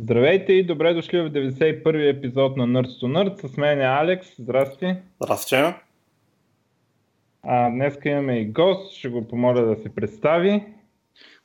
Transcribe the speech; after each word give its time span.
Здравейте 0.00 0.52
и 0.52 0.66
добре 0.66 0.94
дошли 0.94 1.20
в 1.20 1.30
91-и 1.30 2.08
епизод 2.08 2.56
на 2.56 2.66
Nerds 2.66 3.02
to 3.02 3.06
Nerds. 3.06 3.46
С 3.46 3.56
мен 3.56 3.80
е 3.80 3.84
Алекс. 3.84 4.36
Здрасти. 4.38 4.96
Здрасти. 5.22 5.54
А, 7.42 7.70
днес 7.70 7.98
имаме 8.04 8.38
и 8.38 8.44
гост. 8.44 8.92
Ще 8.92 9.08
го 9.08 9.28
помоля 9.28 9.62
да 9.62 9.76
се 9.82 9.94
представи. 9.94 10.64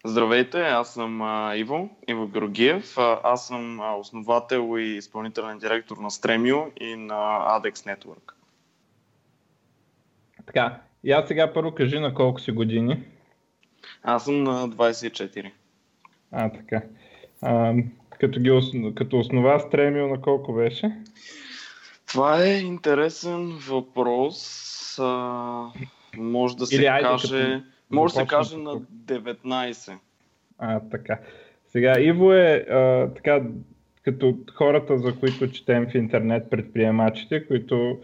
Здравейте, 0.05 0.62
аз 0.62 0.94
съм 0.94 1.21
а, 1.21 1.55
Иво, 1.55 1.89
Иво 2.08 2.28
Георгиев. 2.28 2.97
А, 2.97 3.20
аз 3.23 3.47
съм 3.47 3.79
а, 3.81 3.95
основател 3.95 4.79
и 4.79 4.83
изпълнителен 4.83 5.59
директор 5.59 5.97
на 5.97 6.09
Stremio 6.09 6.83
и 6.83 6.95
на 6.95 7.13
ADEX 7.59 7.73
Network. 7.73 8.33
Така, 10.45 10.81
и 11.04 11.11
аз 11.11 11.27
сега 11.27 11.54
първо 11.54 11.75
кажи 11.75 11.99
на 11.99 12.13
колко 12.13 12.41
си 12.41 12.51
години. 12.51 13.04
Аз 14.04 14.25
съм 14.25 14.43
на 14.43 14.70
24. 14.70 15.51
А, 16.31 16.49
така. 16.49 16.81
А, 17.41 17.73
като, 18.24 18.40
ги, 18.40 18.94
като 18.96 19.20
основа 19.20 19.59
Стремио 19.59 20.08
на 20.08 20.22
колко 20.22 20.54
беше? 20.54 20.91
Това 22.08 22.44
е 22.44 22.58
интересен 22.58 23.52
въпрос. 23.70 25.00
А, 25.00 25.66
може 26.18 26.58
да 26.58 26.66
се 26.66 26.76
Или, 26.76 26.86
айде, 26.86 27.08
каже, 27.08 27.28
като 27.28 27.64
може 27.91 28.14
да 28.14 28.20
се 28.20 28.28
каже 28.28 28.58
на 28.58 28.76
19. 28.81 29.98
А, 30.58 30.80
така. 30.80 31.20
Сега, 31.67 32.00
Иво 32.00 32.34
е 32.34 32.66
а, 32.70 33.09
така, 33.16 33.41
като 34.04 34.38
хората, 34.53 34.98
за 34.98 35.20
които 35.20 35.52
четем 35.52 35.88
в 35.90 35.95
интернет 35.95 36.50
предприемачите, 36.50 37.48
които 37.48 37.98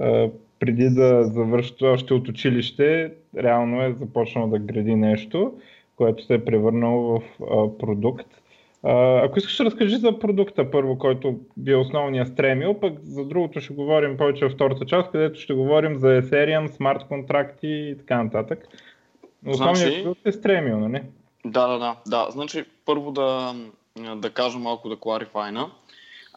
а, 0.00 0.28
преди 0.58 0.90
да 0.90 1.24
завършат 1.24 1.82
още 1.82 2.14
от 2.14 2.28
училище, 2.28 3.12
реално 3.36 3.82
е 3.82 3.92
започнал 3.92 4.48
да 4.48 4.58
гради 4.58 4.94
нещо, 4.94 5.60
което 5.96 6.24
се 6.24 6.34
е 6.34 6.44
превърнало 6.44 7.02
в 7.02 7.22
а, 7.42 7.78
продукт. 7.78 8.39
А, 8.82 9.24
ако 9.24 9.38
искаш, 9.38 9.60
разкажи 9.60 9.96
за 9.96 10.18
продукта 10.18 10.70
първо, 10.70 10.98
който 10.98 11.38
би 11.56 11.70
е 11.72 11.76
основния 11.76 12.26
стремил, 12.26 12.80
пък 12.80 12.98
за 13.02 13.24
другото 13.24 13.60
ще 13.60 13.74
говорим 13.74 14.16
повече 14.16 14.44
във 14.44 14.52
втората 14.52 14.86
част, 14.86 15.10
където 15.10 15.40
ще 15.40 15.54
говорим 15.54 15.96
за 15.98 16.06
Ethereum, 16.06 16.66
смарт 16.76 17.08
контракти 17.08 17.66
и 17.68 17.96
така 17.98 18.22
нататък. 18.22 18.68
Но 19.42 19.50
основният 19.50 19.78
Значи- 19.78 20.02
продукт 20.02 20.26
е 20.26 20.32
стремил, 20.32 20.78
нали? 20.78 21.02
Да, 21.44 21.66
да, 21.68 21.78
да. 21.78 21.96
да. 22.06 22.26
Значи, 22.30 22.64
първо 22.86 23.10
да, 23.12 23.54
да 24.16 24.30
кажа 24.30 24.58
малко 24.58 24.88
да 24.88 24.96
кларифайна. 24.96 25.70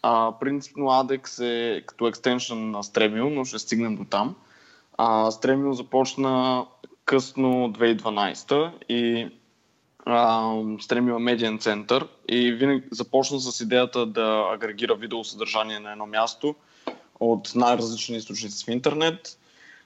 А, 0.02 0.32
принципно 0.40 0.84
ADEX 0.84 1.44
е 1.44 1.80
като 1.86 2.06
екстеншън 2.06 2.70
на 2.70 2.82
Stremio, 2.82 3.28
но 3.34 3.44
ще 3.44 3.58
стигнем 3.58 3.96
до 3.96 4.04
там. 4.04 4.36
А, 4.98 5.30
Stremio 5.30 5.70
започна 5.70 6.64
късно 7.04 7.72
2012 7.72 8.70
и 8.88 9.28
а, 10.06 10.42
Stremio 10.56 11.16
е 11.16 11.18
медиен 11.18 11.58
център 11.58 12.08
и 12.28 12.52
винаги 12.52 12.84
започна 12.90 13.40
с 13.40 13.60
идеята 13.60 14.06
да 14.06 14.50
агрегира 14.52 14.94
видеосъдържание 14.94 15.80
на 15.80 15.92
едно 15.92 16.06
място 16.06 16.54
от 17.20 17.52
най-различни 17.54 18.16
източници 18.16 18.64
в 18.64 18.68
интернет 18.68 19.38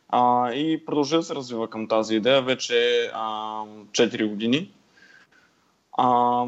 а, 0.09 0.53
и 0.53 0.85
продължи 0.87 1.17
да 1.17 1.23
се 1.23 1.35
развива 1.35 1.71
към 1.71 1.89
тази 1.89 2.15
идея 2.15 2.43
вече 2.43 3.11
а, 3.15 3.63
4 3.91 4.29
години. 4.29 4.71
А, 5.93 6.45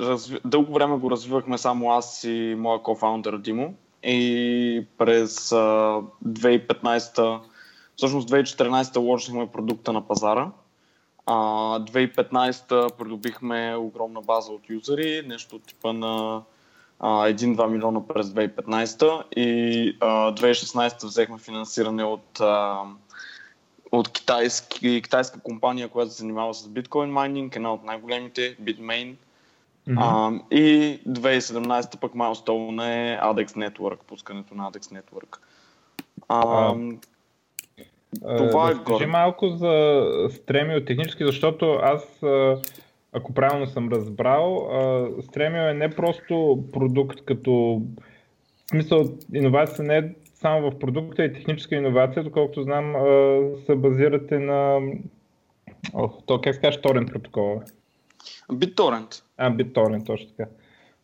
разви... 0.00 0.38
Дълго 0.44 0.72
време 0.72 0.96
го 0.96 1.10
развивахме 1.10 1.58
само 1.58 1.92
аз 1.92 2.24
и 2.24 2.54
моя 2.58 2.82
кофаундър 2.82 3.38
Димо. 3.38 3.74
И 4.02 4.86
през 4.98 5.52
а, 5.52 5.56
2015, 6.26 7.40
всъщност 7.96 8.30
2014 8.30 8.96
лочихме 8.96 9.52
продукта 9.52 9.92
на 9.92 10.08
пазара. 10.08 10.50
А, 11.26 11.34
2015 11.78 12.96
придобихме 12.98 13.76
огромна 13.76 14.20
база 14.20 14.52
от 14.52 14.70
юзери, 14.70 15.22
нещо 15.26 15.56
от 15.56 15.66
типа 15.66 15.92
на 15.92 16.42
а, 17.00 17.08
1-2 17.28 17.66
милиона 17.66 18.06
през 18.06 18.26
2015 18.26 19.22
и 19.36 19.96
а, 20.00 20.32
2016 20.32 21.06
взехме 21.06 21.38
финансиране 21.38 22.04
от, 22.04 22.40
а, 22.40 22.82
от 23.92 24.08
китайски, 24.08 25.02
китайска 25.02 25.40
компания, 25.40 25.88
която 25.88 26.12
се 26.12 26.18
занимава 26.18 26.54
с 26.54 26.68
биткоин 26.68 27.10
майнинг, 27.10 27.56
една 27.56 27.72
от 27.72 27.84
най-големите, 27.84 28.56
Bitmain. 28.56 29.14
А, 29.96 30.30
и 30.50 31.00
2017 31.08 32.00
пък 32.00 32.12
Milestone 32.12 32.88
е 32.88 33.20
ADEX 33.20 33.46
Network, 33.46 33.98
пускането 34.06 34.54
на 34.54 34.72
ADEX 34.72 35.00
Network. 35.00 35.38
А, 36.28 36.40
А, 36.68 36.74
това 38.20 38.70
е 38.70 38.74
горе. 38.74 39.06
малко 39.06 39.48
за 39.48 40.04
Стремио 40.30 40.84
технически, 40.84 41.24
защото 41.24 41.72
аз, 41.82 42.22
а, 42.22 42.56
ако 43.12 43.34
правилно 43.34 43.66
съм 43.66 43.88
разбрал, 43.88 44.70
Стремио 45.22 45.62
е 45.62 45.74
не 45.74 45.90
просто 45.90 46.64
продукт 46.72 47.24
като 47.24 47.82
в 48.66 48.70
смисъл 48.70 49.04
иновацията 49.34 49.82
не 49.82 49.96
е 49.96 50.04
само 50.34 50.70
в 50.70 50.78
продукта 50.78 51.24
и 51.24 51.32
техническа 51.32 51.74
иновация, 51.74 52.24
доколкото 52.24 52.62
знам, 52.62 52.94
се 53.66 53.74
базирате 53.74 54.38
на 54.38 54.80
Ох, 55.94 56.22
то 56.26 56.40
как 56.40 56.54
се 56.54 56.60
каже 56.60 56.80
торент 56.80 57.12
протокола? 57.12 57.62
BitTorrent. 58.52 59.22
А, 59.36 59.50
BitTorrent, 59.50 60.06
точно 60.06 60.30
така. 60.30 60.50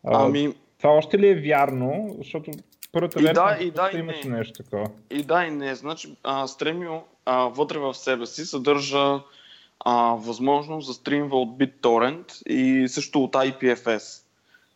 Ами, 0.03 0.53
Това 0.77 0.93
още 0.93 1.19
ли 1.19 1.27
е 1.27 1.35
вярно? 1.35 2.15
Защото 2.17 2.51
първата 2.91 3.19
И 3.19 3.23
версия 3.23 3.33
да, 3.43 3.57
и 3.63 3.71
да, 3.71 3.91
и 3.93 3.99
имаше 3.99 4.27
не. 4.27 4.37
нещо 4.37 4.63
такова. 4.63 4.89
И 5.09 5.23
да, 5.23 5.45
и 5.45 5.51
не. 5.51 5.75
Значи, 5.75 6.15
а, 6.23 6.47
Stremio 6.47 7.01
а, 7.25 7.37
вътре 7.37 7.77
в 7.79 7.93
себе 7.93 8.25
си 8.25 8.45
съдържа 8.45 9.19
а, 9.79 10.13
възможност 10.13 10.87
за 10.87 10.93
стримва 10.93 11.41
от 11.41 11.49
BitTorrent 11.49 12.47
и 12.47 12.87
също 12.87 13.23
от 13.23 13.33
IPFS. 13.33 14.23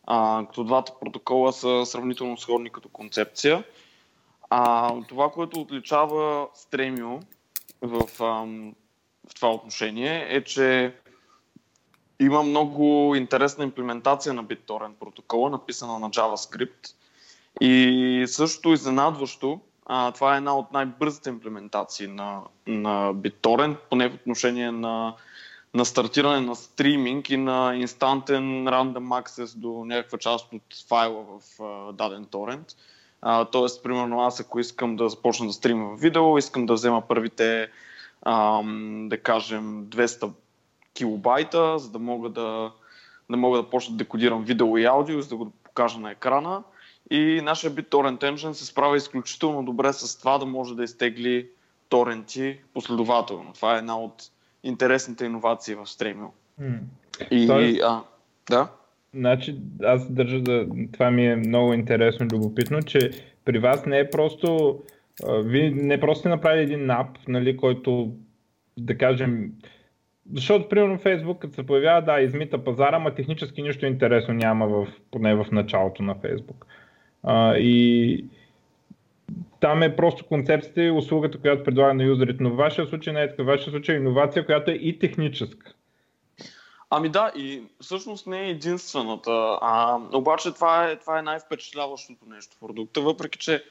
А, 0.06 0.46
като 0.46 0.64
двата 0.64 0.92
протокола 1.00 1.52
са 1.52 1.86
сравнително 1.86 2.38
сходни 2.38 2.70
като 2.70 2.88
концепция. 2.88 3.64
А, 4.50 4.94
това, 5.08 5.30
което 5.30 5.60
отличава 5.60 6.48
Stremio 6.56 7.22
в, 7.82 8.22
ам, 8.22 8.74
в 9.28 9.34
това 9.34 9.50
отношение 9.50 10.26
е, 10.30 10.44
че 10.44 10.94
има 12.20 12.42
много 12.42 13.14
интересна 13.14 13.64
имплементация 13.64 14.32
на 14.34 14.44
BitTorrent 14.44 14.92
протокола, 14.92 15.50
написана 15.50 15.98
на 15.98 16.10
JavaScript. 16.10 16.94
И 17.64 18.24
също 18.26 18.72
изненадващо, 18.72 19.60
а, 19.86 20.12
това 20.12 20.34
е 20.34 20.36
една 20.36 20.56
от 20.56 20.72
най-бързите 20.72 21.30
имплементации 21.30 22.06
на, 22.06 22.40
на 22.66 23.14
BitTorrent, 23.14 23.76
поне 23.90 24.08
в 24.08 24.14
отношение 24.14 24.70
на, 24.70 25.14
на 25.74 25.84
стартиране 25.84 26.40
на 26.40 26.56
стриминг 26.56 27.30
и 27.30 27.36
на 27.36 27.74
инстантен 27.76 28.44
random 28.64 29.22
access 29.22 29.58
до 29.58 29.84
някаква 29.84 30.18
част 30.18 30.52
от 30.52 30.62
файла 30.88 31.24
в 31.24 31.62
а, 31.62 31.92
даден 31.92 32.24
торент. 32.24 32.66
А, 33.22 33.44
тоест, 33.44 33.82
примерно, 33.82 34.20
аз 34.20 34.40
ако 34.40 34.60
искам 34.60 34.96
да 34.96 35.08
започна 35.08 35.46
да 35.46 35.52
стримам 35.52 35.96
видео, 35.96 36.38
искам 36.38 36.66
да 36.66 36.74
взема 36.74 37.02
първите, 37.08 37.70
ам, 38.22 39.06
да 39.08 39.18
кажем, 39.18 39.86
200 39.86 40.30
килобайта, 40.94 41.78
за 41.78 41.90
да 41.90 41.98
мога 41.98 42.28
да, 42.28 42.72
да 43.30 43.36
мога 43.36 43.58
да 43.58 43.70
почна 43.70 43.92
да 43.92 44.04
декодирам 44.04 44.44
видео 44.44 44.78
и 44.78 44.84
аудио, 44.84 45.22
за 45.22 45.28
да 45.28 45.36
го 45.36 45.52
покажа 45.64 45.98
на 45.98 46.10
екрана. 46.10 46.62
И 47.10 47.40
нашия 47.44 47.72
BitTorrent 47.72 48.22
Engine 48.22 48.52
се 48.52 48.66
справя 48.66 48.96
изключително 48.96 49.64
добре 49.64 49.92
с 49.92 50.18
това 50.18 50.38
да 50.38 50.46
може 50.46 50.76
да 50.76 50.84
изтегли 50.84 51.48
торенти 51.88 52.58
последователно. 52.74 53.52
Това 53.52 53.74
е 53.74 53.78
една 53.78 53.98
от 53.98 54.22
интересните 54.62 55.24
иновации 55.24 55.74
в. 55.74 55.84
М. 56.58 56.78
И, 57.30 57.46
Тоест- 57.46 57.82
а, 57.82 58.02
да? 58.50 58.68
Значи, 59.14 59.56
аз 59.82 60.12
държа 60.12 60.40
да. 60.40 60.66
Това 60.92 61.10
ми 61.10 61.26
е 61.26 61.36
много 61.36 61.72
интересно 61.72 62.26
и 62.26 62.34
любопитно, 62.34 62.82
че 62.82 63.10
при 63.44 63.58
вас 63.58 63.86
не 63.86 63.98
е 63.98 64.10
просто. 64.10 64.78
Вие 65.28 65.70
не 65.70 66.00
просто 66.00 66.20
сте 66.20 66.28
направили 66.28 66.62
един 66.62 66.90
ап, 66.90 67.08
нали, 67.28 67.56
който 67.56 68.12
да 68.78 68.98
кажем. 68.98 69.52
Защото, 70.34 70.68
примерно, 70.68 70.98
Фейсбук, 70.98 71.38
като 71.38 71.54
се 71.54 71.66
появява, 71.66 72.02
да, 72.02 72.20
измита 72.20 72.64
пазара, 72.64 72.96
ама 72.96 73.14
технически 73.14 73.62
нищо 73.62 73.86
интересно 73.86 74.34
няма 74.34 74.68
в, 74.68 74.86
поне 75.10 75.34
в 75.34 75.46
началото 75.52 76.02
на 76.02 76.14
Фейсбук. 76.14 76.66
А, 77.24 77.56
и 77.56 78.24
там 79.60 79.82
е 79.82 79.96
просто 79.96 80.26
концепцията 80.26 80.82
и 80.82 80.90
услугата, 80.90 81.38
която 81.38 81.64
предлага 81.64 81.94
на 81.94 82.04
юзерите. 82.04 82.42
Но 82.42 82.50
в 82.50 82.56
вашия 82.56 82.86
случай 82.86 83.12
не 83.12 83.22
е 83.22 83.30
така. 83.30 83.42
В 83.42 83.46
вашия 83.46 83.70
случай 83.70 83.94
е 83.94 83.98
иновация, 83.98 84.46
която 84.46 84.70
е 84.70 84.74
и 84.74 84.98
техническа. 84.98 85.74
Ами 86.90 87.08
да, 87.08 87.32
и 87.36 87.62
всъщност 87.80 88.26
не 88.26 88.40
е 88.40 88.50
единствената. 88.50 89.58
А, 89.60 89.98
обаче 90.12 90.52
това 90.52 90.90
е, 90.90 90.96
това 90.96 91.18
е 91.18 91.22
най-впечатляващото 91.22 92.26
нещо 92.26 92.56
в 92.56 92.60
продукта, 92.60 93.00
въпреки 93.00 93.38
че 93.38 93.64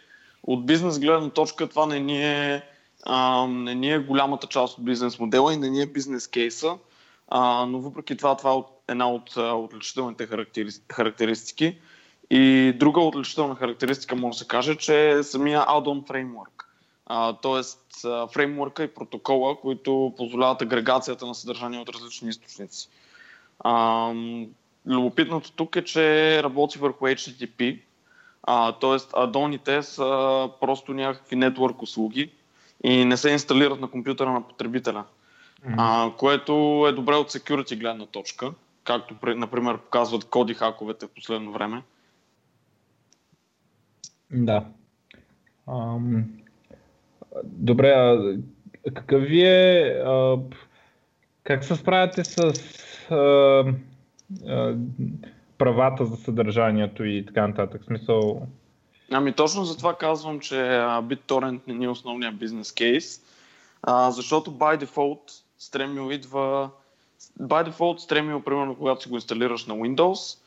от 0.44 0.65
бизнес 0.65 0.99
гледна 0.99 1.29
точка 1.29 1.69
това 1.69 1.85
не 1.85 1.99
ни 1.99 2.23
е, 2.23 2.63
а, 3.06 3.47
не 3.47 3.75
ни 3.75 3.91
е 3.91 3.99
голямата 3.99 4.47
част 4.47 4.77
от 4.77 4.85
бизнес 4.85 5.19
модела 5.19 5.53
и 5.53 5.57
не 5.57 5.69
ни 5.69 5.81
е 5.81 5.85
бизнес 5.85 6.27
кейса, 6.27 6.77
а, 7.27 7.65
но 7.65 7.79
въпреки 7.79 8.17
това 8.17 8.38
това 8.38 8.53
е 8.53 8.91
една 8.91 9.11
от 9.11 9.38
отличителните 9.38 10.27
характери- 10.27 10.94
характеристики. 10.94 11.77
И 12.35 12.74
друга 12.74 13.01
отличителна 13.01 13.56
характеристика 13.56 14.15
може 14.15 14.35
да 14.35 14.39
се 14.39 14.47
каже, 14.47 14.75
че 14.75 15.09
е 15.09 15.24
самия 15.24 15.62
add-on 15.62 16.07
framework. 16.07 16.65
А, 17.06 17.33
тоест, 17.33 18.06
а, 18.06 18.27
фреймворка 18.27 18.83
и 18.83 18.94
протокола, 18.94 19.56
които 19.56 20.13
позволяват 20.18 20.62
агрегацията 20.62 21.25
на 21.25 21.35
съдържание 21.35 21.80
от 21.80 21.89
различни 21.89 22.30
източници. 22.30 22.89
А, 23.59 24.13
любопитното 24.88 25.51
тук 25.51 25.75
е, 25.75 25.83
че 25.83 26.44
работи 26.44 26.80
върху 26.80 27.06
HTTP, 27.06 27.80
т.е. 28.81 28.97
адоните 29.13 29.83
са 29.83 30.50
просто 30.62 30.94
някакви 30.94 31.35
нетворк 31.35 31.81
услуги 31.81 32.31
и 32.83 33.06
не 33.06 33.18
се 33.18 33.31
инсталират 33.31 33.80
на 33.80 33.88
компютъра 33.88 34.31
на 34.31 34.47
потребителя. 34.47 35.03
Mm-hmm. 35.65 35.75
А, 35.77 36.12
което 36.18 36.85
е 36.89 36.91
добре 36.91 37.15
от 37.15 37.31
security 37.31 37.80
гледна 37.80 38.06
точка, 38.06 38.51
както, 38.83 39.15
например, 39.24 39.77
показват 39.77 40.25
коди 40.25 40.53
хаковете 40.53 41.06
в 41.06 41.09
последно 41.09 41.51
време. 41.51 41.83
Да. 44.33 44.65
Ам... 45.68 46.25
Добре, 47.44 47.89
а 47.89 48.35
какъв 48.94 49.21
ви 49.21 49.41
е... 49.41 50.01
А... 50.06 50.38
Как 51.44 51.63
се 51.63 51.75
справяте 51.75 52.24
с 52.24 52.39
а... 53.12 53.15
А... 54.47 54.75
правата 55.57 56.06
за 56.06 56.15
съдържанието 56.15 57.03
и 57.03 57.25
така 57.25 57.47
нататък? 57.47 57.83
Смисъл... 57.83 58.47
Ами 59.12 59.33
точно 59.33 59.63
за 59.65 59.77
това 59.77 59.97
казвам, 59.97 60.39
че 60.39 60.56
BitTorrent 60.81 61.59
не 61.68 61.74
ни 61.74 61.85
е 61.85 61.89
основният 61.89 62.38
бизнес 62.38 62.71
кейс, 62.71 63.21
а, 63.83 64.12
защото 64.12 64.51
by 64.51 64.85
default 64.85 65.44
Stremio 65.59 66.13
идва... 66.13 66.69
By 67.41 67.69
default 67.69 68.09
Stremio, 68.09 68.44
примерно, 68.44 68.75
когато 68.75 69.03
си 69.03 69.09
го 69.09 69.15
инсталираш 69.15 69.65
на 69.65 69.74
Windows, 69.74 70.43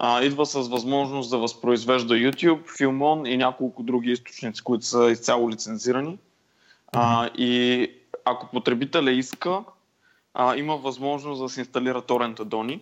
а, 0.00 0.22
идва 0.22 0.46
с 0.46 0.68
възможност 0.68 1.30
да 1.30 1.38
възпроизвежда 1.38 2.14
YouTube, 2.14 2.78
Filmon 2.78 3.28
и 3.28 3.36
няколко 3.36 3.82
други 3.82 4.10
източници, 4.10 4.62
които 4.62 4.84
са 4.84 5.10
изцяло 5.10 5.50
лицензирани. 5.50 6.18
А, 6.92 7.30
и 7.34 7.90
ако 8.24 8.46
потребителя 8.46 9.10
иска, 9.10 9.60
а, 10.34 10.56
има 10.56 10.76
възможност 10.76 11.42
да 11.42 11.48
се 11.48 11.60
инсталира 11.60 12.02
торента 12.02 12.44
Дони, 12.44 12.80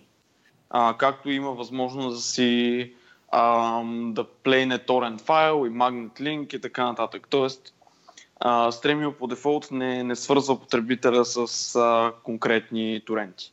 а, 0.71 0.95
както 0.99 1.31
има 1.31 1.53
възможност 1.53 2.17
да 2.17 2.23
си 2.23 2.93
а, 3.29 3.83
да 3.87 4.25
плейне 4.25 4.79
торент 4.79 5.21
файл 5.21 5.67
и 5.67 5.71
магнит 5.71 6.21
линк 6.21 6.53
и 6.53 6.61
така 6.61 6.85
нататък. 6.85 7.27
Тоест, 7.31 7.75
а, 8.41 8.71
Stremio 8.71 9.13
по 9.13 9.27
дефолт 9.27 9.69
не, 9.71 10.03
не 10.03 10.17
свързва 10.17 10.61
потребителя 10.61 11.25
с 11.25 11.77
а, 11.77 12.13
конкретни 12.23 13.03
торенти. 13.07 13.53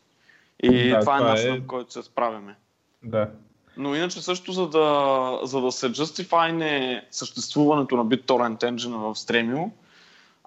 И 0.63 0.89
да, 0.89 0.99
това, 0.99 1.15
е 1.15 1.19
това 1.19 1.29
е 1.29 1.33
начинът, 1.33 1.63
е... 1.63 1.67
който 1.67 1.93
се 1.93 2.03
справяме. 2.03 2.55
Да. 3.03 3.29
Но 3.77 3.95
иначе 3.95 4.21
също, 4.21 4.51
за 4.51 4.69
да, 4.69 5.39
за 5.43 5.61
да 5.61 5.71
се 5.71 5.91
justify 5.91 7.01
съществуването 7.11 7.95
на 7.97 8.05
BitTorrent 8.05 8.63
Engine 8.63 8.97
в 8.97 9.15
Stremio, 9.15 9.69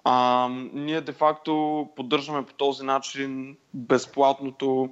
а, 0.03 0.49
ние 0.73 1.01
де-факто 1.01 1.87
поддържаме 1.95 2.45
по 2.45 2.53
този 2.53 2.83
начин 2.83 3.57
безплатното 3.73 4.89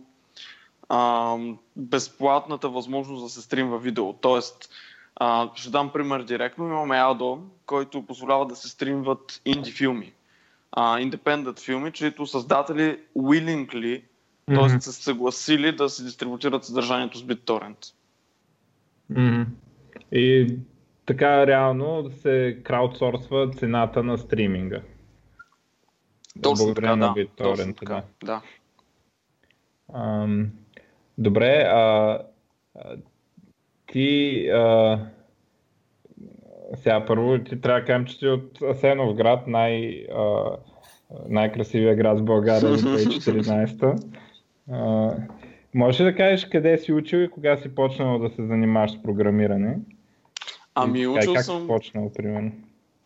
а, 0.89 1.37
безплатната 1.75 2.69
възможност 2.69 3.23
да 3.23 3.29
се 3.29 3.41
стримва 3.41 3.79
видео. 3.79 4.13
Тоест, 4.13 4.69
а, 5.15 5.49
ще 5.55 5.69
дам 5.69 5.89
пример 5.89 6.23
директно. 6.23 6.65
Имаме 6.65 6.95
Ado, 6.95 7.39
който 7.65 8.05
позволява 8.05 8.47
да 8.47 8.55
се 8.55 8.69
стримват 8.69 9.41
инди 9.45 9.71
филми, 9.71 10.13
а, 10.71 10.97
independent 10.97 11.59
филми, 11.59 11.91
чието 11.91 12.27
създатели 12.27 12.99
willingly, 13.17 14.03
mm-hmm. 14.49 14.69
т.е. 14.69 14.81
са 14.81 14.93
съгласили 14.93 15.75
да 15.75 15.89
се 15.89 16.03
дистрибутират 16.03 16.65
съдържанието 16.65 17.17
с 17.17 17.23
BitTorrent. 17.23 17.91
Mm-hmm. 19.11 19.45
И 20.11 20.55
така 21.05 21.47
реално 21.47 22.11
се 22.11 22.59
краудсорсва 22.63 23.49
цената 23.49 24.03
на 24.03 24.17
стриминга. 24.17 24.81
Точно 26.41 26.73
така, 26.73 26.95
на 26.95 27.13
да. 27.13 27.27
Точно 27.37 27.73
така, 27.73 28.03
да. 28.23 28.25
да. 28.25 28.41
Um, 29.93 30.47
добре, 31.17 31.63
а, 31.67 32.19
ти 33.87 34.47
а, 34.49 34.99
сега 36.75 37.05
първо 37.05 37.39
ти 37.43 37.61
трябва 37.61 37.79
да 37.79 37.85
кажем, 37.85 38.05
че 38.05 38.17
си 38.17 38.27
от 38.27 38.61
Асенов 38.61 39.15
град, 39.15 39.47
най, 39.47 40.05
а, 40.15 40.57
най-красивия 41.29 41.95
град 41.95 42.19
в 42.19 42.23
България 42.23 42.77
за 42.77 42.87
2014. 42.97 44.03
А, 44.71 45.15
можеш 45.75 46.01
ли 46.01 46.03
да 46.03 46.15
кажеш 46.15 46.45
къде 46.45 46.77
си 46.77 46.93
учил 46.93 47.17
и 47.17 47.29
кога 47.29 47.57
си 47.57 47.75
почнал 47.75 48.19
да 48.19 48.29
се 48.29 48.45
занимаваш 48.45 48.91
с 48.91 49.03
програмиране? 49.03 49.77
Ами 50.75 50.99
и, 50.99 51.07
учил 51.07 51.33
как 51.33 51.43
съм... 51.43 51.57
Как 51.59 51.67
почнал, 51.67 52.11
примерно? 52.13 52.51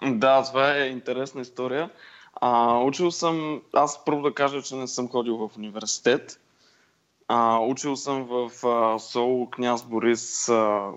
Да, 0.03 0.43
това 0.43 0.75
е 0.75 0.87
интересна 0.87 1.41
история. 1.41 1.89
А, 2.33 2.79
учил 2.79 3.11
съм, 3.11 3.61
аз 3.73 4.05
първо 4.05 4.21
да 4.21 4.33
кажа, 4.33 4.61
че 4.61 4.75
не 4.75 4.87
съм 4.87 5.07
ходил 5.07 5.37
в 5.37 5.57
университет. 5.57 6.39
А, 7.27 7.59
учил 7.59 7.95
съм 7.95 8.23
в 8.23 8.67
а, 8.67 8.99
Сол, 8.99 9.49
княз 9.49 9.85
Борис 9.85 10.49
а, 10.49 10.91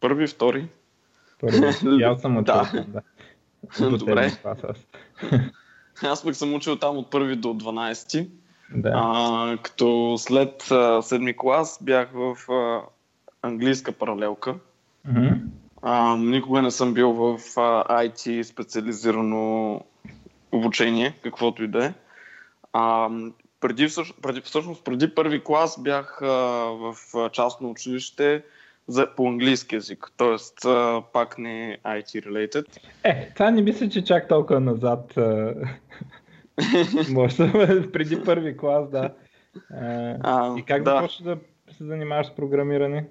първи, 0.00 0.26
втори. 0.26 0.68
Първи. 1.40 1.66
аз 2.04 2.20
съм 2.20 2.36
учил 2.38 2.54
да. 2.54 2.86
да. 2.88 3.90
Добре. 3.98 4.32
аз 6.02 6.24
пък 6.24 6.36
съм 6.36 6.54
учил 6.54 6.76
там 6.76 6.96
от 6.96 7.10
първи 7.10 7.36
до 7.36 7.48
12. 7.48 8.28
Да. 8.70 8.92
А, 8.94 9.56
като 9.62 10.14
след 10.18 10.70
а, 10.70 11.02
седми 11.02 11.36
клас 11.36 11.78
бях 11.82 12.10
в 12.14 12.52
а, 12.52 12.80
английска 13.42 13.92
паралелка. 13.92 14.54
Mm-hmm. 15.08 15.40
А, 15.82 16.16
никога 16.16 16.62
не 16.62 16.70
съм 16.70 16.94
бил 16.94 17.12
в 17.12 17.38
а, 17.56 18.04
IT 18.04 18.42
специализирано 18.42 19.80
обучение, 20.52 21.14
каквото 21.22 21.64
и 21.64 21.68
да 21.68 21.86
е. 21.86 21.92
А, 22.72 23.10
преди, 23.60 23.88
преди, 24.22 24.40
всъщност 24.40 24.84
преди 24.84 25.14
първи 25.14 25.44
клас 25.44 25.82
бях 25.82 26.22
а, 26.22 26.26
в 26.26 26.94
частно 27.32 27.70
училище 27.70 28.42
за, 28.88 29.08
по 29.16 29.28
английски 29.28 29.74
язик, 29.74 30.12
т.е. 30.16 30.36
пак 31.12 31.38
не 31.38 31.78
IT-related. 31.84 32.64
Е, 33.04 33.30
това 33.34 33.50
не 33.50 33.62
мисля, 33.62 33.88
че 33.88 34.04
чак 34.04 34.28
толкова 34.28 34.60
назад. 34.60 35.18
Може 37.10 37.36
да 37.36 37.92
преди 37.92 38.24
първи 38.24 38.56
клас, 38.56 38.90
да. 38.90 39.14
А, 40.22 40.58
и 40.58 40.62
как 40.62 40.82
да. 40.82 40.90
започна 40.90 41.26
да 41.26 41.38
се 41.72 41.84
занимаваш 41.84 42.26
с 42.26 42.34
програмиране? 42.34 43.06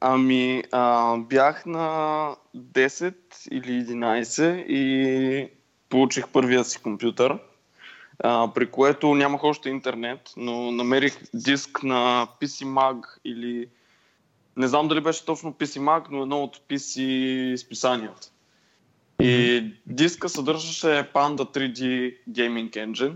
Ами, 0.00 0.62
а, 0.72 1.16
бях 1.16 1.66
на 1.66 2.36
10 2.56 3.14
или 3.50 3.84
11 3.84 4.64
и 4.68 5.50
получих 5.88 6.28
първия 6.28 6.64
си 6.64 6.82
компютър, 6.82 7.38
а, 8.18 8.52
при 8.54 8.70
което 8.70 9.14
нямах 9.14 9.44
още 9.44 9.70
интернет, 9.70 10.20
но 10.36 10.72
намерих 10.72 11.18
диск 11.34 11.82
на 11.82 12.28
PC 12.40 12.64
Mag 12.64 13.06
или 13.24 13.68
не 14.56 14.68
знам 14.68 14.88
дали 14.88 15.00
беше 15.00 15.24
точно 15.24 15.52
PC 15.52 15.80
Mag, 15.80 16.06
но 16.10 16.22
едно 16.22 16.42
от 16.42 16.56
PC 16.68 17.56
списанията. 17.56 18.30
И 19.20 19.64
диска 19.86 20.28
съдържаше 20.28 20.86
Panda 21.14 21.56
3D 21.56 22.16
Gaming 22.30 22.70
Engine, 22.70 23.14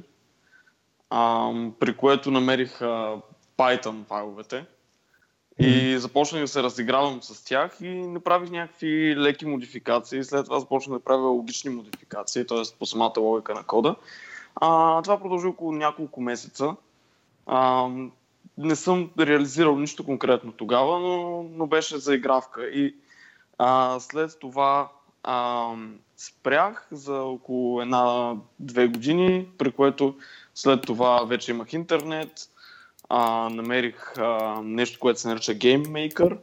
а, 1.10 1.50
при 1.80 1.96
което 1.96 2.30
намерих 2.30 2.82
а, 2.82 3.16
Python 3.58 4.06
файловете. 4.06 4.64
И 5.58 5.98
започнах 5.98 6.40
да 6.40 6.48
се 6.48 6.62
разигравам 6.62 7.22
с 7.22 7.44
тях 7.44 7.76
и 7.80 7.88
направих 7.88 8.50
някакви 8.50 9.16
леки 9.16 9.46
модификации. 9.46 10.24
След 10.24 10.44
това 10.44 10.60
започнах 10.60 10.98
да 10.98 11.04
правя 11.04 11.28
логични 11.28 11.70
модификации, 11.70 12.46
т.е. 12.46 12.62
по 12.78 12.86
самата 12.86 13.12
логика 13.18 13.54
на 13.54 13.64
кода. 13.64 13.96
А, 14.56 15.02
това 15.02 15.20
продължи 15.20 15.46
около 15.46 15.72
няколко 15.72 16.20
месеца. 16.20 16.76
А, 17.46 17.88
не 18.58 18.76
съм 18.76 19.10
реализирал 19.18 19.78
нищо 19.78 20.04
конкретно 20.04 20.52
тогава, 20.52 20.98
но, 21.00 21.42
но 21.42 21.66
беше 21.66 21.98
за 21.98 22.14
игравка. 22.14 22.66
И 22.66 22.94
а, 23.58 24.00
след 24.00 24.38
това 24.40 24.88
а, 25.22 25.68
спрях 26.16 26.88
за 26.92 27.22
около 27.22 27.82
една-две 27.82 28.86
години, 28.86 29.46
при 29.58 29.72
което 29.72 30.14
след 30.54 30.82
това 30.82 31.24
вече 31.24 31.50
имах 31.50 31.72
интернет, 31.72 32.32
а, 33.08 33.48
намерих 33.50 34.18
а, 34.18 34.60
нещо, 34.64 34.98
което 34.98 35.20
се 35.20 35.28
нарича 35.28 35.52
Game 35.52 35.86
Maker, 35.86 36.38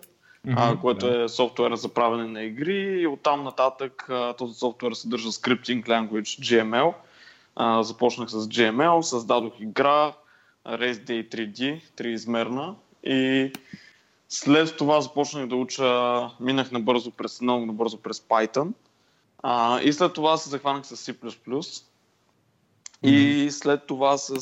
mm-hmm, 0.47 0.55
а, 0.57 0.79
което 0.79 1.09
да. 1.09 1.23
е 1.23 1.29
софтуер 1.29 1.75
за 1.75 1.89
правене 1.89 2.27
на 2.27 2.43
игри 2.43 3.01
и 3.01 3.07
оттам 3.07 3.43
нататък 3.43 4.05
а, 4.09 4.33
този 4.33 4.53
софтуер 4.53 4.91
съдържа 4.91 5.29
Scripting 5.29 5.87
Language 5.87 6.41
GML. 6.41 6.93
А, 7.55 7.83
започнах 7.83 8.29
с 8.29 8.47
GML, 8.47 9.01
създадох 9.01 9.53
игра 9.59 10.13
ResDay 10.67 11.35
3D, 11.35 11.81
триизмерна 11.95 12.75
и 13.03 13.51
след 14.29 14.77
това 14.77 15.01
започнах 15.01 15.47
да 15.47 15.55
уча, 15.55 16.29
минах 16.39 16.71
набързо 16.71 17.11
през, 17.11 17.41
много 17.41 17.65
набързо 17.65 17.97
през 17.97 18.19
Python 18.19 18.71
а, 19.43 19.81
и 19.81 19.93
след 19.93 20.13
това 20.13 20.37
се 20.37 20.49
захванах 20.49 20.85
с 20.85 20.95
C++. 20.97 21.15
И 23.03 23.47
след 23.51 23.85
това, 23.87 24.17
с, 24.17 24.41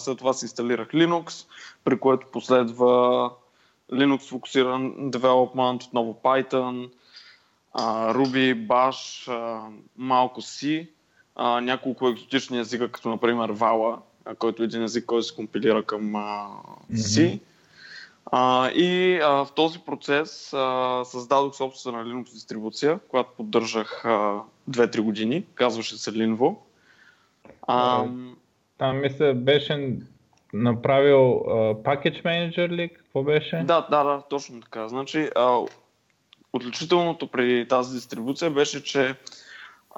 след 0.00 0.18
това 0.18 0.32
си 0.32 0.44
инсталирах 0.44 0.88
Linux, 0.88 1.46
при 1.84 1.98
което 2.00 2.26
последва 2.32 3.30
Linux 3.92 4.28
фокусиран 4.28 4.92
development, 4.92 5.86
отново 5.86 6.20
Python, 6.24 6.90
Ruby, 8.14 8.66
Bash, 8.66 9.30
малко 9.96 10.40
C, 10.40 10.88
няколко 11.62 12.08
екзотични 12.08 12.58
езика, 12.58 12.92
като 12.92 13.08
например 13.08 13.50
Vala, 13.50 13.98
който 14.38 14.62
е 14.62 14.64
един 14.64 14.82
език, 14.82 15.04
който 15.04 15.26
се 15.26 15.34
компилира 15.34 15.82
към 15.82 16.12
C. 16.92 17.40
А, 18.32 18.70
и 18.70 19.20
а, 19.22 19.28
в 19.44 19.48
този 19.54 19.78
процес 19.78 20.52
а, 20.52 21.02
създадох 21.04 21.54
собствена 21.54 22.04
Linux 22.04 22.32
дистрибуция, 22.32 22.98
която 23.08 23.32
поддържах 23.36 24.04
а, 24.04 24.40
2-3 24.70 25.00
години, 25.00 25.44
казваше 25.54 25.98
се 25.98 26.12
Linvo. 26.12 26.56
А, 27.62 28.04
Там 28.78 29.00
ми 29.00 29.10
се 29.10 29.32
беше 29.34 29.98
направил 30.52 31.18
uh, 31.18 31.82
Package 31.82 32.24
Manager 32.24 32.68
ли? 32.68 32.88
Какво 32.88 33.22
беше? 33.22 33.56
Да, 33.56 33.86
да, 33.90 34.04
да, 34.04 34.22
точно 34.30 34.60
така. 34.60 34.88
Значи, 34.88 35.30
а, 35.36 35.58
отличителното 36.52 37.26
при 37.26 37.68
тази 37.68 37.94
дистрибуция 37.94 38.50
беше, 38.50 38.84
че 38.84 39.14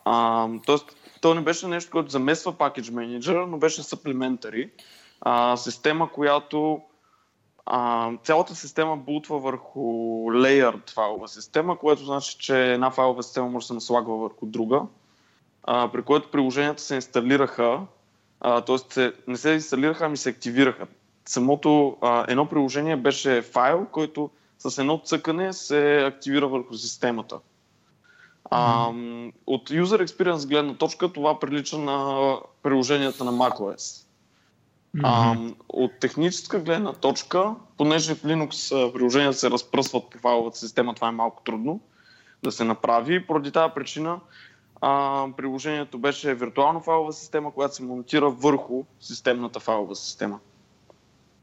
а, 0.05 0.49
тоест, 0.67 0.97
то 1.21 1.35
не 1.35 1.41
беше 1.41 1.67
нещо, 1.67 1.91
което 1.91 2.11
замесва 2.11 2.53
Package 2.53 2.81
Manager, 2.81 3.45
но 3.45 3.59
беше 3.59 3.83
supplementary. 3.83 4.71
А, 5.21 5.57
система, 5.57 6.13
която 6.13 6.81
а, 7.67 8.11
цялата 8.25 8.55
система 8.55 8.97
бутва 8.97 9.39
върху 9.39 9.81
layered 10.31 10.95
файлова 10.95 11.29
система, 11.29 11.79
което 11.79 12.05
значи, 12.05 12.37
че 12.39 12.73
една 12.73 12.91
файлова 12.91 13.23
система 13.23 13.49
може 13.49 13.65
да 13.65 13.67
се 13.67 13.75
наслагва 13.75 14.17
върху 14.17 14.47
друга, 14.47 14.83
а, 15.63 15.89
при 15.93 16.03
което 16.03 16.31
приложенията 16.31 16.83
се 16.83 16.95
инсталираха, 16.95 17.81
т.е. 18.41 19.13
не 19.27 19.37
се 19.37 19.51
инсталираха, 19.51 20.07
ами 20.07 20.17
се 20.17 20.29
активираха. 20.29 20.87
Самото 21.27 21.97
а, 22.01 22.25
едно 22.29 22.47
приложение 22.47 22.97
беше 22.97 23.43
файл, 23.43 23.87
който 23.93 24.31
с 24.59 24.79
едно 24.79 24.99
цъкане 25.05 25.53
се 25.53 26.05
активира 26.07 26.49
върху 26.49 26.75
системата. 26.75 27.39
А, 28.45 28.89
от 29.47 29.71
user 29.71 30.07
experience 30.07 30.49
гледна 30.49 30.75
точка 30.75 31.13
това 31.13 31.41
прилича 31.41 31.79
на 31.79 32.37
приложенията 32.63 33.25
на 33.25 33.33
macOS. 33.33 34.07
Mm-hmm. 34.97 35.01
А, 35.05 35.37
от 35.69 35.93
техническа 36.01 36.61
гледна 36.61 36.93
точка, 36.93 37.55
понеже 37.77 38.15
в 38.15 38.23
Linux 38.23 38.93
приложенията 38.93 39.39
се 39.39 39.51
разпръсват 39.51 40.11
по 40.11 40.19
файловата 40.19 40.59
система, 40.59 40.95
това 40.95 41.09
е 41.09 41.13
малко 41.13 41.43
трудно 41.45 41.81
да 42.43 42.53
се 42.53 42.65
направи. 42.65 43.27
Поради 43.27 43.53
тази 43.53 43.75
причина 43.75 44.21
а, 44.81 45.27
приложението 45.37 45.99
беше 45.99 46.35
виртуална 46.35 46.81
файлова 46.81 47.13
система, 47.13 47.53
която 47.53 47.75
се 47.75 47.83
монтира 47.83 48.31
върху 48.31 48.85
системната 49.01 49.61
файлова 49.61 49.97
система. 49.97 50.39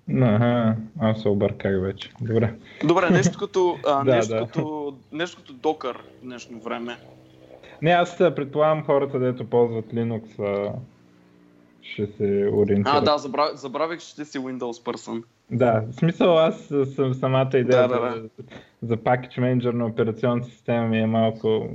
Ага, 0.10 0.76
аз 1.00 1.22
се 1.22 1.30
обърках 1.30 1.82
вече. 1.82 2.12
Добре. 2.22 2.56
Добре, 2.84 3.10
нещо 3.10 3.40
като, 3.40 3.78
а, 3.86 4.04
да, 4.04 4.16
нещо, 4.16 4.34
да. 4.34 4.40
Като, 4.40 4.96
нещо 5.12 5.42
като 5.42 5.54
Docker 5.54 5.98
в 5.98 6.24
днешно 6.24 6.60
време. 6.60 6.98
Не, 7.82 7.92
аз 7.92 8.18
предполагам 8.18 8.84
хората, 8.84 9.20
дето 9.20 9.50
ползват 9.50 9.86
Linux, 9.86 10.40
а, 10.40 10.74
ще 11.94 12.08
се 12.08 12.50
ориентират. 12.54 12.98
А, 12.98 13.02
да, 13.02 13.18
забрав, 13.18 13.56
забравих, 13.56 14.00
че 14.00 14.26
си 14.26 14.40
Windows 14.40 14.84
person. 14.84 15.24
Да, 15.52 15.84
в 15.92 15.96
смисъл 15.96 16.38
аз 16.38 16.56
съм 16.96 17.14
самата 17.14 17.50
идея 17.54 17.88
да, 17.88 17.88
да, 17.88 18.00
да. 18.00 18.22
За, 18.22 18.30
за 18.82 18.98
package 18.98 19.40
manager 19.40 19.72
на 19.72 19.86
операционна 19.86 20.44
система 20.44 20.88
ми 20.88 21.00
е 21.00 21.06
малко... 21.06 21.68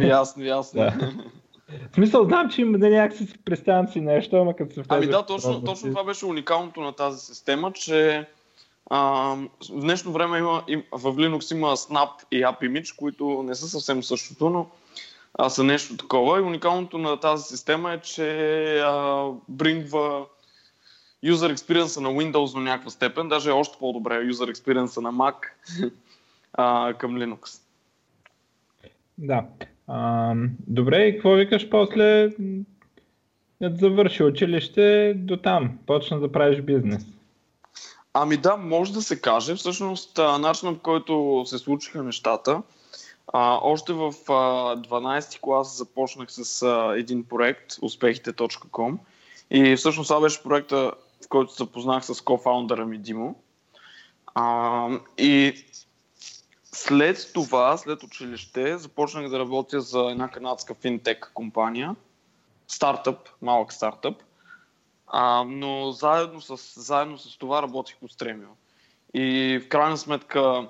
Ясно, 0.00 0.44
ясно. 0.44 0.80
да. 0.80 0.90
В 1.92 1.94
смисъл, 1.94 2.24
знам, 2.24 2.50
че 2.50 2.60
има 2.60 2.78
да 2.78 2.90
някакси 2.90 3.26
си 3.26 3.38
представям 3.44 3.88
си 3.88 4.00
нещо, 4.00 4.36
ама 4.36 4.56
като 4.56 4.74
се 4.74 4.82
Ами 4.88 5.06
да, 5.06 5.26
точно, 5.26 5.64
точно 5.64 5.88
това 5.88 6.04
беше 6.04 6.26
уникалното 6.26 6.80
на 6.80 6.92
тази 6.92 7.20
система, 7.20 7.72
че 7.72 8.26
а, 8.90 9.00
в 9.70 9.80
днешно 9.80 10.12
време 10.12 10.38
има, 10.38 10.64
им, 10.68 10.82
в 10.92 11.02
Linux 11.02 11.54
има 11.54 11.76
Snap 11.76 12.10
и 12.30 12.42
AppImage, 12.42 12.96
които 12.96 13.42
не 13.42 13.54
са 13.54 13.68
съвсем 13.68 14.02
същото, 14.02 14.50
но 14.50 14.66
а, 15.34 15.50
са 15.50 15.64
нещо 15.64 15.96
такова. 15.96 16.38
И 16.38 16.42
уникалното 16.42 16.98
на 16.98 17.20
тази 17.20 17.44
система 17.44 17.92
е, 17.92 18.00
че 18.00 18.78
а, 18.78 19.24
брингва 19.48 20.26
user 21.24 21.54
experience 21.54 22.00
на 22.00 22.08
Windows 22.08 22.52
до 22.52 22.60
някаква 22.60 22.90
степен, 22.90 23.28
даже 23.28 23.50
е 23.50 23.52
още 23.52 23.78
по-добре 23.78 24.14
user 24.14 24.54
experience 24.54 25.00
на 25.00 25.12
Mac 25.12 25.34
а, 26.52 26.94
към 26.94 27.16
Linux. 27.16 27.60
Да. 29.18 29.44
А, 29.86 30.34
добре, 30.66 31.06
и 31.06 31.12
какво 31.12 31.30
викаш 31.30 31.68
после? 31.68 32.30
Завърши 33.60 34.22
училище 34.22 35.14
до 35.16 35.36
там, 35.36 35.78
почна 35.86 36.20
да 36.20 36.32
правиш 36.32 36.60
бизнес. 36.60 37.06
Ами 38.14 38.36
да, 38.36 38.56
може 38.56 38.92
да 38.92 39.02
се 39.02 39.20
каже. 39.20 39.54
Всъщност, 39.54 40.18
начинът 40.18 40.76
по 40.76 40.82
който 40.82 41.42
се 41.46 41.58
случиха 41.58 42.02
нещата, 42.02 42.62
а, 43.32 43.58
още 43.62 43.92
в 43.92 44.14
а, 44.28 44.32
12 44.76 45.40
клас 45.40 45.76
започнах 45.76 46.32
с 46.32 46.62
а, 46.62 46.94
един 46.96 47.24
проект, 47.24 47.72
успехите.com. 47.82 48.98
И 49.50 49.76
всъщност 49.76 50.08
това 50.08 50.20
беше 50.20 50.42
проекта, 50.42 50.92
в 51.24 51.28
който 51.28 51.52
се 51.52 51.58
запознах 51.58 52.04
с 52.04 52.20
кофаундъра 52.20 52.86
ми 52.86 52.98
Димо. 52.98 53.42
А, 54.34 54.88
и 55.18 55.64
след 56.72 57.30
това, 57.34 57.76
след 57.76 58.02
училище, 58.02 58.78
започнах 58.78 59.28
да 59.28 59.38
работя 59.38 59.80
за 59.80 60.00
една 60.10 60.28
канадска 60.28 60.74
финтек 60.74 61.30
компания. 61.34 61.96
Стартъп, 62.68 63.28
малък 63.42 63.72
стартъп. 63.72 64.22
А, 65.06 65.44
но 65.44 65.90
заедно 65.90 66.40
с, 66.40 66.80
заедно 66.80 67.18
с 67.18 67.38
това 67.38 67.62
работих 67.62 67.96
по 67.96 68.08
Стремио. 68.08 68.48
И 69.14 69.58
в 69.64 69.68
крайна 69.68 69.96
сметка 69.96 70.68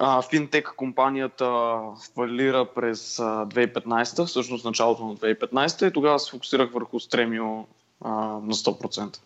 а, 0.00 0.22
финтек 0.22 0.72
компанията 0.76 1.78
фалира 2.14 2.66
през 2.74 3.16
2015, 3.16 4.26
всъщност 4.26 4.64
началото 4.64 5.06
на 5.06 5.16
2015 5.16 5.88
и 5.88 5.92
тогава 5.92 6.18
се 6.18 6.30
фокусирах 6.30 6.72
върху 6.72 7.00
Стремио 7.00 7.66
а, 8.00 8.10
на 8.20 8.54
100%. 8.54 9.18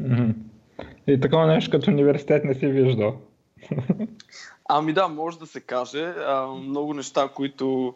Mm-hmm. 0.00 0.34
И 1.06 1.20
такова 1.20 1.46
нещо 1.46 1.70
като 1.70 1.90
университет 1.90 2.44
не 2.44 2.54
си 2.54 2.66
виждал. 2.66 3.16
Ами 4.68 4.92
да, 4.92 5.08
може 5.08 5.38
да 5.38 5.46
се 5.46 5.60
каже. 5.60 6.04
А, 6.26 6.46
много 6.46 6.94
неща, 6.94 7.28
които 7.34 7.94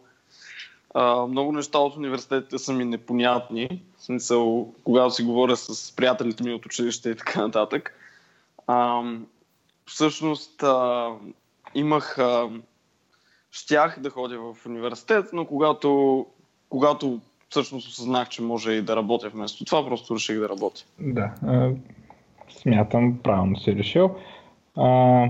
много 1.29 1.51
неща 1.51 1.79
от 1.79 1.95
университетите 1.95 2.57
са 2.57 2.73
ми 2.73 2.85
непонятни. 2.85 3.81
В 3.97 4.03
смисъл, 4.03 4.73
когато 4.83 5.15
си 5.15 5.23
говоря 5.23 5.55
с 5.55 5.95
приятелите 5.95 6.43
ми 6.43 6.53
от 6.53 6.65
училище 6.65 7.09
и 7.09 7.15
така 7.15 7.41
нататък. 7.41 7.97
А, 8.67 9.03
всъщност, 9.85 10.63
а, 10.63 11.09
имах... 11.75 12.19
А, 12.19 12.49
щях 13.55 13.99
да 13.99 14.09
ходя 14.09 14.39
в 14.39 14.65
университет, 14.65 15.25
но 15.33 15.45
когато, 15.45 16.25
когато 16.69 17.19
всъщност 17.49 17.87
осъзнах, 17.87 18.29
че 18.29 18.41
може 18.41 18.71
и 18.71 18.81
да 18.81 18.95
работя 18.95 19.29
вместо 19.29 19.65
това, 19.65 19.85
просто 19.85 20.15
реших 20.15 20.39
да 20.39 20.49
работя. 20.49 20.85
Да, 20.99 21.33
а, 21.47 21.71
смятам, 22.49 23.19
правилно 23.23 23.57
си 23.57 23.75
решил. 23.75 24.15
А, 24.75 25.29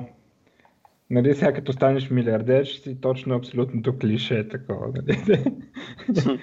нали, 1.09 1.35
сега 1.35 1.53
като 1.53 1.73
станеш 1.73 2.09
милиардер, 2.09 2.65
ще 2.65 2.89
си 2.89 3.01
точно 3.01 3.35
абсолютното 3.35 3.97
клише 3.97 4.47
такова. 4.47 4.87
Нали? 4.87 5.43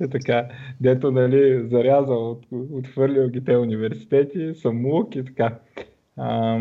е 0.00 0.08
така, 0.08 0.48
дето 0.80 1.10
нали, 1.10 1.68
зарязал, 1.68 2.30
от, 2.30 2.46
отхвърлил 2.72 3.28
ги 3.28 3.44
те 3.44 3.56
университети, 3.56 4.54
самоук 4.54 5.16
и 5.16 5.24
така. 5.24 5.58
А, 6.16 6.60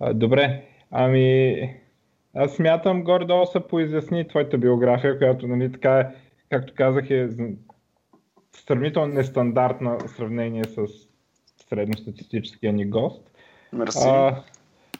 а, 0.00 0.14
добре, 0.14 0.64
ами 0.96 1.74
аз 2.34 2.52
смятам 2.52 3.04
горе-долу 3.04 3.46
се 3.46 3.60
поизясни 3.60 4.28
твоята 4.28 4.58
биография, 4.58 5.18
която 5.18 5.46
нали, 5.48 5.72
така, 5.72 6.10
както 6.50 6.74
казах, 6.76 7.10
е 7.10 7.28
сравнително 8.52 9.14
нестандартна 9.14 9.98
в 9.98 10.10
сравнение 10.10 10.64
с 10.64 10.86
средностатистическия 11.68 12.72
ни 12.72 12.86
гост. 12.86 13.30
Мерси. 13.72 14.08
А, 14.08 14.42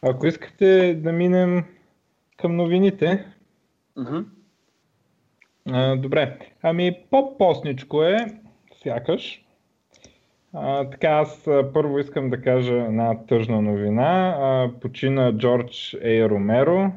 ако 0.02 0.26
искате 0.26 0.94
да 0.94 1.12
минем 1.12 1.64
към 2.36 2.56
новините. 2.56 3.26
Uh-huh. 3.98 4.24
А, 5.72 5.96
добре. 5.96 6.38
Ами 6.62 6.98
по-постничко 7.10 8.02
е, 8.02 8.16
сякаш. 8.82 9.43
А, 10.56 10.90
така, 10.90 11.08
аз 11.08 11.48
първо 11.72 11.98
искам 11.98 12.30
да 12.30 12.40
кажа 12.40 12.74
една 12.74 13.26
тъжна 13.26 13.62
новина. 13.62 14.36
А, 14.38 14.70
почина 14.80 15.32
Джордж 15.32 15.96
Ей 16.02 16.24
Ромеро, 16.24 16.92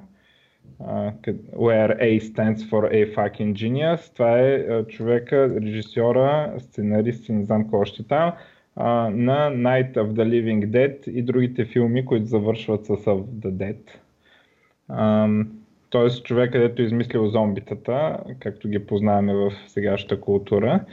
where 1.55 1.99
A 2.01 2.19
stands 2.19 2.69
for 2.69 2.91
A 2.93 3.15
fucking 3.15 3.53
genius. 3.53 4.13
Това 4.13 4.39
е 4.39 4.83
човека, 4.87 5.49
режисьора, 5.61 6.53
сценарист, 6.59 7.29
не 7.29 7.45
знам 7.45 7.63
какво 7.63 7.79
още 7.79 8.07
там 8.07 8.33
а, 8.75 9.09
на 9.09 9.49
Night 9.51 9.93
of 9.93 10.11
the 10.11 10.23
Living 10.23 10.67
Dead 10.67 11.09
и 11.09 11.21
другите 11.21 11.65
филми, 11.65 12.05
които 12.05 12.25
завършват 12.25 12.85
с 12.85 12.89
Of 12.89 13.23
the 13.23 13.51
Dead. 13.51 13.77
А, 14.89 15.29
тоест 15.89 16.25
човек, 16.25 16.51
където 16.51 16.81
е 16.81 16.85
измислил 16.85 17.27
зомбитата, 17.27 18.17
както 18.39 18.69
ги 18.69 18.85
познаваме 18.85 19.33
в 19.33 19.51
сегашната 19.67 20.21
култура. 20.21 20.85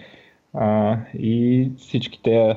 А, 0.54 0.98
и 1.18 1.70
всички 1.76 2.22
тези 2.22 2.54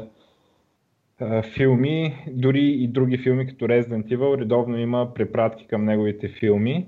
филми, 1.54 2.16
дори 2.32 2.66
и 2.70 2.88
други 2.88 3.18
филми 3.18 3.48
като 3.48 3.66
Resident 3.66 4.16
Evil, 4.16 4.40
редовно 4.40 4.78
има 4.78 5.14
препратки 5.14 5.68
към 5.68 5.86
неговите 5.86 6.28
филми. 6.28 6.86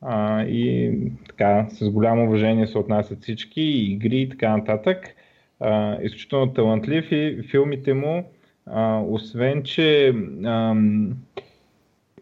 А, 0.00 0.42
и 0.42 0.92
така, 1.28 1.66
с 1.70 1.90
голямо 1.90 2.24
уважение 2.24 2.66
се 2.66 2.78
отнасят 2.78 3.22
всички, 3.22 3.60
и 3.60 3.92
игри 3.92 4.20
и 4.20 4.28
така 4.28 4.56
нататък 4.56 5.14
а, 5.60 5.98
изключително 6.02 6.52
талантлив 6.52 7.12
и 7.12 7.42
филмите 7.50 7.94
му, 7.94 8.30
а, 8.66 9.00
освен 9.00 9.62
че 9.62 10.14
а, 10.44 10.74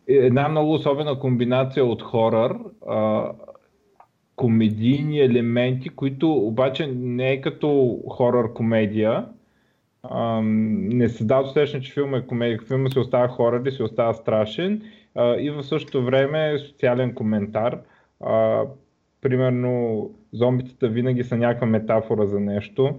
една 0.08 0.48
много 0.48 0.72
особена 0.72 1.18
комбинация 1.18 1.84
от 1.84 2.02
хорър, 2.02 2.56
а, 2.88 3.30
комедийни 4.36 5.20
елементи, 5.20 5.88
които 5.88 6.32
обаче 6.32 6.86
не 6.86 7.32
е 7.32 7.40
като 7.40 8.00
хорър 8.10 8.52
комедия. 8.52 9.26
Не 10.42 11.08
се 11.08 11.24
дава 11.24 11.48
усещане, 11.48 11.82
че 11.82 11.92
филма 11.92 12.16
е 12.16 12.26
комедия. 12.26 12.58
Филма 12.68 12.90
се 12.90 12.98
остава 12.98 13.28
хорър 13.28 13.66
и 13.66 13.70
се 13.72 13.82
остава 13.82 14.14
страшен. 14.14 14.82
И 15.38 15.50
в 15.50 15.62
същото 15.62 16.04
време 16.04 16.52
е 16.52 16.58
социален 16.58 17.14
коментар. 17.14 17.78
Примерно, 19.20 20.10
зомбитата 20.32 20.88
винаги 20.88 21.24
са 21.24 21.36
някаква 21.36 21.66
метафора 21.66 22.26
за 22.26 22.40
нещо. 22.40 22.98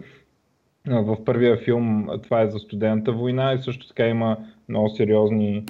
В 0.86 1.24
първия 1.26 1.58
филм 1.58 2.08
това 2.24 2.42
е 2.42 2.50
за 2.50 2.60
студента 2.60 3.12
война 3.12 3.54
и 3.54 3.58
също 3.58 3.88
така 3.88 4.08
има 4.08 4.38
много 4.70 4.90
сериозни 4.90 5.64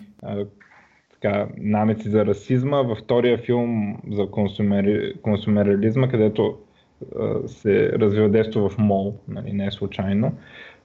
така, 1.22 1.48
намеци 1.58 2.10
за 2.10 2.26
расизма. 2.26 2.82
Във 2.82 2.98
втория 2.98 3.38
филм 3.38 3.98
за 4.12 4.32
консумери, 4.32 5.14
консумерализма, 5.22 6.10
където 6.10 6.58
а, 7.20 7.48
се 7.48 7.92
развива 7.92 8.30
действо 8.30 8.70
в 8.70 8.78
мол, 8.78 9.20
нали, 9.28 9.54
не 9.54 9.66
е 9.66 9.72
случайно 9.72 10.38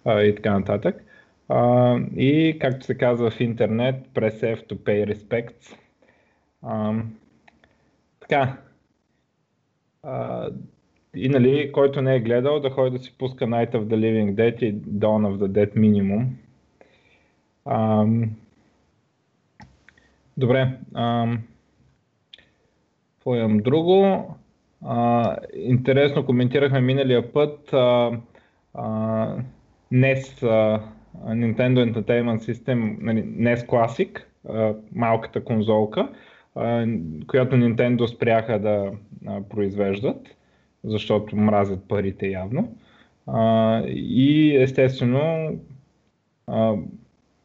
а, 0.04 0.22
и 0.22 0.34
така 0.34 0.58
нататък. 0.58 1.04
А, 1.48 1.96
и 2.16 2.56
както 2.60 2.86
се 2.86 2.98
казва 2.98 3.30
в 3.30 3.40
интернет, 3.40 4.08
press 4.14 4.56
F 4.56 4.68
to 4.68 4.74
pay 4.74 5.14
respects. 5.14 5.76
А, 6.62 6.94
така. 8.20 8.58
А, 10.02 10.48
и 11.16 11.28
нали, 11.28 11.72
който 11.72 12.02
не 12.02 12.16
е 12.16 12.20
гледал, 12.20 12.60
да 12.60 12.70
ходи 12.70 12.98
да 12.98 13.04
си 13.04 13.14
пуска 13.18 13.44
Night 13.46 13.72
of 13.72 13.84
the 13.84 13.96
Living 13.96 14.34
Dead 14.34 14.62
и 14.62 14.74
Dawn 14.74 15.26
of 15.26 15.36
the 15.36 15.48
Dead 15.48 15.76
Minimum. 15.76 16.26
А, 17.64 18.06
Добре. 20.42 20.78
какво 23.14 23.34
друго? 23.61 24.26
А, 24.84 25.37
интересно 25.54 26.26
коментирахме 26.26 26.80
миналия 26.80 27.32
път 27.32 27.72
а, 27.72 28.11
а, 28.75 29.37
NES, 29.92 30.42
а, 30.42 30.80
Nintendo 31.28 31.92
Entertainment 31.92 32.38
System, 32.38 32.96
нали, 33.00 33.25
NES 33.25 33.66
Classic, 33.66 34.22
а, 34.49 34.75
малката 34.94 35.44
конзолка, 35.44 36.08
а, 36.54 36.87
която 37.26 37.56
Nintendo 37.56 38.06
спряха 38.06 38.58
да 38.58 38.90
а, 39.26 39.42
произвеждат, 39.42 40.28
защото 40.84 41.37
мразят 41.37 41.88
парите 41.88 42.26
явно. 42.26 42.76
А, 43.26 43.78
и 43.87 44.56
естествено 44.56 45.54
а, 46.46 46.75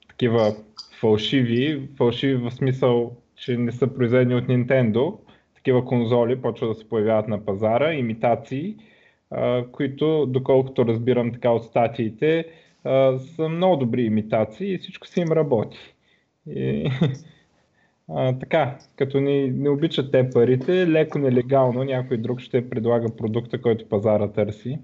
такива 0.09 0.55
фалшиви, 0.99 1.89
фалшиви 1.97 2.35
в 2.35 2.51
смисъл, 2.51 3.15
че 3.35 3.57
не 3.57 3.71
са 3.71 3.87
произведени 3.87 4.35
от 4.35 4.45
Nintendo, 4.45 5.17
такива 5.55 5.85
конзоли 5.85 6.41
почват 6.41 6.69
да 6.69 6.75
се 6.75 6.89
появяват 6.89 7.27
на 7.27 7.45
пазара, 7.45 7.93
имитации, 7.93 8.75
които, 9.71 10.25
доколкото 10.25 10.85
разбирам 10.85 11.31
така 11.31 11.51
от 11.51 11.63
статиите, 11.63 12.45
са 13.17 13.49
много 13.49 13.75
добри 13.75 14.03
имитации 14.03 14.73
и 14.73 14.77
всичко 14.77 15.07
си 15.07 15.19
им 15.19 15.31
работи. 15.31 15.77
И, 16.49 16.91
а, 18.09 18.39
така, 18.39 18.77
като 18.95 19.19
ни 19.19 19.51
не 19.51 19.69
обичат 19.69 20.11
те 20.11 20.29
парите, 20.29 20.87
леко 20.87 21.19
нелегално 21.19 21.83
някой 21.83 22.17
друг 22.17 22.39
ще 22.39 22.69
предлага 22.69 23.15
продукта, 23.15 23.61
който 23.61 23.89
пазара 23.89 24.27
търси. 24.27 24.79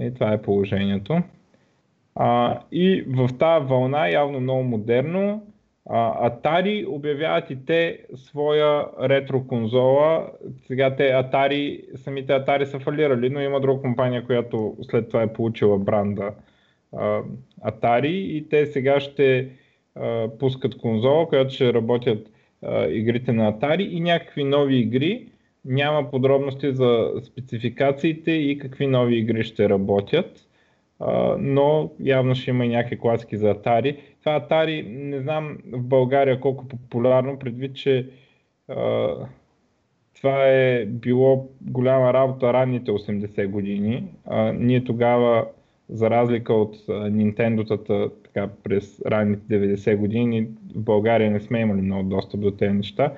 И 0.00 0.14
това 0.14 0.32
е 0.32 0.42
положението. 0.42 1.22
А, 2.14 2.60
и 2.72 3.04
в 3.08 3.28
тази 3.38 3.66
вълна, 3.66 4.08
явно 4.08 4.40
много 4.40 4.62
модерно, 4.62 5.46
а, 5.88 6.30
Atari 6.30 6.86
обявяват 6.88 7.50
и 7.50 7.64
те 7.66 7.98
своя 8.14 8.86
ретро 9.02 9.46
конзола. 9.46 10.26
Сега 10.66 10.96
те 10.96 11.02
Atari, 11.02 11.96
самите 11.96 12.32
Atari 12.32 12.64
са 12.64 12.78
фалирали, 12.80 13.30
но 13.30 13.40
има 13.40 13.60
друга 13.60 13.82
компания, 13.82 14.26
която 14.26 14.76
след 14.82 15.08
това 15.08 15.22
е 15.22 15.32
получила 15.32 15.78
бранда 15.78 16.32
а, 16.96 17.22
Atari 17.66 18.06
и 18.06 18.48
те 18.48 18.66
сега 18.66 19.00
ще 19.00 19.48
а, 19.94 20.28
пускат 20.38 20.78
конзола, 20.78 21.28
която 21.28 21.54
ще 21.54 21.72
работят 21.72 22.30
а, 22.62 22.86
игрите 22.86 23.32
на 23.32 23.52
Atari 23.52 23.88
и 23.88 24.00
някакви 24.00 24.44
нови 24.44 24.76
игри. 24.76 25.26
Няма 25.64 26.10
подробности 26.10 26.72
за 26.72 27.12
спецификациите 27.22 28.30
и 28.30 28.58
какви 28.58 28.86
нови 28.86 29.16
игри 29.16 29.44
ще 29.44 29.68
работят 29.68 30.49
но 31.38 31.90
явно 32.00 32.34
ще 32.34 32.50
има 32.50 32.66
и 32.66 32.68
някакви 32.68 32.98
класики 32.98 33.36
за 33.36 33.54
Atari. 33.54 33.96
Това 34.20 34.40
Atari, 34.40 34.86
не 34.88 35.20
знам 35.20 35.58
в 35.72 35.82
България 35.82 36.40
колко 36.40 36.68
популярно, 36.68 37.38
предвид, 37.38 37.76
че 37.76 38.08
а, 38.68 39.08
това 40.16 40.46
е 40.46 40.86
било 40.86 41.48
голяма 41.60 42.12
работа 42.12 42.52
ранните 42.52 42.90
80 42.90 43.46
години. 43.46 44.04
А, 44.26 44.52
ние 44.52 44.84
тогава, 44.84 45.46
за 45.88 46.10
разлика 46.10 46.54
от 46.54 46.76
Nintendo 46.88 48.14
така, 48.24 48.48
през 48.62 49.02
ранните 49.06 49.76
90 49.76 49.96
години, 49.96 50.48
в 50.74 50.80
България 50.80 51.30
не 51.30 51.40
сме 51.40 51.60
имали 51.60 51.80
много 51.80 52.08
достъп 52.08 52.40
до 52.40 52.50
тези 52.50 52.72
неща, 52.72 53.12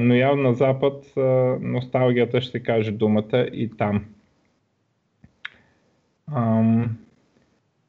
но 0.00 0.14
явно 0.14 0.42
на 0.42 0.54
Запад 0.54 1.12
носталгията 1.60 2.40
ще 2.40 2.62
каже 2.62 2.92
думата 2.92 3.46
и 3.52 3.70
там. 3.78 4.04
Ам... 6.34 7.01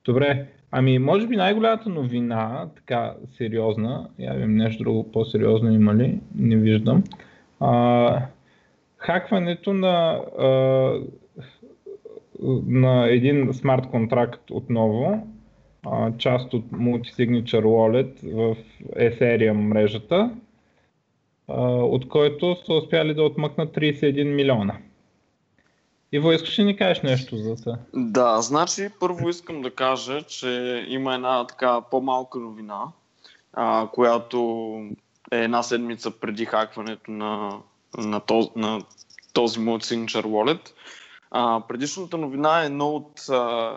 Добре, 0.05 0.47
ами 0.71 0.99
може 0.99 1.27
би 1.27 1.35
най-голямата 1.35 1.89
новина, 1.89 2.69
така 2.75 3.15
сериозна, 3.37 4.09
я 4.19 4.33
видим 4.33 4.55
нещо 4.55 4.83
друго 4.83 5.11
по-сериозно 5.11 5.71
има 5.71 5.95
ли, 5.95 6.19
не 6.35 6.55
виждам. 6.55 7.03
А, 7.59 8.25
хакването 8.97 9.73
на, 9.73 10.21
а, 10.39 10.47
на 12.67 13.07
един 13.09 13.53
смарт 13.53 13.87
контракт 13.87 14.51
отново, 14.51 15.27
а, 15.85 16.17
част 16.17 16.53
от 16.53 16.65
Multisignature 16.65 17.63
Wallet 17.63 18.33
в 18.33 18.57
Ethereum 18.95 19.53
мрежата, 19.53 20.31
а, 21.47 21.61
от 21.67 22.07
който 22.07 22.55
са 22.65 22.73
успяли 22.73 23.13
да 23.13 23.23
отмъкнат 23.23 23.75
31 23.75 24.23
милиона. 24.23 24.77
Иво, 26.15 26.31
искаш 26.31 26.59
ли 26.59 26.63
ни 26.63 26.77
кажеш 26.77 27.01
нещо 27.01 27.37
за 27.37 27.55
това? 27.55 27.77
Да, 27.93 28.41
значи 28.41 28.89
първо 28.99 29.29
искам 29.29 29.61
да 29.61 29.71
кажа, 29.71 30.21
че 30.21 30.85
има 30.87 31.15
една 31.15 31.47
така 31.47 31.81
по-малка 31.81 32.39
новина, 32.39 32.81
а, 33.53 33.87
която 33.93 34.37
е 35.31 35.43
една 35.43 35.63
седмица 35.63 36.11
преди 36.11 36.45
хакването 36.45 37.11
на, 37.11 37.59
на, 37.97 38.19
този, 38.19 38.49
на 38.55 38.81
този 39.33 39.59
Signature 39.59 40.25
Wallet. 40.25 40.69
А, 41.31 41.61
предишната 41.67 42.17
новина 42.17 42.63
е 42.63 42.65
едно 42.65 42.89
от, 42.89 43.21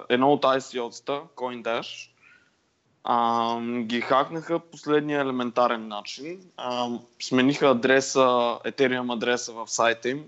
едно 0.08 0.32
от 0.32 0.42
ICO-цата, 0.42 1.20
CoinDash. 1.36 2.10
А, 3.04 3.60
ги 3.82 4.00
хакнаха 4.00 4.58
последния 4.58 5.20
елементарен 5.20 5.88
начин. 5.88 6.40
А, 6.56 6.88
смениха 7.22 7.70
адреса, 7.70 8.58
Ethereum 8.64 9.14
адреса 9.14 9.52
в 9.52 9.66
сайта 9.66 10.08
им 10.08 10.24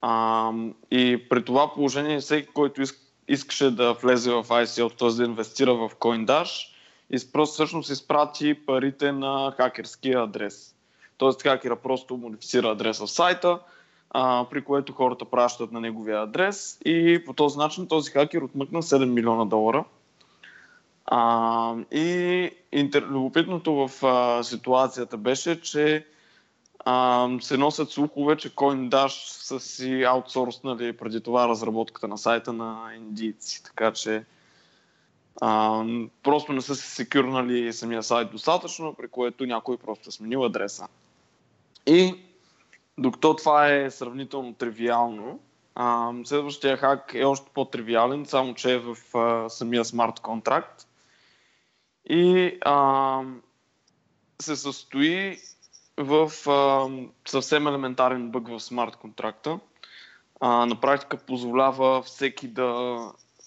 а, 0.00 0.52
и 0.90 1.28
при 1.28 1.44
това 1.44 1.74
положение 1.74 2.20
всеки, 2.20 2.48
който 2.48 2.82
иск, 2.82 2.98
искаше 3.28 3.70
да 3.70 3.92
влезе 3.92 4.30
в 4.30 4.44
ICO, 4.44 4.98
т.е. 4.98 5.10
да 5.10 5.24
инвестира 5.24 5.74
в 5.74 5.90
CoinDash, 6.00 6.68
просто 7.32 7.52
всъщност 7.52 7.90
изпрати 7.90 8.54
парите 8.66 9.12
на 9.12 9.54
хакерския 9.56 10.22
адрес. 10.22 10.74
Тоест 11.18 11.42
хакера 11.42 11.76
просто 11.76 12.16
модифицира 12.16 12.68
адреса 12.68 13.06
в 13.06 13.10
сайта, 13.10 13.58
а, 14.10 14.46
при 14.50 14.64
което 14.64 14.92
хората 14.92 15.24
пращат 15.24 15.72
на 15.72 15.80
неговия 15.80 16.22
адрес 16.22 16.78
и 16.84 17.22
по 17.26 17.32
този 17.32 17.58
начин 17.58 17.88
този 17.88 18.10
хакер 18.10 18.42
отмъкна 18.42 18.82
7 18.82 19.04
милиона 19.04 19.44
долара. 19.44 19.84
А, 21.06 21.74
и 21.92 22.50
интер... 22.72 23.02
любопитното 23.02 23.88
в 23.88 24.06
а, 24.06 24.42
ситуацията 24.42 25.16
беше, 25.16 25.60
че 25.60 26.06
а, 26.84 27.28
се 27.40 27.56
носят 27.56 27.90
слухове, 27.90 28.36
че 28.36 28.54
CoinDash 28.54 29.42
са 29.42 29.60
си 29.60 30.02
аутсорснали 30.02 30.96
преди 30.96 31.20
това 31.20 31.48
разработката 31.48 32.08
на 32.08 32.18
сайта 32.18 32.52
на 32.52 32.90
индийци, 32.96 33.62
така 33.64 33.92
че 33.92 34.24
а, 35.40 35.84
просто 36.22 36.52
не 36.52 36.60
са 36.60 36.74
се 36.76 36.90
секюрнали 36.90 37.72
самия 37.72 38.02
сайт 38.02 38.30
достатъчно, 38.30 38.94
при 38.94 39.08
което 39.08 39.46
някой 39.46 39.76
просто 39.76 40.08
е 40.08 40.12
сменил 40.12 40.44
адреса. 40.44 40.88
И 41.86 42.14
докато 42.98 43.36
това 43.36 43.72
е 43.72 43.90
сравнително 43.90 44.54
тривиално, 44.54 45.40
следващия 46.24 46.76
хак 46.76 47.12
е 47.14 47.24
още 47.24 47.50
по-тривиален, 47.54 48.26
само 48.26 48.54
че 48.54 48.74
е 48.74 48.78
в 48.78 49.16
а, 49.16 49.48
самия 49.48 49.84
смарт 49.84 50.20
контракт. 50.20 50.86
И 52.10 52.52
а, 52.64 53.22
се 54.42 54.56
състои 54.56 55.38
в 55.98 56.32
а, 56.46 56.88
съвсем 57.28 57.66
елементарен 57.66 58.30
бъг 58.30 58.48
в 58.48 58.60
смарт 58.60 58.96
контракта. 58.96 59.58
А, 60.40 60.66
на 60.66 60.80
практика 60.80 61.16
позволява 61.16 62.02
всеки 62.02 62.48
да, 62.48 62.98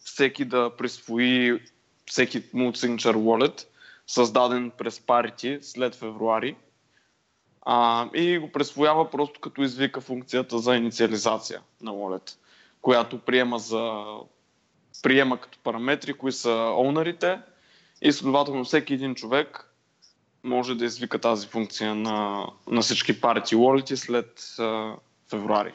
всеки 0.06 0.46
да 0.46 0.72
присвои 0.78 1.60
всеки 2.06 2.44
Mood 2.44 2.78
Signature 2.78 3.16
Wallet, 3.16 3.68
създаден 4.08 4.72
през 4.78 5.00
Parity 5.00 5.62
след 5.62 5.96
февруари. 5.96 6.56
а, 7.62 8.10
и 8.14 8.38
го 8.38 8.52
присвоява 8.52 9.10
просто 9.10 9.40
като 9.40 9.62
извика 9.62 10.02
функцията 10.02 10.60
за 10.60 10.76
инициализация 10.76 11.62
на 11.82 11.92
wallet, 11.92 12.36
която 12.82 13.20
приема, 13.20 13.60
за, 13.60 14.06
приема 15.04 15.38
като 15.38 15.60
параметри 15.64 16.14
кои 16.14 16.32
са 16.32 16.74
онарите 16.78 17.40
и 18.02 18.12
следователно 18.12 18.64
всеки 18.64 18.94
един 18.94 19.16
човек 19.16 19.71
може 20.44 20.76
да 20.76 20.86
извика 20.86 21.20
тази 21.20 21.48
функция 21.48 21.96
на, 21.96 22.48
на 22.72 22.82
всички 22.82 23.22
парти 23.22 23.56
wallet 23.56 23.96
след 23.96 24.60
а, 24.60 24.96
февруари. 25.30 25.74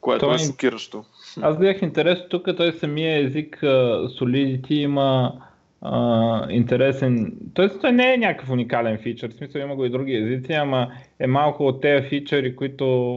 Което 0.00 0.26
Той... 0.26 0.34
е 0.34 0.38
шокиращо. 0.38 1.04
Аз 1.40 1.58
бях 1.58 1.82
интерес 1.82 2.18
тук, 2.30 2.48
той 2.56 2.72
самия 2.72 3.26
език 3.26 3.58
Solidity 3.60 4.72
има 4.72 5.32
а, 5.80 6.46
интересен. 6.50 7.36
Тоест, 7.54 7.80
той 7.80 7.92
не 7.92 8.14
е 8.14 8.18
някакъв 8.18 8.50
уникален 8.50 8.98
фичър, 8.98 9.30
в 9.30 9.34
смисъл 9.34 9.60
има 9.60 9.76
го 9.76 9.84
и 9.84 9.90
други 9.90 10.14
езици, 10.14 10.52
ама 10.52 10.92
е 11.18 11.26
малко 11.26 11.66
от 11.66 11.80
тези 11.80 12.08
фичъри, 12.08 12.56
които 12.56 13.16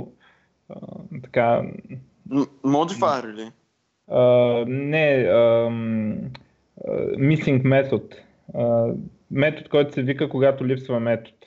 а, 0.70 0.76
така. 1.24 1.62
Модифайер 2.64 3.24
ли? 3.24 3.52
А, 4.12 4.24
не, 4.68 5.28
а, 5.30 5.70
missing 7.18 7.64
method. 7.64 8.16
А, 8.54 8.94
метод, 9.32 9.70
който 9.70 9.94
се 9.94 10.02
вика, 10.02 10.30
когато 10.30 10.68
липсва 10.68 11.00
метод. 11.00 11.38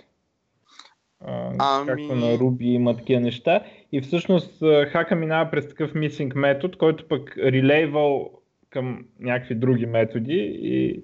А, 1.24 1.52
ами... 1.58 1.86
Както 1.86 2.14
на 2.14 2.26
Ruby 2.26 2.64
има 2.64 2.96
такива 2.96 3.20
неща. 3.20 3.64
И 3.92 4.00
всъщност 4.00 4.58
хака 4.92 5.14
минава 5.14 5.50
през 5.50 5.68
такъв 5.68 5.92
missing 5.92 6.34
метод, 6.34 6.78
който 6.78 7.08
пък 7.08 7.36
релейвал 7.36 8.30
към 8.70 9.04
някакви 9.20 9.54
други 9.54 9.86
методи 9.86 10.58
и 10.62 11.02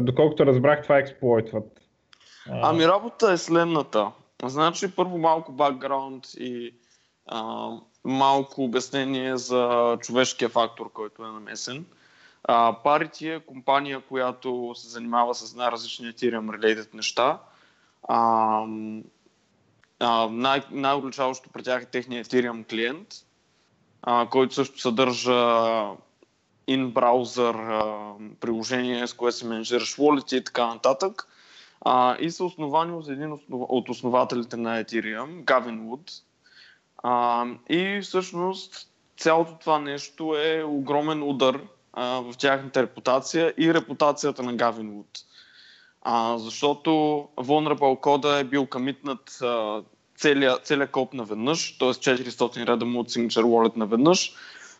доколкото 0.00 0.46
разбрах 0.46 0.82
това 0.82 0.98
експлойтват. 0.98 1.80
Ами 2.50 2.86
работа 2.86 3.32
е 3.32 3.36
следната. 3.36 4.12
Значи 4.44 4.96
първо 4.96 5.18
малко 5.18 5.52
бакграунд 5.52 6.24
и 6.38 6.74
а, 7.26 7.70
малко 8.04 8.64
обяснение 8.64 9.36
за 9.36 9.96
човешкия 10.00 10.48
фактор, 10.48 10.92
който 10.92 11.22
е 11.22 11.26
намесен. 11.26 11.84
А, 12.48 12.76
е 13.22 13.40
компания, 13.40 14.00
която 14.00 14.72
се 14.76 14.88
занимава 14.88 15.34
с 15.34 15.54
най-различни 15.54 16.06
Ethereum 16.06 16.58
related 16.58 16.94
неща. 16.94 17.38
А, 18.08 18.66
а, 20.00 20.28
най- 20.30 20.62
най-отличаващо 20.70 21.48
при 21.48 21.62
тях 21.62 21.82
е 21.82 21.86
техния 21.86 22.24
Ethereum 22.24 22.70
клиент, 22.70 23.08
а, 24.02 24.28
който 24.30 24.54
също 24.54 24.80
съдържа 24.80 25.32
in-браузър 26.68 27.56
приложение, 28.40 29.06
с 29.06 29.12
което 29.12 29.36
се 29.36 29.46
менеджираш 29.46 29.96
wallet 29.96 30.36
и 30.36 30.44
така 30.44 30.66
нататък. 30.66 31.28
А, 31.80 32.16
и 32.20 32.30
са 32.30 32.44
основани 32.44 32.92
от 32.92 33.08
един 33.08 33.32
основ... 33.32 33.60
от 33.68 33.88
основателите 33.88 34.56
на 34.56 34.84
Ethereum, 34.84 35.44
Гавин 35.44 35.80
Вуд. 35.80 36.12
А, 37.02 37.46
и 37.68 38.00
всъщност 38.02 38.88
цялото 39.16 39.58
това 39.58 39.78
нещо 39.78 40.36
е 40.36 40.62
огромен 40.62 41.22
удар 41.22 41.60
а, 41.96 42.20
в 42.20 42.34
тяхната 42.38 42.82
репутация 42.82 43.54
и 43.58 43.74
репутацията 43.74 44.42
на 44.42 44.52
Гавин 44.52 44.90
Вуд. 44.90 45.18
А, 46.02 46.38
защото 46.38 46.90
Vulnerable 47.36 48.00
кода 48.00 48.38
е 48.38 48.44
бил 48.44 48.66
комитнат 48.66 49.42
целият 50.16 50.66
целия 50.66 50.86
код 50.86 51.14
наведнъж, 51.14 51.78
т.е. 51.78 51.88
400 51.88 52.66
реда 52.66 52.84
му 52.84 53.00
от 53.00 53.10
Signature 53.10 53.42
Wallet 53.42 53.76
наведнъж, 53.76 54.32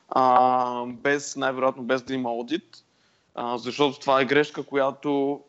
а, 0.08 0.86
без, 0.86 1.36
най-вероятно 1.36 1.82
без 1.82 2.02
да 2.02 2.14
има 2.14 2.30
аудит, 2.30 2.84
а, 3.34 3.58
защото 3.58 4.00
това 4.00 4.20
е 4.20 4.24
грешка, 4.24 4.62
която 4.62 5.40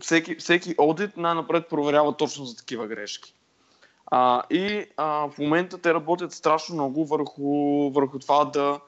всеки, 0.00 0.34
всеки 0.34 0.74
аудит 0.78 1.16
най-напред 1.16 1.68
проверява 1.68 2.16
точно 2.16 2.44
за 2.44 2.56
такива 2.56 2.86
грешки. 2.86 3.34
А, 4.06 4.42
и 4.50 4.86
а, 4.96 5.28
в 5.28 5.38
момента 5.38 5.78
те 5.78 5.94
работят 5.94 6.32
страшно 6.32 6.74
много 6.74 7.06
върху, 7.06 7.90
върху 7.90 8.18
това 8.18 8.44
да, 8.44 8.80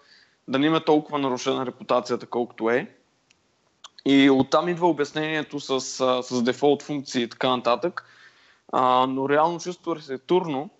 да 0.48 0.58
не 0.58 0.66
има 0.66 0.84
толкова 0.84 1.18
нарушена 1.18 1.66
репутацията, 1.66 2.26
колкото 2.26 2.70
е. 2.70 2.90
И 4.04 4.30
оттам 4.30 4.68
идва 4.68 4.88
обяснението 4.88 5.60
с, 5.60 5.80
с 6.22 6.42
дефолт 6.42 6.82
функции 6.82 7.22
и 7.22 7.28
така 7.28 7.56
нататък. 7.56 8.04
А, 8.72 9.06
но 9.06 9.28
реално 9.28 9.60
чисто 9.60 9.90
архитектурно, 9.90 10.70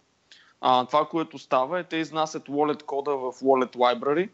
а, 0.60 0.86
това, 0.86 1.04
което 1.04 1.38
става 1.38 1.80
е, 1.80 1.84
те 1.84 1.96
изнасят 1.96 2.48
wallet 2.48 2.82
кода 2.82 3.16
в 3.16 3.32
wallet 3.32 3.76
library 3.76 4.30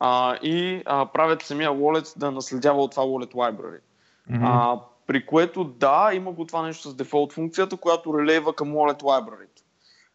а, 0.00 0.36
и 0.42 0.82
а, 0.86 1.06
правят 1.06 1.42
самия 1.42 1.70
wallet 1.70 2.18
да 2.18 2.30
наследява 2.30 2.82
от 2.82 2.90
това 2.90 3.02
wallet 3.02 3.34
library. 3.34 3.80
Mm-hmm. 4.30 4.40
А, 4.42 4.80
при 5.06 5.26
което 5.26 5.64
да, 5.64 6.10
има 6.14 6.32
го 6.32 6.44
това 6.44 6.62
нещо 6.62 6.88
с 6.88 6.94
дефолт 6.94 7.32
функцията, 7.32 7.76
която 7.76 8.18
релейва 8.18 8.54
към 8.54 8.68
wallet 8.68 9.02
library. 9.02 9.59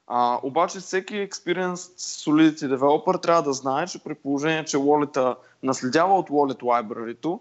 А, 0.07 0.39
обаче 0.43 0.79
всеки 0.79 1.13
experienced 1.13 1.97
Solidity 1.97 2.77
developer 2.77 3.21
трябва 3.21 3.43
да 3.43 3.53
знае, 3.53 3.87
че 3.87 4.03
при 4.03 4.15
положение, 4.15 4.65
че 4.65 4.77
wallet 4.77 5.35
наследява 5.63 6.13
от 6.13 6.29
wallet 6.29 6.61
library 6.61 7.39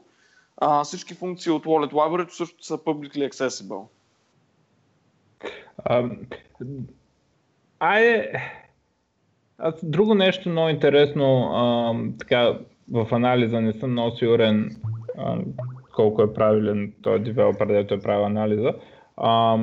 а, 0.56 0.84
всички 0.84 1.14
функции 1.14 1.52
от 1.52 1.64
wallet 1.64 1.92
library 1.92 2.28
също 2.30 2.64
са 2.64 2.78
publicly 2.78 3.30
accessible. 3.30 3.86
А, 7.80 9.72
друго 9.82 10.14
нещо 10.14 10.48
много 10.48 10.68
интересно, 10.68 11.50
а, 11.54 11.94
така, 12.18 12.58
в 12.92 13.08
анализа 13.12 13.60
не 13.60 13.72
съм 13.72 13.90
много 13.90 14.16
сигурен 14.16 14.76
а, 15.18 15.38
колко 15.94 16.22
е 16.22 16.34
правилен 16.34 16.92
този 17.02 17.24
девелопер, 17.24 17.66
дето 17.66 17.94
е 17.94 18.00
правил 18.00 18.24
анализа. 18.24 18.74
А, 19.16 19.56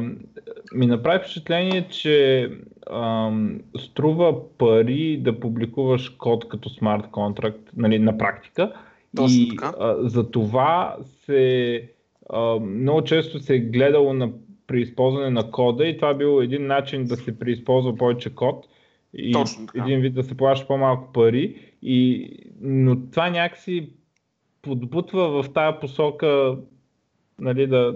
ми 0.76 0.86
направи 0.86 1.20
впечатление, 1.20 1.88
че 1.88 2.50
а, 2.90 3.32
струва 3.80 4.58
пари 4.58 5.18
да 5.18 5.40
публикуваш 5.40 6.10
код 6.10 6.48
като 6.50 6.70
смарт 6.70 7.12
контракт 7.12 7.70
нали, 7.78 8.00
на 8.00 8.18
практика. 8.18 8.74
Точно 9.16 9.38
и 9.38 9.58
а, 9.62 9.96
за 10.00 10.32
това 10.32 10.98
се 11.26 11.84
а, 12.30 12.60
много 12.60 13.04
често 13.04 13.40
се 13.40 13.56
е 13.56 13.60
гледало 13.60 14.14
на 14.14 14.32
при 14.68 14.82
използване 14.82 15.30
на 15.30 15.52
кода 15.52 15.86
и 15.86 15.98
това 15.98 16.10
е 16.10 16.18
бил 16.18 16.42
един 16.42 16.68
начин 16.68 17.06
да 17.06 17.16
се 17.16 17.40
преизползва 17.40 17.96
повече 17.96 18.36
код 18.36 18.68
и 19.14 19.32
Точно 19.32 19.68
един 19.76 20.00
вид 20.00 20.14
да 20.14 20.24
се 20.24 20.38
плаща 20.38 20.68
по-малко 20.68 21.14
пари. 21.14 21.56
И, 21.82 22.30
но 22.62 23.10
това 23.12 23.30
някакси 23.30 23.90
подбутва 24.62 25.44
в 25.44 25.54
тази 25.54 25.78
посока 25.82 26.58
нали, 27.40 27.68
да, 27.68 27.96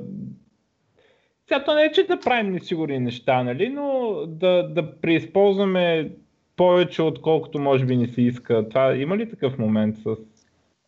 сега 1.48 1.64
то 1.64 1.74
не 1.76 1.84
е, 1.84 1.92
че 1.92 2.08
да 2.08 2.20
правим 2.20 2.52
несигурни 2.52 3.00
неща, 3.00 3.44
нали, 3.44 3.70
но 3.70 4.16
да, 4.28 4.68
да 4.70 5.00
преизползваме 5.02 6.12
повече, 6.56 7.02
отколкото 7.02 7.60
може 7.60 7.86
би 7.86 7.96
ни 7.96 8.08
се 8.08 8.22
иска. 8.22 8.70
Това 8.70 8.96
има 8.96 9.18
ли 9.18 9.30
такъв 9.30 9.58
момент 9.58 9.98
с... 9.98 10.16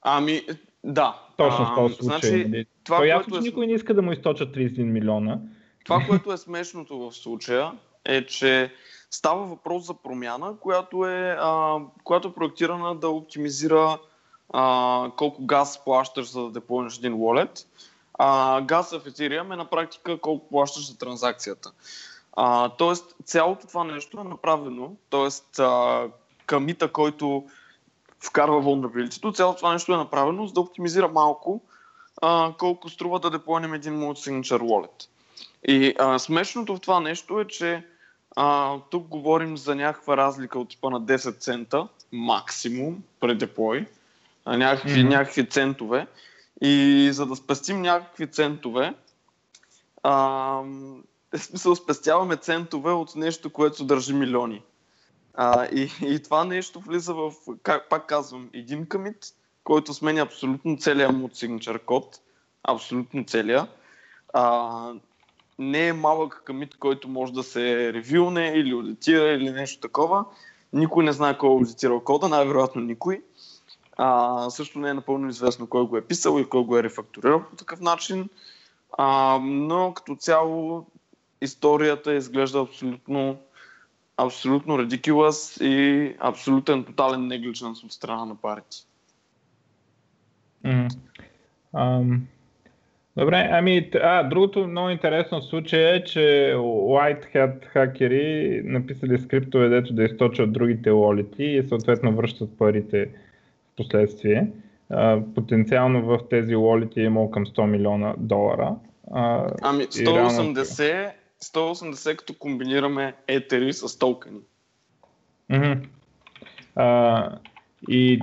Ами, 0.01 0.41
да. 0.83 1.21
Точно 1.37 1.65
в 1.65 1.75
този 1.75 1.93
случай. 1.95 2.29
Значи, 2.29 2.49
нали? 2.49 2.65
това, 2.83 2.97
То 2.97 3.03
ясно, 3.03 3.33
че 3.33 3.39
е... 3.39 3.41
никой 3.41 3.67
не 3.67 3.73
иска 3.73 3.93
да 3.93 4.01
му 4.01 4.11
източат 4.11 4.55
31 4.55 4.83
милиона. 4.83 5.39
Това, 5.85 6.05
което 6.09 6.33
е 6.33 6.37
смешното 6.37 6.99
в 6.99 7.15
случая, 7.15 7.71
е, 8.05 8.25
че 8.25 8.71
става 9.09 9.45
въпрос 9.45 9.85
за 9.85 9.93
промяна, 9.93 10.53
която 10.59 11.05
е, 11.05 11.35
а, 11.39 11.77
която 12.03 12.27
е 12.27 12.33
проектирана 12.33 12.95
да 12.95 13.09
оптимизира 13.09 13.99
а, 14.53 15.11
колко 15.17 15.45
газ 15.45 15.83
плащаш 15.85 16.31
за 16.31 16.41
да 16.41 16.51
деплойнеш 16.51 16.97
един 16.97 17.13
wallet. 17.13 17.65
А, 18.17 18.61
газ 18.61 18.91
в 18.91 18.99
Ethereum 18.99 19.53
е 19.53 19.57
на 19.57 19.65
практика 19.65 20.17
колко 20.17 20.49
плащаш 20.49 20.87
за 20.87 20.97
транзакцията. 20.97 21.71
А, 22.33 22.69
тоест, 22.69 23.15
цялото 23.25 23.67
това 23.67 23.83
нещо 23.83 24.19
е 24.19 24.23
направено, 24.23 24.91
т.е. 25.09 25.63
камита, 26.45 26.91
който 26.91 27.45
вкарва 28.19 28.61
vulnerability, 28.61 29.35
цялото 29.35 29.57
това 29.57 29.73
нещо 29.73 29.93
е 29.93 29.97
направено, 29.97 30.47
за 30.47 30.53
да 30.53 30.61
оптимизира 30.61 31.07
малко 31.07 31.61
а, 32.21 32.53
колко 32.57 32.89
струва 32.89 33.19
да 33.19 33.29
деплойнем 33.29 33.73
един 33.73 33.93
multi-signature 33.93 34.61
wallet. 34.61 35.07
И 35.67 35.93
а, 35.99 36.19
смешното 36.19 36.75
в 36.75 36.79
това 36.79 36.99
нещо 36.99 37.39
е, 37.39 37.45
че 37.45 37.85
а, 38.35 38.77
тук 38.89 39.07
говорим 39.07 39.57
за 39.57 39.75
някаква 39.75 40.17
разлика 40.17 40.59
от 40.59 40.69
типа 40.69 40.89
на 40.89 41.01
10 41.01 41.39
цента 41.39 41.87
максимум 42.11 43.03
пред 43.19 43.37
деплой, 43.37 43.85
някакви, 44.47 44.89
mm-hmm. 44.89 45.09
някакви 45.09 45.49
центове. 45.49 46.07
И 46.61 47.09
за 47.13 47.25
да 47.25 47.35
спестим 47.35 47.81
някакви 47.81 48.27
центове, 48.31 48.93
а, 50.03 50.11
в 51.33 51.39
смисъл 51.39 51.75
спестяваме 51.75 52.35
центове 52.35 52.91
от 52.91 53.15
нещо, 53.15 53.49
което 53.49 53.85
държи 53.85 54.13
милиони. 54.13 54.63
А, 55.33 55.65
и, 55.65 55.91
и 56.01 56.23
това 56.23 56.43
нещо 56.43 56.79
влиза 56.79 57.13
в, 57.13 57.33
как, 57.63 57.89
пак 57.89 58.07
казвам, 58.07 58.49
един 58.53 58.85
камит, 58.85 59.17
който 59.63 59.93
сменя 59.93 60.21
абсолютно 60.21 60.77
целият 60.77 61.15
му 61.15 61.27
signature 61.27 61.85
код, 61.85 62.21
абсолютно 62.63 63.25
целия. 63.25 63.67
А, 64.33 64.93
не 65.59 65.87
е 65.87 65.93
малък 65.93 66.41
камит, 66.45 66.77
който 66.77 67.09
може 67.09 67.33
да 67.33 67.43
се 67.43 67.93
ревюне 67.93 68.47
или 68.55 68.71
аудитира 68.71 69.29
или 69.29 69.51
нещо 69.51 69.81
такова. 69.81 70.25
Никой 70.73 71.03
не 71.03 71.11
знае 71.11 71.37
кой 71.37 71.49
е 71.49 71.53
аудитирал 71.53 71.99
кода, 71.99 72.27
най-вероятно 72.27 72.81
никой. 72.81 73.21
А, 73.97 74.49
също 74.49 74.79
не 74.79 74.89
е 74.89 74.93
напълно 74.93 75.29
известно 75.29 75.67
кой 75.67 75.87
го 75.87 75.97
е 75.97 76.05
писал 76.05 76.39
и 76.39 76.49
кой 76.49 76.63
го 76.63 76.77
е 76.77 76.83
рефакторирал 76.83 77.43
по 77.49 77.55
такъв 77.55 77.79
начин. 77.79 78.29
А, 78.97 79.39
но 79.43 79.93
като 79.93 80.15
цяло 80.15 80.85
историята 81.41 82.13
изглежда 82.13 82.59
абсолютно 82.59 83.37
абсолютно 84.17 84.77
ridiculous 84.77 85.63
и 85.63 86.15
абсолютен 86.19 86.83
тотален 86.83 87.27
негличенс 87.27 87.83
от 87.83 87.91
страна 87.91 88.25
на 88.25 88.35
партии. 88.35 88.81
Mm. 90.65 90.87
Um, 91.73 92.19
добре, 93.17 93.49
ами, 93.51 93.91
а, 94.03 94.23
другото 94.23 94.67
много 94.67 94.89
интересно 94.89 95.41
случай 95.41 95.95
е, 95.95 96.03
че 96.03 96.53
White 96.57 97.35
Hat 97.35 97.65
хакери 97.65 98.61
написали 98.65 99.19
скриптове, 99.19 99.69
дето 99.69 99.93
да 99.93 100.03
източат 100.03 100.53
другите 100.53 100.89
wallet 100.89 101.39
и 101.39 101.67
съответно 101.67 102.15
връщат 102.15 102.57
парите 102.57 103.05
в 103.05 103.11
последствие. 103.77 104.51
Потенциално 105.35 106.05
в 106.05 106.19
тези 106.29 106.55
wallet 106.55 106.97
е 106.97 107.01
имало 107.01 107.31
към 107.31 107.45
100 107.45 107.65
милиона 107.65 108.15
долара. 108.17 108.75
Ами 109.61 109.83
180, 109.83 110.89
реално... 110.89 111.11
180 111.43 112.15
като 112.15 112.33
комбинираме 112.33 113.13
етери 113.27 113.73
с 113.73 113.99
токени. 113.99 114.39
Mm-hmm. 115.51 117.37
И 117.89 118.21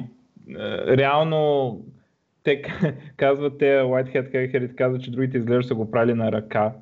реално 0.89 1.81
те 2.43 2.63
казват, 3.17 3.59
те 3.59 3.65
Whitehead 3.65 4.25
хакерите 4.25 4.77
казват, 4.77 5.03
че 5.03 5.11
другите 5.11 5.39
изглежда 5.39 5.69
са 5.69 5.75
го 5.75 5.91
правили 5.91 6.15
на 6.15 6.33
ръка. 6.33 6.73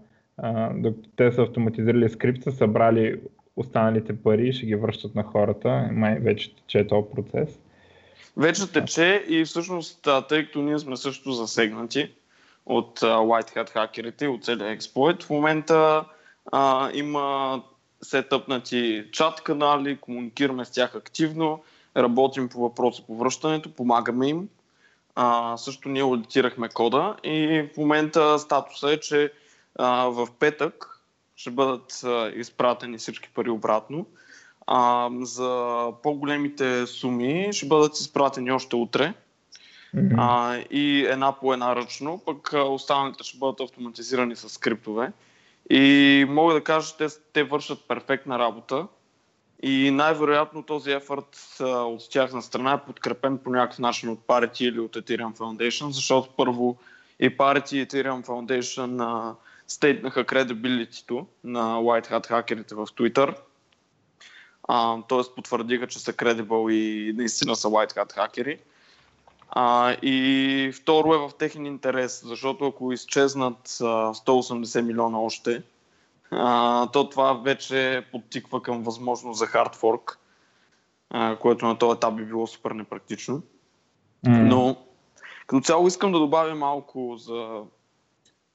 Докато 0.75 1.09
те 1.17 1.33
са 1.33 1.43
автоматизирали 1.43 2.09
скрипт, 2.09 2.43
са 2.43 2.53
събрали 2.53 3.21
останалите 3.57 4.17
пари 4.17 4.49
и 4.49 4.53
ще 4.53 4.67
ги 4.67 4.75
връщат 4.75 5.15
на 5.15 5.23
хората. 5.23 5.89
Май 5.93 6.19
вече 6.19 6.55
тече 6.55 6.87
този 6.87 7.07
процес. 7.15 7.61
Вече 8.37 8.73
тече 8.73 9.25
и 9.29 9.45
всъщност, 9.45 10.09
тъй 10.29 10.47
като 10.47 10.63
ние 10.63 10.79
сме 10.79 10.97
също 10.97 11.33
засегнати 11.33 12.11
от 12.67 13.01
White 13.01 13.57
Hat 13.57 13.71
хакерите 13.71 14.29
от 14.29 14.45
целия 14.45 14.71
експлойт, 14.71 15.23
в 15.23 15.31
момента 15.31 16.05
а, 16.53 16.91
има 16.95 17.63
сетъпнати 18.03 19.05
чат 19.13 19.41
канали, 19.41 19.97
комуникираме 19.97 20.65
с 20.65 20.71
тях 20.71 20.95
активно, 20.95 21.63
работим 21.97 22.49
по 22.49 22.61
въпроса 22.61 23.03
по 23.07 23.17
връщането, 23.17 23.75
помагаме 23.75 24.29
им. 24.29 24.49
А, 25.15 25.57
също 25.57 25.89
ние 25.89 26.03
аудитирахме 26.03 26.69
кода 26.69 27.17
и 27.25 27.69
в 27.75 27.77
момента 27.77 28.39
статуса 28.39 28.93
е, 28.93 29.01
че 29.01 29.33
а, 29.79 30.05
в 30.05 30.29
петък 30.39 31.01
ще 31.37 31.51
бъдат 31.51 32.01
а, 32.05 32.33
изпратени 32.35 32.99
всички 32.99 33.29
пари 33.35 33.51
обратно. 33.51 34.07
А, 34.67 35.11
за 35.21 35.87
по-големите 36.03 36.87
суми 36.87 37.49
ще 37.53 37.67
бъдат 37.67 37.99
изпратени 37.99 38.53
още 38.53 38.77
утре. 38.77 39.15
Mm-hmm. 39.97 40.15
А, 40.19 40.57
и 40.71 41.07
една 41.07 41.33
по 41.33 41.53
една 41.53 41.77
ръчно, 41.77 42.23
пък 42.27 42.53
останалите 42.67 43.25
ще 43.25 43.39
бъдат 43.39 43.61
автоматизирани 43.61 44.37
с 44.37 44.49
скриптове. 44.49 45.13
И 45.71 46.25
мога 46.29 46.55
да 46.55 46.65
кажа, 46.65 46.89
че 46.89 46.97
те, 46.97 47.07
те 47.33 47.43
вършат 47.43 47.89
перфектна 47.89 48.39
работа. 48.39 48.87
И 49.63 49.91
най-вероятно 49.91 50.63
този 50.63 50.91
ефорт 50.91 51.57
от 51.61 52.11
тяхна 52.11 52.43
страна 52.43 52.73
е 52.73 52.83
подкрепен 52.87 53.39
по 53.39 53.51
някакъв 53.51 53.79
начин 53.79 54.09
от 54.09 54.19
Parity 54.27 54.63
или 54.63 54.81
от 54.81 54.97
Ethereum 54.97 55.37
Foundation, 55.37 55.91
защото 55.91 56.29
първо 56.37 56.77
и 57.21 57.37
Parity 57.37 57.75
и 57.75 57.87
Ethereum 57.87 58.27
Foundation 58.27 59.05
а, 59.05 59.35
стейтнаха 59.67 60.25
кредибилитито 60.25 61.27
на 61.45 61.77
White 61.77 62.11
Hat 62.11 62.27
хакерите 62.27 62.75
в 62.75 62.87
Twitter. 62.87 63.35
Тоест 65.09 65.35
потвърдиха, 65.35 65.87
че 65.87 65.99
са 65.99 66.13
credible 66.13 66.73
и 66.73 67.13
наистина 67.13 67.57
са 67.57 67.69
White 67.69 67.97
Hat 67.97 68.13
хакери. 68.13 68.59
А, 69.55 69.97
и 70.03 70.73
второ 70.75 71.15
е 71.15 71.19
в 71.19 71.31
техен 71.39 71.67
интерес, 71.67 72.23
защото 72.25 72.67
ако 72.67 72.93
изчезнат 72.93 73.77
а, 73.81 73.85
180 74.15 74.81
милиона 74.81 75.21
още, 75.21 75.63
а, 76.31 76.87
то 76.87 77.09
това 77.09 77.33
вече 77.33 78.07
подтиква 78.13 78.63
към 78.63 78.83
възможност 78.83 79.39
за 79.39 79.47
хардфорк, 79.47 80.19
а, 81.11 81.37
което 81.37 81.67
на 81.67 81.79
този 81.79 81.97
етап 81.97 82.15
би 82.15 82.25
било 82.25 82.47
супер 82.47 82.71
непрактично. 82.71 83.43
Mm. 84.27 84.49
Но 84.49 84.77
като 85.47 85.61
цяло 85.61 85.87
искам 85.87 86.13
да 86.13 86.19
добавя 86.19 86.55
малко 86.55 87.17
за, 87.17 87.63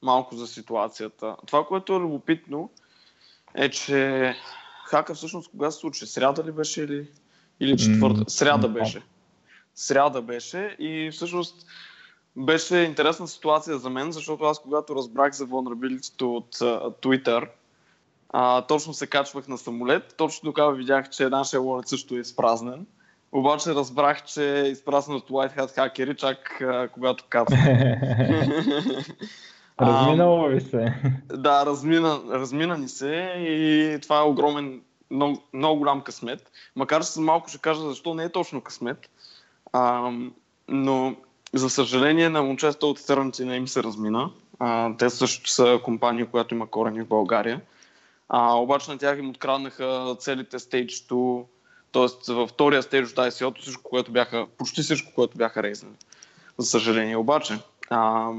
малко 0.02 0.36
за 0.36 0.48
ситуацията. 0.48 1.36
Това, 1.46 1.66
което 1.66 1.94
е 1.94 2.00
любопитно, 2.00 2.70
е, 3.56 3.70
че 3.70 4.36
хака 4.88 5.14
всъщност 5.14 5.52
кога 5.52 5.72
се 5.72 5.80
случи? 5.80 6.06
Сряда 6.06 6.44
ли 6.44 6.52
беше 6.52 6.84
или, 6.84 7.08
или 7.60 7.78
четвърта? 7.78 8.24
Сряда 8.28 8.70
беше 8.70 9.02
сряда 9.78 10.22
беше 10.22 10.76
и 10.80 11.12
всъщност 11.12 11.66
беше 12.36 12.78
интересна 12.78 13.28
ситуация 13.28 13.78
за 13.78 13.90
мен, 13.90 14.12
защото 14.12 14.44
аз 14.44 14.60
когато 14.60 14.96
разбрах 14.96 15.34
за 15.34 15.48
vulnerability 15.48 16.24
от 16.24 16.56
uh, 16.56 17.02
Twitter, 17.02 17.50
а, 18.30 18.62
точно 18.62 18.94
се 18.94 19.08
качвах 19.08 19.48
на 19.48 19.58
самолет, 19.58 20.14
точно 20.18 20.50
тогава 20.50 20.74
видях, 20.74 21.10
че 21.10 21.30
нашия 21.30 21.60
wallet 21.60 21.88
също 21.88 22.16
е 22.16 22.20
изпразнен. 22.20 22.86
Обаче 23.32 23.76
разбрах, 23.76 24.24
че 24.24 24.60
е 24.60 24.70
изпразнен 24.70 25.18
от 25.18 25.30
White 25.30 25.58
Hat 25.58 25.76
хакери, 25.76 26.16
чак 26.16 26.62
а, 26.62 26.88
когато 26.88 27.24
кацах. 27.30 27.60
Разминало 29.82 30.48
ви 30.48 30.62
се. 30.62 30.94
Да, 31.34 31.66
размина, 31.66 32.20
размина 32.30 32.78
ни 32.78 32.90
се 32.90 33.34
и 33.38 34.00
това 34.02 34.20
е 34.20 34.24
огромен, 34.24 34.82
много, 35.12 35.42
много 35.54 35.80
голям 35.80 36.02
късмет. 36.02 36.52
Макар 36.76 37.02
че 37.02 37.08
съм 37.08 37.24
малко 37.24 37.50
ще 37.50 37.58
кажа 37.58 37.82
защо 37.82 38.14
не 38.14 38.24
е 38.24 38.30
точно 38.30 38.62
късмет. 38.62 39.10
А, 39.74 40.12
но 40.68 41.16
за 41.54 41.70
съжаление 41.70 42.30
на 42.30 42.44
момчета 42.44 42.88
от 42.88 43.00
Eternity 43.00 43.44
не 43.44 43.56
им 43.56 43.68
се 43.68 43.84
размина. 43.84 44.30
А, 44.60 44.98
те 44.98 45.10
също 45.10 45.50
са 45.50 45.80
компания, 45.84 46.26
която 46.26 46.56
има 46.56 46.68
корени 46.68 47.02
в 47.02 47.08
България. 47.08 47.62
А, 48.30 48.54
обаче 48.54 48.92
на 48.92 48.98
тях 48.98 49.20
им 49.20 49.30
откраднаха 49.30 50.16
целите 50.20 50.60
2, 50.60 51.46
т.е. 51.92 52.34
във 52.34 52.50
втория 52.50 52.84
стейдж 52.84 53.12
от 53.12 53.18
ICO, 53.18 53.62
всичко, 53.62 53.90
което 53.90 54.12
бяха, 54.12 54.48
почти 54.58 54.82
всичко, 54.82 55.12
което 55.16 55.38
бяха 55.38 55.64
рейзнали. 55.64 55.94
За 56.58 56.66
съжаление. 56.66 57.18
Обаче, 57.18 57.60
а, 57.90 58.32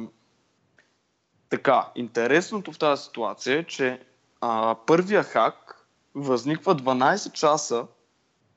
така, 1.48 1.88
интересното 1.94 2.72
в 2.72 2.78
тази 2.78 3.02
ситуация 3.02 3.58
е, 3.58 3.64
че 3.64 4.00
а, 4.40 4.74
първия 4.86 5.22
хак 5.22 5.86
възниква 6.14 6.76
12 6.76 7.32
часа 7.32 7.86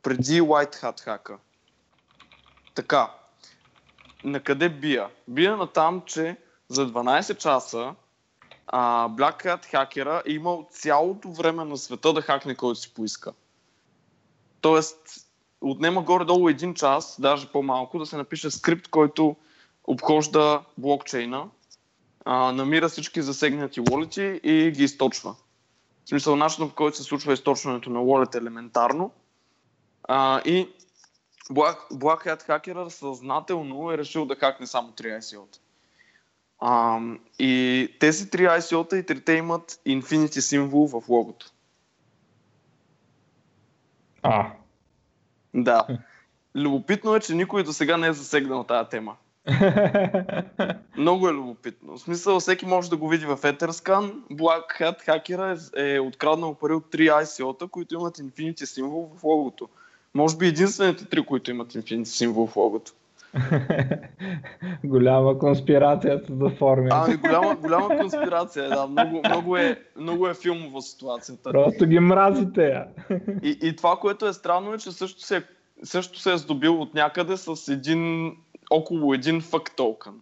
преди 0.04 0.42
White 0.42 0.76
Hat 0.76 1.02
хака. 1.02 1.38
Така, 2.76 3.12
на 4.24 4.40
къде 4.40 4.70
бия? 4.70 5.10
Бия 5.28 5.58
на 5.58 5.68
там, 5.68 6.02
че 6.06 6.38
за 6.68 6.88
12 6.88 7.38
часа 7.38 7.96
а, 8.68 9.10
Black 9.10 9.46
Hat 9.46 9.66
хакера 9.66 10.24
е 10.28 10.32
имал 10.32 10.68
цялото 10.72 11.32
време 11.32 11.66
на 11.66 11.78
света 11.78 12.14
да 12.14 12.22
хакне 12.22 12.56
който 12.56 12.80
си 12.80 12.94
поиска. 12.94 13.34
Тоест, 14.62 15.28
отнема 15.62 16.02
горе-долу 16.02 16.50
един 16.50 16.74
час, 16.74 17.22
даже 17.22 17.48
по-малко, 17.48 18.00
да 18.00 18.06
се 18.06 18.18
напише 18.18 18.52
скрипт, 18.52 18.88
който 18.88 19.36
обхожда 19.84 20.64
блокчейна, 20.78 21.50
а, 22.26 22.52
намира 22.52 22.90
всички 22.90 23.22
засегнати 23.22 23.82
wallet 23.82 24.40
и 24.40 24.72
ги 24.72 24.84
източва. 24.84 25.36
В 26.06 26.10
смисъл, 26.10 26.36
начинът 26.36 26.70
по 26.70 26.76
който 26.76 26.98
се 26.98 27.04
случва 27.04 27.34
източването 27.34 27.90
на 27.90 28.00
wallet 28.00 28.36
е 28.36 28.38
елементарно. 28.38 29.12
А, 30.04 30.42
и 30.46 30.70
Black, 31.52 31.78
Black 31.92 32.44
хакера 32.44 32.90
съзнателно 32.90 33.92
е 33.92 33.98
решил 33.98 34.26
да 34.26 34.36
хакне 34.36 34.68
само 34.68 34.92
3 34.92 35.20
ICO-та. 35.20 35.60
А, 36.60 37.00
и 37.40 37.88
тези 38.00 38.26
3 38.26 38.58
ICO-та 38.58 38.98
и 38.98 39.06
трите 39.06 39.34
имат 39.34 39.72
Infinity 39.88 40.40
символ 40.40 40.88
в 40.88 41.10
логото. 41.10 41.52
А. 44.24 44.52
Да. 45.54 45.88
Любопитно 46.56 47.16
е, 47.16 47.20
че 47.20 47.36
никой 47.36 47.64
до 47.64 47.74
сега 47.74 47.98
не 47.98 48.08
е 48.08 48.14
засегнал 48.14 48.64
тази 48.64 48.90
тема. 48.90 49.16
Много 50.98 51.28
е 51.28 51.34
любопитно. 51.34 51.98
В 51.98 52.00
смисъл, 52.00 52.40
всеки 52.40 52.66
може 52.66 52.90
да 52.90 52.98
го 52.98 53.08
види 53.08 53.26
в 53.26 53.38
Etherscan. 53.38 54.12
Black 54.32 54.82
Hat 54.82 55.02
хакера 55.02 55.58
е, 55.78 55.94
е 55.96 56.00
откраднал 56.00 56.54
пари 56.54 56.74
от 56.74 56.86
3 56.86 57.24
ICO-та, 57.24 57.68
които 57.68 57.96
имат 57.96 58.18
Infinity 58.18 58.66
символ 58.66 59.12
в 59.18 59.24
логото. 59.24 59.70
Може 60.14 60.38
би 60.38 60.48
единствените 60.48 61.06
три, 61.06 61.26
които 61.26 61.52
имат 61.52 61.74
Infinity 61.74 62.04
символ 62.04 62.48
в 62.48 62.56
логото. 62.56 62.92
голяма 64.84 65.38
конспирация 65.38 66.22
за 66.30 66.50
форми. 66.50 66.90
Ами 66.92 67.16
голяма, 67.16 67.56
голяма 67.62 67.98
конспирация, 67.98 68.70
да. 68.70 68.88
Много, 68.88 69.22
много, 69.26 69.58
е, 69.58 69.82
много 69.96 70.28
е 70.28 70.34
филмова 70.34 70.82
ситуацията. 70.82 71.52
Просто 71.52 71.86
ги 71.86 72.00
мразите. 72.00 72.84
И, 73.44 73.58
и 73.62 73.76
това, 73.76 73.96
което 73.96 74.28
е 74.28 74.34
странно 74.34 74.74
е, 74.74 74.78
че 74.78 74.92
също 74.92 75.22
се, 75.22 75.44
също 75.84 76.20
се 76.20 76.34
е 76.34 76.38
здобил 76.38 76.82
от 76.82 76.94
някъде 76.94 77.38
с 77.38 77.74
един, 77.74 78.32
около 78.72 79.14
един 79.14 79.42
факт 79.42 79.76
токен. 79.76 80.22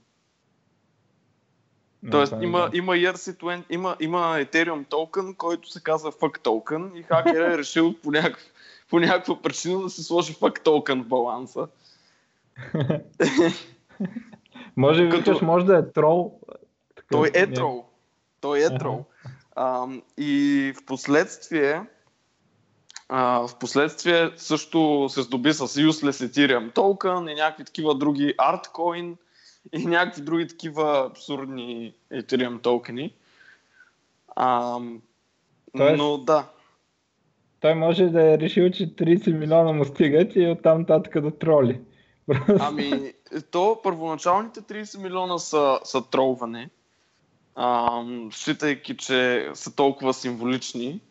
Тоест 2.12 2.34
okay, 2.34 2.44
има, 2.44 2.70
да. 2.70 2.78
има 2.78 2.94
ERC20, 2.94 3.64
има, 3.70 3.96
има 4.00 4.20
Ethereum 4.20 4.88
токен, 4.90 5.36
който 5.36 5.70
се 5.70 5.84
казва 5.84 6.12
fuck 6.12 6.40
токен 6.40 6.92
и 6.96 7.04
хакер 7.04 7.52
е 7.52 7.58
решил 7.58 7.96
по 8.04 8.12
някакъв 8.12 8.52
по 8.90 9.00
някаква 9.00 9.42
причина 9.42 9.82
да 9.82 9.90
се 9.90 10.04
сложи 10.04 10.40
пак 10.40 10.64
токен 10.64 11.04
в 11.04 11.08
баланса. 11.08 11.68
може, 14.78 15.10
Като... 15.10 15.18
викаш, 15.18 15.42
може 15.42 15.66
да 15.66 15.78
е 15.78 15.92
трол. 15.92 16.40
Той 17.12 17.32
е 17.34 17.54
трол. 17.54 17.86
Той 18.42 18.60
е 18.60 18.78
трол. 18.78 19.06
А, 19.56 19.88
и 20.18 20.74
в 20.78 20.86
последствие 20.86 21.82
а, 23.10 23.48
в 23.48 23.60
последствие 23.60 24.32
също 24.36 25.08
се 25.10 25.22
здоби 25.22 25.54
с 25.54 25.68
Useless 25.68 26.28
Ethereum 26.28 26.74
Token 26.74 27.32
и 27.32 27.36
някакви 27.36 27.66
такива 27.66 27.96
други 27.96 28.34
Artcoin 28.38 29.16
и 29.74 29.86
някакви 29.86 30.22
други 30.22 30.48
такива 30.48 31.06
абсурдни 31.12 31.94
Ethereum 32.14 32.62
токени. 32.62 33.14
А, 34.36 34.80
Тоест, 35.78 35.98
но 35.98 36.18
да. 36.18 36.46
Той 37.60 37.76
може 37.76 38.06
да 38.06 38.34
е 38.34 38.38
решил, 38.38 38.72
че 38.72 38.96
30 38.96 39.34
милиона 39.34 39.72
му 39.72 39.86
стигат 39.86 40.36
и 40.36 40.48
оттам 40.48 40.86
татък 40.86 41.22
да 41.22 41.38
троли. 41.38 41.80
Ами, 42.60 43.14
то 43.52 43.80
първоначалните 43.84 44.62
30 44.62 45.02
милиона 45.02 45.38
са, 45.38 45.80
са 45.84 46.10
тролване, 46.10 46.70
а, 47.56 48.04
считайки, 48.32 48.98
че 48.98 49.50
са 49.54 49.76
толкова 49.76 50.14
символични. 50.14 51.02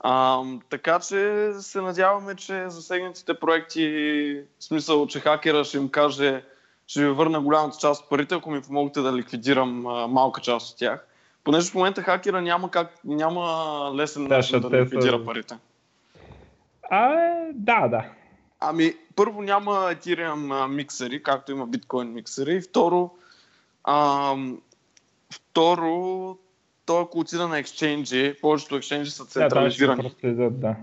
А, 0.00 0.42
така 0.68 1.00
че 1.00 1.50
се 1.60 1.80
надяваме, 1.80 2.34
че 2.34 2.70
засегнатите 2.70 3.34
проекти, 3.34 4.42
в 4.58 4.64
смисъл, 4.64 5.06
че 5.06 5.20
хакера 5.20 5.64
ще 5.64 5.76
им 5.76 5.88
каже, 5.88 6.44
ще 6.86 7.00
ви 7.00 7.08
върна 7.08 7.40
голямата 7.40 7.78
част 7.78 8.02
от 8.02 8.08
парите, 8.08 8.34
ако 8.34 8.50
ми 8.50 8.62
помогнете 8.62 9.00
да 9.00 9.12
ликвидирам 9.12 9.86
а, 9.86 10.06
малка 10.06 10.40
част 10.40 10.72
от 10.72 10.78
тях. 10.78 11.06
Понеже 11.44 11.70
в 11.70 11.74
момента 11.74 12.02
хакера 12.02 12.42
няма, 12.42 12.70
как, 12.70 12.94
няма 13.04 13.92
лесен 13.94 14.26
начин 14.28 14.60
да, 14.60 14.70
да 14.70 14.80
ликвидира 14.80 15.18
са... 15.18 15.24
парите. 15.24 15.58
А, 16.90 17.16
да, 17.52 17.88
да. 17.88 18.04
Ами, 18.60 18.94
първо 19.16 19.42
няма 19.42 19.70
Ethereum 19.70 20.66
миксери, 20.66 21.22
както 21.22 21.52
има 21.52 21.66
биткоин 21.66 22.12
миксери. 22.12 22.54
И 22.54 22.60
второ, 22.60 23.10
ам, 23.84 24.60
второ, 25.32 26.38
той 26.86 27.02
ако 27.02 27.18
отида 27.18 27.48
на 27.48 27.58
екшенджи, 27.58 28.34
повечето 28.40 28.76
екшенджи 28.76 29.10
са 29.10 29.24
централизирани. 29.24 30.14
Да, 30.22 30.50
да. 30.50 30.76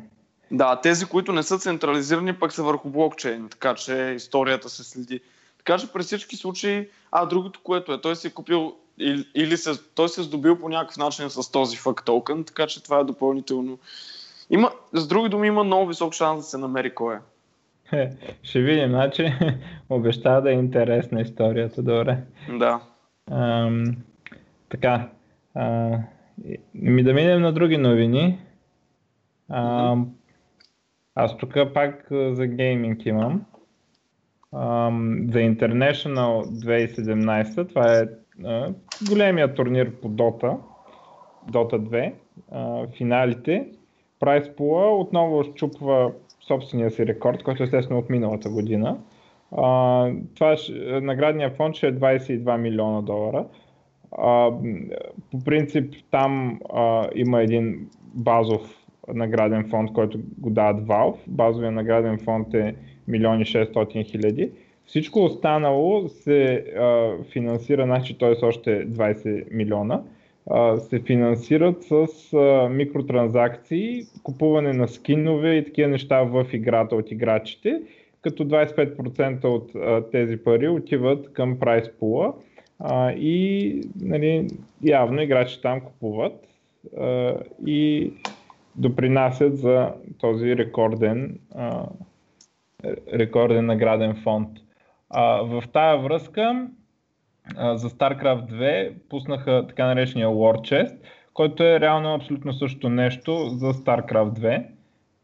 да, 0.51 0.81
тези, 0.81 1.05
които 1.05 1.33
не 1.33 1.43
са 1.43 1.59
централизирани, 1.59 2.33
пък 2.33 2.53
са 2.53 2.63
върху 2.63 2.89
блокчейн, 2.89 3.49
така 3.49 3.75
че 3.75 4.13
историята 4.15 4.69
се 4.69 4.83
следи. 4.83 5.19
Така 5.57 5.77
че 5.77 5.93
при 5.93 6.03
всички 6.03 6.35
случаи, 6.35 6.89
а 7.11 7.25
другото, 7.25 7.59
което 7.63 7.93
е, 7.93 8.01
той 8.01 8.15
си 8.15 8.27
е 8.27 8.31
купил 8.31 8.75
или, 8.97 9.27
или 9.35 9.57
се, 9.57 9.71
той 9.95 10.09
се 10.09 10.21
е 10.21 10.23
здобил 10.23 10.59
по 10.59 10.69
някакъв 10.69 10.97
начин 10.97 11.29
с 11.29 11.51
този 11.51 11.77
фак 11.77 12.05
токен, 12.05 12.43
така 12.43 12.67
че 12.67 12.83
това 12.83 12.99
е 12.99 13.03
допълнително. 13.03 13.79
Има, 14.49 14.71
с 14.93 15.07
други 15.07 15.29
думи, 15.29 15.47
има 15.47 15.63
много 15.63 15.87
висок 15.87 16.13
шанс 16.13 16.39
да 16.39 16.43
се 16.43 16.57
намери 16.57 16.95
кой 16.95 17.15
е. 17.15 17.19
Ще 18.43 18.61
видим, 18.61 18.89
значи 18.89 19.33
обещава 19.89 20.41
да 20.41 20.51
е 20.51 20.53
интересна 20.53 21.21
историята, 21.21 21.81
добре. 21.81 22.17
Да. 22.49 22.79
Ам, 23.31 23.95
така, 24.69 25.09
а, 25.55 25.97
ми 26.73 27.03
да 27.03 27.13
минем 27.13 27.41
на 27.41 27.53
други 27.53 27.77
новини. 27.77 28.39
А, 29.49 29.95
аз 31.15 31.37
тук 31.37 31.57
пак 31.73 32.07
за 32.11 32.47
гейминг 32.47 33.05
имам. 33.05 33.45
Um, 34.53 35.25
The 35.33 35.41
International 35.49 36.45
2017, 36.45 37.69
това 37.69 37.99
е 37.99 38.05
uh, 38.41 38.73
големия 39.09 39.53
турнир 39.53 39.91
по 39.91 40.09
Dota, 40.09 40.57
Dota 41.51 41.77
2, 41.77 42.13
uh, 42.53 42.97
финалите. 42.97 43.67
Прайс 44.19 44.47
Poola 44.47 45.01
отново 45.01 45.43
щупва 45.43 46.11
собствения 46.47 46.91
си 46.91 47.05
рекорд, 47.07 47.43
който 47.43 47.63
естествено 47.63 47.99
от 47.99 48.09
миналата 48.09 48.49
година. 48.49 48.97
Uh, 49.51 50.21
това 50.35 50.51
е, 50.51 51.01
наградния 51.01 51.51
фонд 51.51 51.75
ще 51.75 51.87
е 51.87 51.95
22 51.95 52.57
милиона 52.57 53.01
долара. 53.01 53.45
По 55.31 55.39
принцип 55.45 55.93
там 56.11 56.59
uh, 56.59 57.09
има 57.15 57.41
един 57.41 57.89
базов 58.13 58.83
награден 59.13 59.69
фонд, 59.69 59.93
който 59.93 60.19
го 60.37 60.49
дават 60.49 60.85
Valve. 60.85 61.17
Базовия 61.27 61.71
награден 61.71 62.19
фонд 62.19 62.53
е 62.53 62.75
милиони 63.07 63.45
600 63.45 64.05
хиляди. 64.05 64.51
Всичко 64.85 65.23
останало 65.23 66.09
се 66.09 66.53
а, 66.77 67.13
финансира, 67.31 67.83
значи 67.83 68.17
т.е. 68.17 68.45
още 68.45 68.87
20 68.87 69.45
милиона, 69.51 70.01
а, 70.49 70.77
се 70.77 70.99
финансират 70.99 71.83
с 71.83 72.07
а, 72.33 72.69
микротранзакции, 72.69 74.03
купуване 74.23 74.73
на 74.73 74.87
скинове 74.87 75.55
и 75.55 75.65
такива 75.65 75.89
неща 75.89 76.23
в 76.23 76.45
играта 76.53 76.95
от 76.95 77.11
играчите, 77.11 77.81
като 78.21 78.45
25% 78.45 79.45
от 79.45 79.75
а, 79.75 80.09
тези 80.11 80.37
пари 80.37 80.67
отиват 80.67 81.33
към 81.33 81.59
прайс 81.59 81.89
пула 81.99 82.33
а, 82.79 83.11
и 83.11 83.81
нали, 84.01 84.47
явно 84.83 85.21
играчите 85.21 85.61
там 85.61 85.81
купуват 85.81 86.47
а, 86.97 87.35
и 87.65 88.13
допринасят 88.75 89.57
за 89.57 89.91
този 90.19 90.57
рекорден 90.57 91.39
а, 91.55 91.85
рекорден 93.13 93.65
награден 93.65 94.15
фонд. 94.15 94.49
А, 95.09 95.41
в 95.41 95.63
тая 95.73 95.97
връзка 95.97 96.67
а, 97.55 97.77
за 97.77 97.89
StarCraft 97.89 98.51
2 98.51 98.93
пуснаха 99.09 99.65
така 99.67 99.85
наречения 99.85 100.27
War 100.27 100.55
Chest, 100.55 100.95
който 101.33 101.63
е 101.63 101.79
реално 101.79 102.13
абсолютно 102.13 102.53
също 102.53 102.89
нещо 102.89 103.49
за 103.49 103.73
StarCraft 103.73 104.39
2 104.39 104.65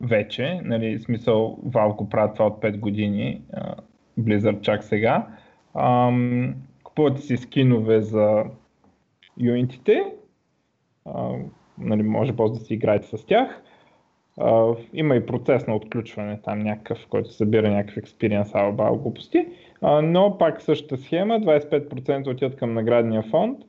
вече, 0.02 0.62
нали, 0.64 1.00
смисъл 1.00 1.60
Valve 1.66 1.96
го 1.96 2.10
правят 2.10 2.34
това 2.34 2.46
от 2.46 2.62
5 2.62 2.80
години, 2.80 3.42
Blizzard 4.20 4.62
чак 4.62 4.84
сега. 4.84 5.28
Ам, 5.76 6.56
купувате 7.00 7.22
си 7.22 7.38
скинове 7.38 8.02
за 8.02 8.44
юнитите, 9.38 10.04
а, 11.06 11.34
нали, 11.78 12.04
може 12.04 12.36
после 12.36 12.60
да 12.60 12.66
си 12.66 12.74
играете 12.74 13.18
с 13.18 13.26
тях 13.26 13.62
има 14.94 15.16
и 15.16 15.26
процес 15.26 15.68
на 15.68 15.76
отключване 15.76 16.40
там 16.42 16.60
някакъв, 16.60 17.08
който 17.10 17.34
събира 17.34 17.72
някакъв 17.72 17.98
експириенс, 17.98 18.56
алба, 18.56 18.92
глупости. 18.92 19.48
Но 20.04 20.38
пак 20.40 20.62
същата 20.62 20.98
схема, 20.98 21.40
25% 21.40 22.28
отиват 22.28 22.56
към 22.56 22.74
наградния 22.74 23.24
фонд. 23.24 23.60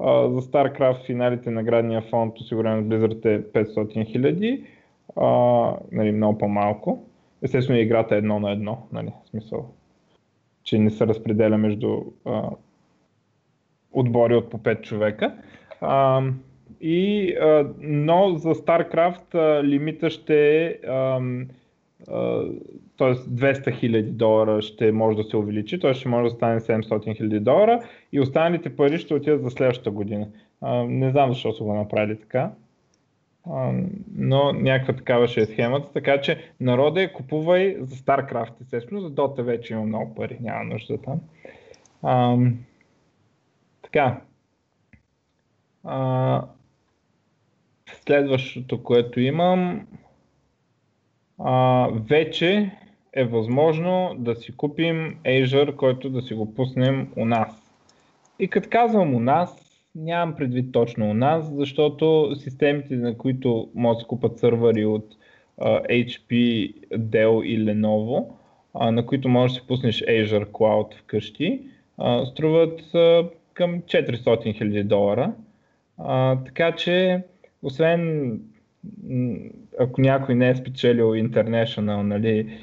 За 0.00 0.40
StarCraft 0.40 1.06
финалите 1.06 1.50
наградния 1.50 2.02
фонд, 2.02 2.38
осигурен 2.40 2.78
от 2.78 2.84
Blizzard 2.84 3.24
е 3.24 3.42
500 3.42 4.06
хиляди. 4.06 4.64
Нали, 5.92 6.12
много 6.12 6.38
по-малко. 6.38 7.04
Естествено 7.42 7.80
играта 7.80 8.14
е 8.14 8.18
едно 8.18 8.40
на 8.40 8.50
едно, 8.50 8.78
нали, 8.92 9.12
смисъл, 9.30 9.68
че 10.64 10.78
не 10.78 10.90
се 10.90 11.06
разпределя 11.06 11.58
между 11.58 11.86
uh, 12.26 12.56
отбори 13.92 14.34
от 14.34 14.50
по 14.50 14.58
5 14.58 14.80
човека. 14.82 15.34
Uh, 15.82 16.32
и, 16.80 17.34
а, 17.40 17.70
но 17.80 18.34
за 18.36 18.54
StarCraft 18.54 19.34
а, 19.34 19.64
лимита 19.64 20.10
ще 20.10 20.66
е 20.66 20.78
т.е. 22.98 23.14
200 23.14 23.82
000 23.82 24.02
долара 24.02 24.62
ще 24.62 24.92
може 24.92 25.16
да 25.16 25.24
се 25.24 25.36
увеличи, 25.36 25.80
т.е. 25.80 25.94
ще 25.94 26.08
може 26.08 26.24
да 26.24 26.36
стане 26.36 26.60
700 26.60 26.82
000 26.82 27.40
долара 27.40 27.82
и 28.12 28.20
останалите 28.20 28.76
пари 28.76 28.98
ще 28.98 29.14
отидат 29.14 29.42
за 29.42 29.50
следващата 29.50 29.90
година. 29.90 30.28
А, 30.60 30.84
не 30.84 31.10
знам 31.10 31.32
защо 31.32 31.52
са 31.52 31.64
го 31.64 31.74
направили 31.74 32.20
така, 32.20 32.50
а, 33.50 33.72
но 34.16 34.52
някаква 34.52 34.94
такава 34.94 35.28
ще 35.28 35.40
е 35.40 35.46
схемата, 35.46 35.92
така 35.92 36.20
че 36.20 36.38
народе 36.60 37.12
купувай 37.12 37.76
за 37.80 37.96
StarCraft, 37.96 38.60
естествено, 38.60 39.00
за 39.00 39.10
Dota 39.10 39.42
вече 39.42 39.72
има 39.72 39.82
много 39.82 40.14
пари, 40.14 40.38
няма 40.40 40.64
нужда 40.64 40.98
там. 40.98 41.20
А, 42.02 42.36
така. 43.92 44.20
А, 45.84 46.42
Следващото, 48.06 48.82
което 48.82 49.20
имам, 49.20 49.86
а, 51.38 51.88
вече 52.08 52.70
е 53.12 53.24
възможно 53.24 54.14
да 54.18 54.34
си 54.34 54.56
купим 54.56 55.18
Azure, 55.24 55.76
който 55.76 56.10
да 56.10 56.22
си 56.22 56.34
го 56.34 56.54
пуснем 56.54 57.12
у 57.16 57.24
нас. 57.24 57.72
И 58.38 58.48
като 58.48 58.68
казвам 58.70 59.14
у 59.14 59.20
нас, 59.20 59.82
нямам 59.94 60.36
предвид 60.36 60.72
точно 60.72 61.10
у 61.10 61.14
нас, 61.14 61.52
защото 61.54 62.34
системите, 62.36 62.96
на 62.96 63.18
които 63.18 63.70
могат 63.74 63.98
да 63.98 64.06
купат 64.06 64.38
сървъри 64.38 64.84
от 64.84 65.16
а, 65.58 65.82
HP, 65.82 66.30
Dell 66.92 67.44
и 67.44 67.64
Lenovo, 67.64 68.26
а, 68.74 68.90
на 68.90 69.06
които 69.06 69.28
можеш 69.28 69.54
да 69.54 69.60
си 69.60 69.66
пуснеш 69.66 70.02
Azure 70.02 70.46
Cloud 70.46 70.94
вкъщи, 70.94 71.60
а, 71.98 72.26
струват 72.26 72.94
а, 72.94 73.28
към 73.54 73.82
400 73.82 74.20
000 74.22 74.82
долара. 74.84 75.32
А, 75.98 76.44
така 76.44 76.72
че 76.72 77.22
освен 77.62 78.40
ако 79.78 80.00
някой 80.00 80.34
не 80.34 80.48
е 80.48 80.56
спечелил 80.56 81.04
International, 81.04 82.02
нали, 82.02 82.58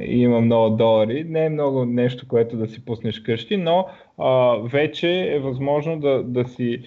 и 0.00 0.22
има 0.22 0.40
много 0.40 0.76
долари, 0.76 1.24
не 1.24 1.44
е 1.44 1.48
много 1.48 1.84
нещо, 1.84 2.28
което 2.28 2.56
да 2.56 2.68
си 2.68 2.84
пуснеш 2.84 3.20
къщи, 3.20 3.56
но 3.56 3.88
а, 4.18 4.56
вече 4.56 5.34
е 5.34 5.38
възможно 5.38 6.00
да, 6.00 6.22
да 6.22 6.44
си 6.48 6.82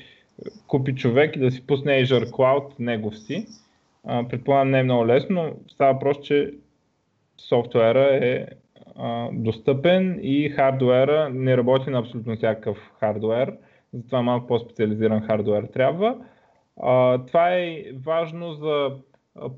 купи 0.67 0.95
човек 0.95 1.36
и 1.36 1.39
да 1.39 1.51
си 1.51 1.67
пусне 1.67 2.05
Azure 2.05 2.29
Cloud 2.29 2.79
негов 2.79 3.19
си. 3.19 3.45
А, 4.03 4.27
предполагам 4.27 4.71
не 4.71 4.79
е 4.79 4.83
много 4.83 5.07
лесно, 5.07 5.43
но 5.43 5.51
става 5.67 5.99
просто, 5.99 6.23
че 6.23 6.53
софтуера 7.38 8.19
е 8.21 8.45
достъпен 9.33 10.19
и 10.21 10.49
хардуера 10.49 11.29
не 11.33 11.57
работи 11.57 11.89
на 11.89 11.99
абсолютно 11.99 12.35
всякакъв 12.35 12.77
хардуер, 12.99 13.53
затова 13.93 14.21
малко 14.21 14.47
по-специализиран 14.47 15.21
хардуер 15.21 15.63
трябва. 15.63 16.17
А, 16.81 17.25
това 17.25 17.55
е 17.55 17.83
важно 18.05 18.53
за 18.53 18.91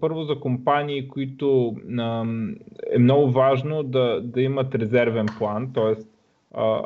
първо 0.01 0.23
за 0.23 0.39
компании, 0.39 1.07
които 1.07 1.75
а, 1.99 2.25
е 2.93 2.99
много 2.99 3.31
важно 3.31 3.83
да, 3.83 4.21
да 4.21 4.41
имат 4.41 4.75
резервен 4.75 5.25
план, 5.38 5.73
т.е. 5.73 6.03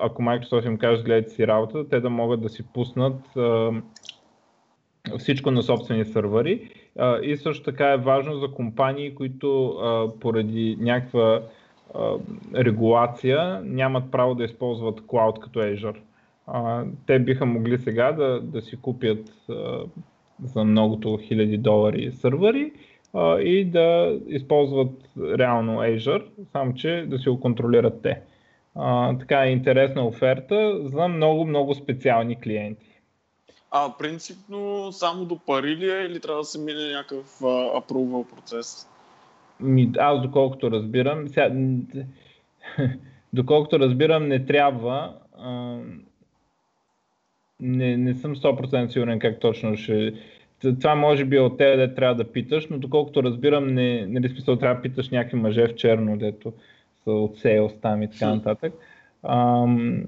ако 0.01 0.21
Microsoft 0.21 0.67
им 0.67 0.77
каже 0.77 1.03
гледайте 1.03 1.29
си 1.29 1.47
работа, 1.47 1.89
те 1.89 1.99
да 1.99 2.09
могат 2.09 2.41
да 2.41 2.49
си 2.49 2.63
пуснат 2.73 3.37
а, 3.37 3.71
всичко 5.17 5.51
на 5.51 5.61
собствени 5.61 6.05
сървъри. 6.05 6.69
И 7.23 7.37
също 7.37 7.63
така 7.63 7.91
е 7.91 7.97
важно 7.97 8.35
за 8.35 8.47
компании, 8.47 9.15
които 9.15 9.67
а, 9.67 10.19
поради 10.19 10.77
някаква 10.79 11.41
регулация 12.55 13.61
нямат 13.63 14.11
право 14.11 14.35
да 14.35 14.43
използват 14.43 15.01
Cloud 15.01 15.39
като 15.39 15.59
Azure. 15.59 15.99
А, 16.47 16.83
те 17.07 17.19
биха 17.19 17.45
могли 17.45 17.77
сега 17.77 18.11
да, 18.11 18.41
да 18.41 18.61
си 18.61 18.77
купят 18.81 19.33
а, 19.49 19.83
за 20.43 20.63
многото 20.63 21.19
хиляди 21.21 21.57
долари 21.57 22.11
сървъри 22.11 22.71
а, 23.13 23.39
и 23.39 23.65
да 23.65 24.19
използват 24.27 25.09
реално 25.17 25.79
Azure, 25.79 26.25
само 26.51 26.73
че 26.73 27.05
да 27.07 27.19
си 27.19 27.29
го 27.29 27.39
контролират 27.39 28.01
те. 28.01 28.21
А, 28.75 29.17
така 29.17 29.43
е 29.43 29.51
интересна 29.51 30.07
оферта 30.07 30.79
за 30.83 31.07
много-много 31.07 31.75
специални 31.75 32.41
клиенти. 32.41 33.01
А 33.71 33.97
принципно 33.97 34.91
само 34.91 35.25
до 35.25 35.39
пари 35.39 35.75
ли 35.75 35.91
е 35.91 36.05
или 36.05 36.19
трябва 36.19 36.41
да 36.41 36.45
се 36.45 36.59
мине 36.59 36.91
някакъв 36.91 37.39
approval 37.39 38.35
процес? 38.35 38.87
Ми, 39.61 39.91
аз 39.99 40.21
доколкото 40.21 40.71
разбирам, 40.71 41.27
ся, 41.27 41.51
доколкото 43.33 43.79
разбирам 43.79 44.27
не 44.27 44.45
трябва, 44.45 45.13
а, 45.37 45.77
не, 47.59 47.97
не 47.97 48.13
съм 48.13 48.35
100% 48.35 48.87
сигурен 48.87 49.19
как 49.19 49.39
точно 49.39 49.77
ще... 49.77 50.13
Това 50.81 50.95
може 50.95 51.25
би 51.25 51.39
от 51.39 51.57
тебе 51.57 51.87
да 51.87 51.95
трябва 51.95 52.15
да 52.15 52.31
питаш, 52.31 52.67
но 52.67 52.77
доколкото 52.77 53.23
разбирам, 53.23 53.67
не, 53.67 54.05
нали 54.07 54.29
смисъл 54.29 54.55
трябва 54.55 54.75
да 54.75 54.81
питаш 54.81 55.09
някакви 55.09 55.37
мъже 55.37 55.67
в 55.67 55.75
черно, 55.75 56.17
дето 56.17 56.53
са 57.03 57.11
от 57.11 57.37
сейлс 57.37 57.73
там 57.81 58.03
и 58.03 58.09
така 58.09 58.35
нататък. 58.35 58.73
Ам, 59.23 60.03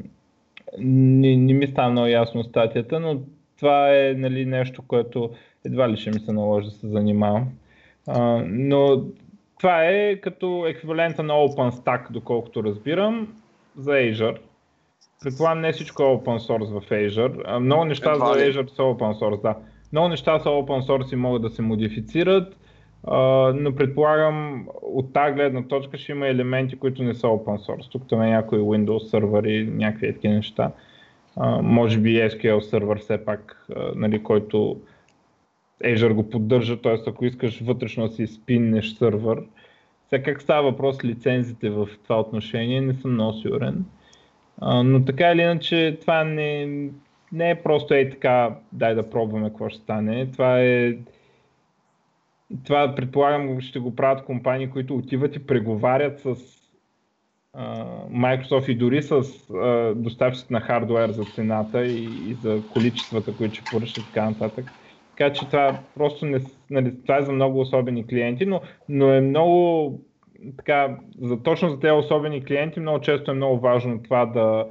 не, 0.80 1.36
не 1.36 1.54
ми 1.54 1.68
става 1.68 1.92
много 1.92 2.08
ясно 2.08 2.44
статията, 2.44 3.00
но 3.00 3.22
това 3.58 3.96
е 3.98 4.14
нали, 4.14 4.46
нещо, 4.46 4.82
което 4.88 5.30
едва 5.66 5.90
ли 5.90 5.98
ще 5.98 6.10
ми 6.10 6.20
се 6.20 6.32
наложи 6.32 6.66
да 6.66 6.72
се 6.72 6.88
занимавам. 6.88 7.50
А, 8.08 8.44
но 8.48 9.04
това 9.58 9.86
е 9.86 10.16
като 10.16 10.66
еквивалента 10.68 11.24
на 11.24 11.34
OpenStack, 11.34 12.12
доколкото 12.12 12.64
разбирам, 12.64 13.28
за 13.78 13.92
Azure. 13.92 14.38
Предполагам 15.24 15.62
не 15.62 15.72
всичко 15.72 16.04
е 16.04 16.06
open 16.06 16.38
source 16.38 16.80
в 16.80 16.90
Azure. 16.90 17.58
Много 17.60 17.86
неща 17.86 18.12
Едва 18.12 18.34
за 18.34 18.40
Azure 18.40 18.70
са 18.70 18.82
open 18.82 19.20
source, 19.20 19.42
да. 19.42 19.56
Много 19.92 20.08
неща 20.08 20.40
са 20.40 20.50
open 20.50 20.82
source 20.88 21.14
и 21.14 21.16
могат 21.16 21.42
да 21.42 21.50
се 21.50 21.62
модифицират, 21.62 22.58
но 23.54 23.76
предполагам 23.76 24.68
от 24.82 25.14
тази 25.14 25.34
гледна 25.34 25.68
точка 25.68 25.98
ще 25.98 26.12
има 26.12 26.28
елементи, 26.28 26.80
които 26.80 27.04
не 27.04 27.14
са 27.14 27.28
open 27.28 27.58
source. 27.68 27.92
Тук 27.92 28.08
там 28.10 28.22
е 28.22 28.30
някои 28.30 28.60
Windows 28.60 29.00
сервери, 29.00 29.70
някакви 29.74 30.14
такива 30.14 30.34
неща. 30.34 30.72
Може 31.62 32.00
би 32.00 32.18
SQL 32.18 32.60
сервер 32.60 33.00
все 33.00 33.26
пак, 33.26 33.68
нали, 33.96 34.24
който 34.24 34.78
Azure 35.84 36.14
го 36.14 36.30
поддържа, 36.30 36.82
т.е. 36.82 36.98
ако 37.08 37.26
искаш 37.26 37.62
вътрешно 37.62 38.10
си 38.10 38.28
спиннеш 38.28 38.94
сервер. 38.94 39.44
Сега 40.10 40.24
как 40.24 40.42
става 40.42 40.72
въпрос 40.72 41.04
лицензите 41.04 41.70
в 41.70 41.90
това 42.04 42.20
отношение, 42.20 42.82
не 42.82 42.94
съм 42.94 43.12
много 43.12 43.34
сигурен. 43.34 43.86
А, 44.62 44.84
но 44.84 45.06
така 45.06 45.32
или 45.32 45.42
иначе, 45.42 45.98
това 46.02 46.24
не, 46.24 46.66
не 47.32 47.50
е 47.50 47.64
просто 47.64 47.94
ей 47.94 48.10
така, 48.10 48.56
дай 48.72 48.96
да 48.96 49.10
пробваме 49.10 49.50
какво 49.50 49.70
ще 49.70 49.80
стане. 49.80 50.32
Това 50.32 50.62
е 50.62 50.98
това 52.66 52.96
предполагам 52.96 53.62
ще 53.62 53.80
го 53.80 53.96
правят 53.96 54.26
компании, 54.26 54.70
които 54.70 54.96
отиват 54.96 55.36
и 55.36 55.46
преговарят 55.46 56.20
с 56.20 56.36
а, 57.54 57.86
Microsoft 58.10 58.70
и 58.70 58.76
дори 58.76 59.04
с 59.04 59.24
доставчиците 59.96 60.54
на 60.54 60.62
хардуер 60.62 61.10
за 61.10 61.24
цената 61.24 61.86
и, 61.86 62.04
и 62.04 62.34
за 62.34 62.62
количествата, 62.74 63.38
които 63.38 63.56
ще 63.56 63.64
поръчат 63.72 63.98
и 63.98 64.08
така 64.08 64.30
нататък. 64.30 64.66
Така 65.18 65.34
че 65.34 65.46
това 65.46 65.80
просто 65.96 66.26
не, 66.26 66.40
нали, 66.70 66.94
това 67.02 67.18
е 67.18 67.22
за 67.22 67.32
много 67.32 67.60
особени 67.60 68.08
клиенти, 68.08 68.46
но, 68.46 68.62
но 68.90 69.14
е 69.14 69.22
много 69.22 70.00
така, 70.58 70.98
за, 71.22 71.44
точно 71.44 71.70
за 71.70 71.80
тези 71.80 71.92
особени 71.92 72.46
клиенти 72.46 72.80
много 72.80 73.02
често 73.02 73.32
е 73.32 73.34
много 73.34 73.60
важно 73.60 74.04
това 74.04 74.26
да, 74.26 74.66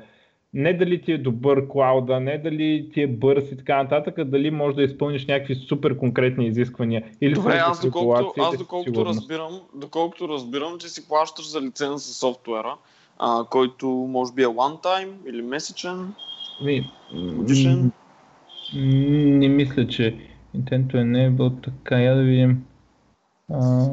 не 0.54 0.72
дали 0.72 1.02
ти 1.02 1.12
е 1.12 1.18
добър 1.18 1.68
клауда, 1.68 2.20
не 2.20 2.38
дали 2.38 2.90
ти 2.94 3.02
е 3.02 3.06
бърз 3.06 3.52
и 3.52 3.56
така 3.56 3.82
нататък, 3.82 4.18
а 4.18 4.24
дали 4.24 4.50
можеш 4.50 4.76
да 4.76 4.82
изпълниш 4.82 5.26
някакви 5.26 5.54
супер 5.54 5.98
конкретни 5.98 6.46
изисквания. 6.46 7.10
Или 7.20 7.34
Добре, 7.34 7.60
аз 7.64 7.80
доколкото, 7.80 8.42
аз 8.42 8.58
доколкото 8.58 9.04
разбирам, 9.04 9.60
доколкото 9.74 10.28
разбирам, 10.28 10.78
че 10.78 10.88
си 10.88 11.08
плащаш 11.08 11.50
за 11.50 11.60
лиценз 11.60 12.08
за 12.08 12.14
софтуера, 12.14 12.76
а, 13.18 13.44
който 13.50 13.86
може 13.88 14.32
би 14.32 14.42
е 14.42 14.46
one 14.46 14.84
time 14.84 15.10
или 15.28 15.42
месечен, 15.42 16.14
годишен. 17.12 17.92
Не 18.74 19.48
мисля, 19.48 19.86
че 19.86 20.31
Intento 20.56 20.96
Enable 20.96 21.64
така, 21.64 22.00
я 22.00 22.14
да 22.14 22.22
видим. 22.22 22.64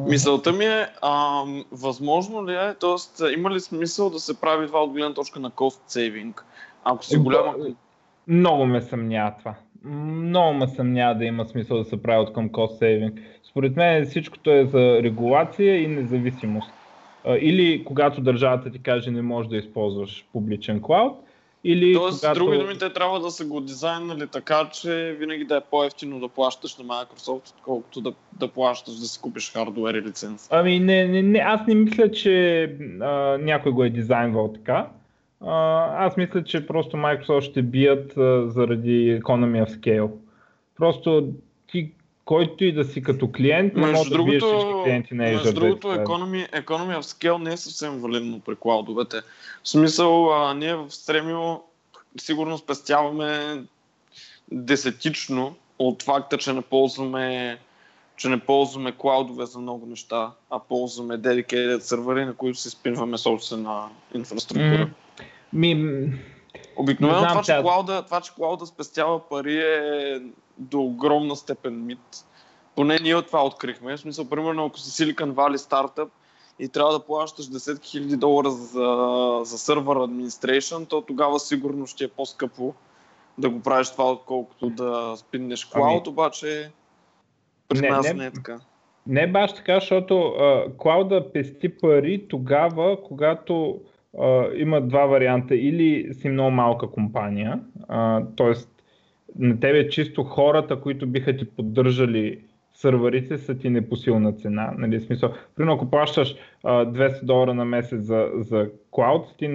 Мисълта 0.07 0.53
ми 0.53 0.65
е, 0.65 0.87
а, 1.01 1.43
възможно 1.71 2.47
ли 2.47 2.53
е, 2.53 2.73
т.е. 2.79 3.33
има 3.33 3.51
ли 3.51 3.59
смисъл 3.59 4.09
да 4.09 4.19
се 4.19 4.41
прави 4.41 4.67
това 4.67 4.83
от 4.83 4.91
гледна 4.91 5.13
точка 5.13 5.39
на 5.39 5.51
cost 5.51 5.79
saving? 5.89 6.41
Ако 6.83 7.05
си 7.05 7.17
голяма... 7.17 7.53
Много 8.27 8.65
ме 8.65 8.81
съмнява 8.81 9.33
това. 9.39 9.55
Много 9.83 10.53
ме 10.53 10.67
съмнява 10.67 11.15
да 11.15 11.25
има 11.25 11.45
смисъл 11.45 11.77
да 11.77 11.85
се 11.85 12.01
прави 12.01 12.19
от 12.19 12.33
към 12.33 12.49
cost 12.49 12.81
saving. 12.81 13.21
Според 13.49 13.75
мен 13.75 14.05
всичкото 14.05 14.51
е 14.51 14.65
за 14.65 15.03
регулация 15.03 15.81
и 15.81 15.87
независимост. 15.87 16.73
Или 17.39 17.83
когато 17.85 18.21
държавата 18.21 18.71
ти 18.71 18.79
каже 18.79 19.11
не 19.11 19.21
можеш 19.21 19.49
да 19.49 19.57
използваш 19.57 20.25
публичен 20.33 20.81
клауд, 20.81 21.23
или 21.63 21.93
Тоест, 21.93 22.19
когато... 22.19 22.39
други 22.39 22.57
думи, 22.57 22.77
те 22.77 22.93
трябва 22.93 23.19
да 23.19 23.31
са 23.31 23.45
го 23.45 23.61
дизайнали 23.61 24.27
така, 24.27 24.69
че 24.73 25.15
винаги 25.19 25.45
да 25.45 25.57
е 25.57 25.61
по-ефтино 25.71 26.19
да 26.19 26.27
плащаш 26.27 26.77
на 26.77 26.85
Microsoft, 26.85 27.53
отколкото 27.57 28.01
да, 28.01 28.13
да 28.39 28.47
плащаш 28.47 28.93
да 28.93 29.05
си 29.05 29.21
купиш 29.21 29.53
хардуер 29.53 29.93
и 29.93 30.01
лиценз. 30.01 30.47
Ами 30.51 30.79
не, 30.79 31.07
не, 31.07 31.21
не 31.21 31.39
аз 31.39 31.67
не 31.67 31.75
мисля, 31.75 32.11
че 32.11 32.63
а, 33.01 33.37
някой 33.37 33.71
го 33.71 33.83
е 33.83 33.89
дизайнвал 33.89 34.53
така. 34.53 34.89
А, 35.41 35.85
аз 36.05 36.17
мисля, 36.17 36.43
че 36.43 36.67
просто 36.67 36.97
Microsoft 36.97 37.41
ще 37.41 37.61
бият 37.61 38.17
а, 38.17 38.49
заради 38.49 39.21
economy 39.21 39.65
of 39.65 39.79
scale. 39.79 40.11
Просто 40.77 41.33
който 42.29 42.63
и 42.63 42.71
да 42.71 42.83
си 42.83 43.03
като 43.03 43.31
клиент, 43.31 43.73
не 43.75 43.91
може 43.91 44.09
да 44.09 44.23
биеш 44.23 44.43
всички 44.43 44.71
клиенти 44.83 45.13
на 45.13 45.23
Azure. 45.23 45.33
Между 45.33 45.53
другото, 45.53 45.87
economy, 45.87 46.63
economy 46.63 46.97
of 46.97 47.01
scale 47.01 47.43
не 47.43 47.53
е 47.53 47.57
съвсем 47.57 47.99
валидно 47.99 48.39
при 48.39 48.55
клаудовете. 48.55 49.21
В 49.63 49.69
смисъл, 49.69 50.33
а, 50.33 50.53
ние 50.53 50.75
в 50.75 50.89
Stremio 50.89 51.61
сигурно 52.17 52.57
спестяваме 52.57 53.61
десетично 54.51 55.55
от 55.79 56.03
факта, 56.03 56.37
че 56.37 56.53
не 56.53 56.61
ползваме 56.61 57.57
че 58.17 58.29
не 58.29 58.39
ползваме 58.39 58.91
клаудове 58.97 59.45
за 59.45 59.59
много 59.59 59.85
неща, 59.85 60.31
а 60.49 60.59
ползваме 60.59 61.17
dedicated 61.17 61.79
сервери, 61.79 62.25
на 62.25 62.33
които 62.33 62.59
си 62.59 62.69
спинваме 62.69 63.17
собствена 63.17 63.89
инфраструктура. 64.15 64.87
Mm. 64.87 65.23
Ми... 65.53 66.11
Обикновено 66.79 67.27
това, 67.27 67.41
че 67.43 67.61
клауда, 67.61 68.03
това, 68.05 68.21
че 68.21 68.33
клауда 68.35 68.65
спестява 68.65 69.29
пари 69.29 69.57
е 69.57 70.21
до 70.57 70.81
огромна 70.81 71.35
степен 71.35 71.85
мит. 71.85 72.25
Поне 72.75 72.99
ние 72.99 73.15
от 73.15 73.27
това 73.27 73.45
открихме. 73.45 73.97
В 73.97 73.99
смисъл, 73.99 74.29
примерно, 74.29 74.65
ако 74.65 74.79
си 74.79 75.03
Silicon 75.03 75.33
Valley 75.33 75.55
стартъп 75.55 76.09
и 76.59 76.69
трябва 76.69 76.93
да 76.93 77.05
плащаш 77.05 77.45
10 77.45 77.57
000 77.57 78.15
долара 78.15 78.51
за, 78.51 79.39
за 79.43 79.57
сервер 79.57 79.95
administration, 79.95 80.87
то 80.87 81.01
тогава 81.01 81.39
сигурно 81.39 81.87
ще 81.87 82.03
е 82.03 82.07
по-скъпо 82.07 82.73
да 83.37 83.49
го 83.49 83.59
правиш 83.59 83.89
това, 83.89 84.11
отколкото 84.11 84.69
да 84.69 85.13
спиннеш 85.17 85.65
клауд, 85.65 86.07
ами... 86.07 86.11
обаче 86.11 86.71
при 87.67 87.79
не, 87.79 87.89
нас 87.89 88.07
не, 88.07 88.13
не 88.13 88.25
е 88.25 88.31
така. 88.31 88.59
Не 89.07 89.31
баш 89.31 89.53
така, 89.53 89.79
защото 89.79 90.33
клауда 90.77 91.31
пести 91.33 91.77
пари 91.77 92.25
тогава, 92.29 93.03
когато 93.03 93.79
а, 94.19 94.45
има 94.55 94.81
два 94.81 95.05
варианта. 95.05 95.55
Или 95.55 96.13
си 96.13 96.29
много 96.29 96.51
малка 96.51 96.87
компания, 96.87 97.59
т.е 98.37 98.53
на 99.39 99.59
тебе 99.59 99.89
чисто 99.89 100.23
хората, 100.23 100.81
които 100.81 101.07
биха 101.07 101.37
ти 101.37 101.45
поддържали 101.45 102.39
сървърите 102.73 103.37
са 103.37 103.57
ти 103.57 103.69
непосилна 103.69 104.33
цена. 104.33 104.73
Нали, 104.77 104.99
смисъл, 104.99 105.33
примерно 105.55 105.75
ако 105.75 105.89
плащаш 105.89 106.35
а, 106.63 106.85
200 106.85 107.23
долара 107.23 107.53
на 107.53 107.65
месец 107.65 108.01
за, 108.01 108.29
за 108.35 108.69
клауд, 108.91 109.35
ти, 109.37 109.47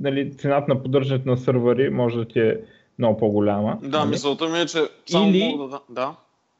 нали, 0.00 0.32
цената 0.32 0.74
на 0.74 0.82
поддържането 0.82 1.28
на 1.28 1.36
сървъри 1.36 1.90
може 1.90 2.16
да 2.16 2.24
ти 2.24 2.40
е 2.40 2.56
много 2.98 3.16
по-голяма. 3.18 3.78
Да, 3.82 3.98
нали? 3.98 4.10
мисълта 4.10 4.48
ми 4.48 4.58
е, 4.58 4.66
че 4.66 4.78
само 5.06 5.28
или, 5.28 5.58
да... 5.70 5.80
да. 5.88 6.16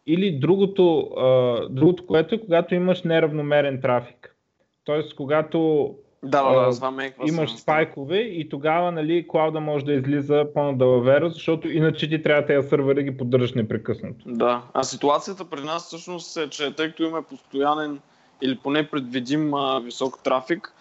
Или 0.06 0.38
другото, 0.38 1.00
а, 1.00 1.58
другото, 1.68 2.06
което 2.06 2.34
е 2.34 2.40
когато 2.40 2.74
имаш 2.74 3.02
неравномерен 3.02 3.80
трафик. 3.80 4.36
Тоест, 4.84 5.14
когато 5.14 5.90
Да, 6.22 6.42
да, 6.42 6.60
да, 6.60 6.70
това 6.70 6.90
ме 6.90 7.14
Имаш 7.26 7.56
спайкове 7.56 8.18
и 8.18 8.48
тогава 8.48 8.92
нали, 8.92 9.28
клауда 9.28 9.60
може 9.60 9.84
да 9.84 9.92
излиза 9.92 10.46
по-надалавера, 10.54 11.30
защото 11.30 11.68
иначе 11.68 12.08
ти 12.08 12.22
трябва 12.22 12.46
тези 12.46 12.68
сървъри 12.68 12.94
да 12.94 13.02
ги 13.02 13.16
поддържаш 13.16 13.54
непрекъснато. 13.54 14.24
Да, 14.26 14.62
а 14.74 14.82
ситуацията 14.82 15.44
при 15.44 15.60
нас 15.60 15.86
всъщност 15.86 16.36
е, 16.36 16.50
че 16.50 16.74
тъй 16.74 16.88
като 16.88 17.02
имаме 17.02 17.22
постоянен 17.22 18.00
или 18.42 18.58
поне 18.58 18.90
предвидим 18.90 19.54
а, 19.54 19.80
висок 19.80 20.22
трафик, 20.22 20.74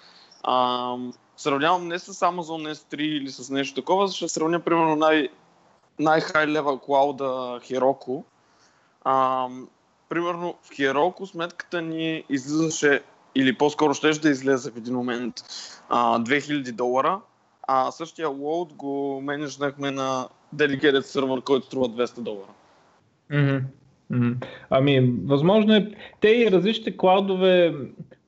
а, 0.43 0.95
сравнявам 1.37 1.87
не 1.87 1.99
с 1.99 2.13
Amazon 2.13 2.73
S3 2.73 2.95
или 2.97 3.29
с 3.29 3.49
нещо 3.49 3.81
такова, 3.81 4.07
защото 4.07 4.33
сравня 4.33 4.59
примерно 4.59 4.95
най- 4.95 5.29
най-хай 5.99 6.45
level 6.45 6.79
клауда 6.79 7.59
Heroku. 7.63 8.23
А, 9.03 9.47
примерно 10.09 10.55
в 10.63 10.69
Heroku 10.69 11.25
сметката 11.25 11.81
ни 11.81 12.23
излизаше 12.29 13.01
или 13.35 13.57
по-скоро 13.57 13.93
ще 13.93 14.09
да 14.09 14.29
излезе 14.29 14.71
в 14.71 14.77
един 14.77 14.93
момент 14.93 15.35
а, 15.89 16.19
2000 16.19 16.71
долара, 16.71 17.21
а 17.67 17.91
същия 17.91 18.29
лоуд 18.29 18.73
го 18.73 19.21
менеджнахме 19.21 19.91
на 19.91 20.27
Dedicated 20.55 21.01
сервер, 21.01 21.41
който 21.41 21.65
струва 21.65 21.89
200 21.89 22.19
долара. 22.19 22.51
Mm-hmm. 23.31 24.35
Ами, 24.69 25.13
възможно 25.25 25.73
е, 25.73 25.91
те 26.21 26.29
и 26.29 26.51
различните 26.51 26.97
клаудове 26.97 27.75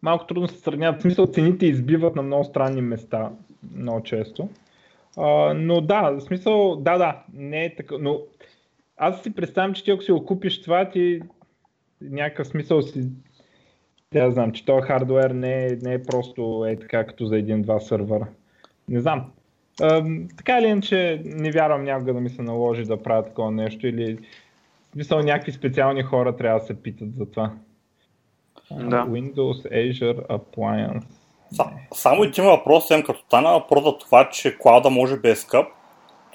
малко 0.02 0.26
трудно 0.26 0.48
се 0.48 0.60
сравняват. 0.60 1.00
В 1.00 1.02
смисъл, 1.02 1.28
цените 1.28 1.66
избиват 1.66 2.16
на 2.16 2.22
много 2.22 2.44
странни 2.44 2.82
места, 2.82 3.30
много 3.76 4.04
често. 4.04 4.50
А, 5.18 5.54
но 5.54 5.82
да, 5.82 6.10
в 6.10 6.22
смисъл, 6.22 6.76
да, 6.76 6.98
да, 6.98 7.24
не 7.34 7.66
е 7.66 7.76
така, 7.76 7.96
но 8.00 8.20
аз 8.98 9.24
си 9.24 9.36
представям, 9.36 9.74
че 9.74 9.84
ти 9.84 9.92
ако 9.92 10.04
си 10.04 10.12
го 10.12 10.26
купиш 10.26 10.62
това, 10.62 10.90
ти 10.90 11.22
някакъв 12.02 12.48
смисъл 12.48 12.82
си 12.82 13.10
тя 14.14 14.32
знам, 14.32 14.52
че 14.52 14.66
този 14.66 14.82
хардвер 14.82 15.32
не 15.32 15.66
е, 15.66 15.70
не 15.82 15.94
е 15.94 16.04
просто 16.04 16.66
е 16.68 16.76
така 16.76 17.06
като 17.06 17.26
за 17.26 17.38
един-два 17.38 17.80
сървъра. 17.80 18.28
Не 18.90 19.00
знам. 19.00 19.32
А, 19.82 20.04
така 20.38 20.60
или 20.60 20.68
иначе 20.68 21.22
не 21.26 21.52
вярвам 21.52 21.84
някога 21.84 22.14
да 22.14 22.20
ми 22.20 22.30
се 22.30 22.42
наложи 22.42 22.84
да 22.84 23.04
правя 23.04 23.26
такова 23.26 23.52
нещо 23.52 23.88
или 23.88 24.18
смисъл 24.94 25.20
някакви 25.20 25.52
специални 25.52 26.04
хора 26.04 26.36
трябва 26.36 26.60
да 26.60 26.66
се 26.66 26.82
питат 26.82 27.16
за 27.16 27.32
това. 27.32 27.54
Да. 28.72 29.06
Windows 29.06 29.72
Azure 29.72 30.28
Appliance. 30.28 31.04
само 31.94 32.24
един 32.24 32.46
въпрос, 32.46 32.88
съм 32.88 33.04
като 33.04 33.20
стана 33.20 33.52
въпрос 33.52 33.84
за 33.84 33.98
това, 33.98 34.30
че 34.30 34.58
клауда 34.58 34.90
може 34.90 35.20
би 35.20 35.30
е 35.30 35.36
скъп. 35.36 35.68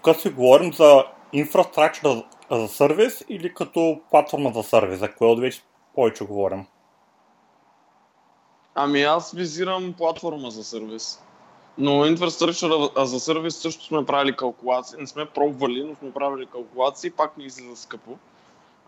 Тук 0.02 0.16
си 0.16 0.28
говорим 0.28 0.72
за 0.72 1.04
инфраструктура 1.32 2.24
за 2.50 2.68
сервис 2.68 3.24
или 3.28 3.54
като 3.54 4.00
платформа 4.10 4.52
за 4.54 4.62
сервис, 4.62 4.98
за 4.98 5.12
кое 5.12 5.28
от 5.28 5.40
вече 5.40 5.62
повече 5.94 6.24
говорим? 6.24 6.66
Ами 8.78 9.02
аз 9.02 9.32
визирам 9.32 9.94
платформа 9.98 10.50
за 10.50 10.64
сервис. 10.64 11.22
Но 11.78 12.06
инфраструктура 12.06 13.06
за 13.06 13.20
сервис 13.20 13.56
също 13.56 13.84
сме 13.84 14.04
правили 14.04 14.36
калкулации. 14.36 15.00
Не 15.00 15.06
сме 15.06 15.26
пробвали, 15.26 15.84
но 15.84 15.94
сме 15.94 16.10
правили 16.10 16.46
калкулации, 16.46 17.10
пак 17.10 17.36
ни 17.36 17.44
излиза 17.44 17.76
скъпо. 17.76 18.10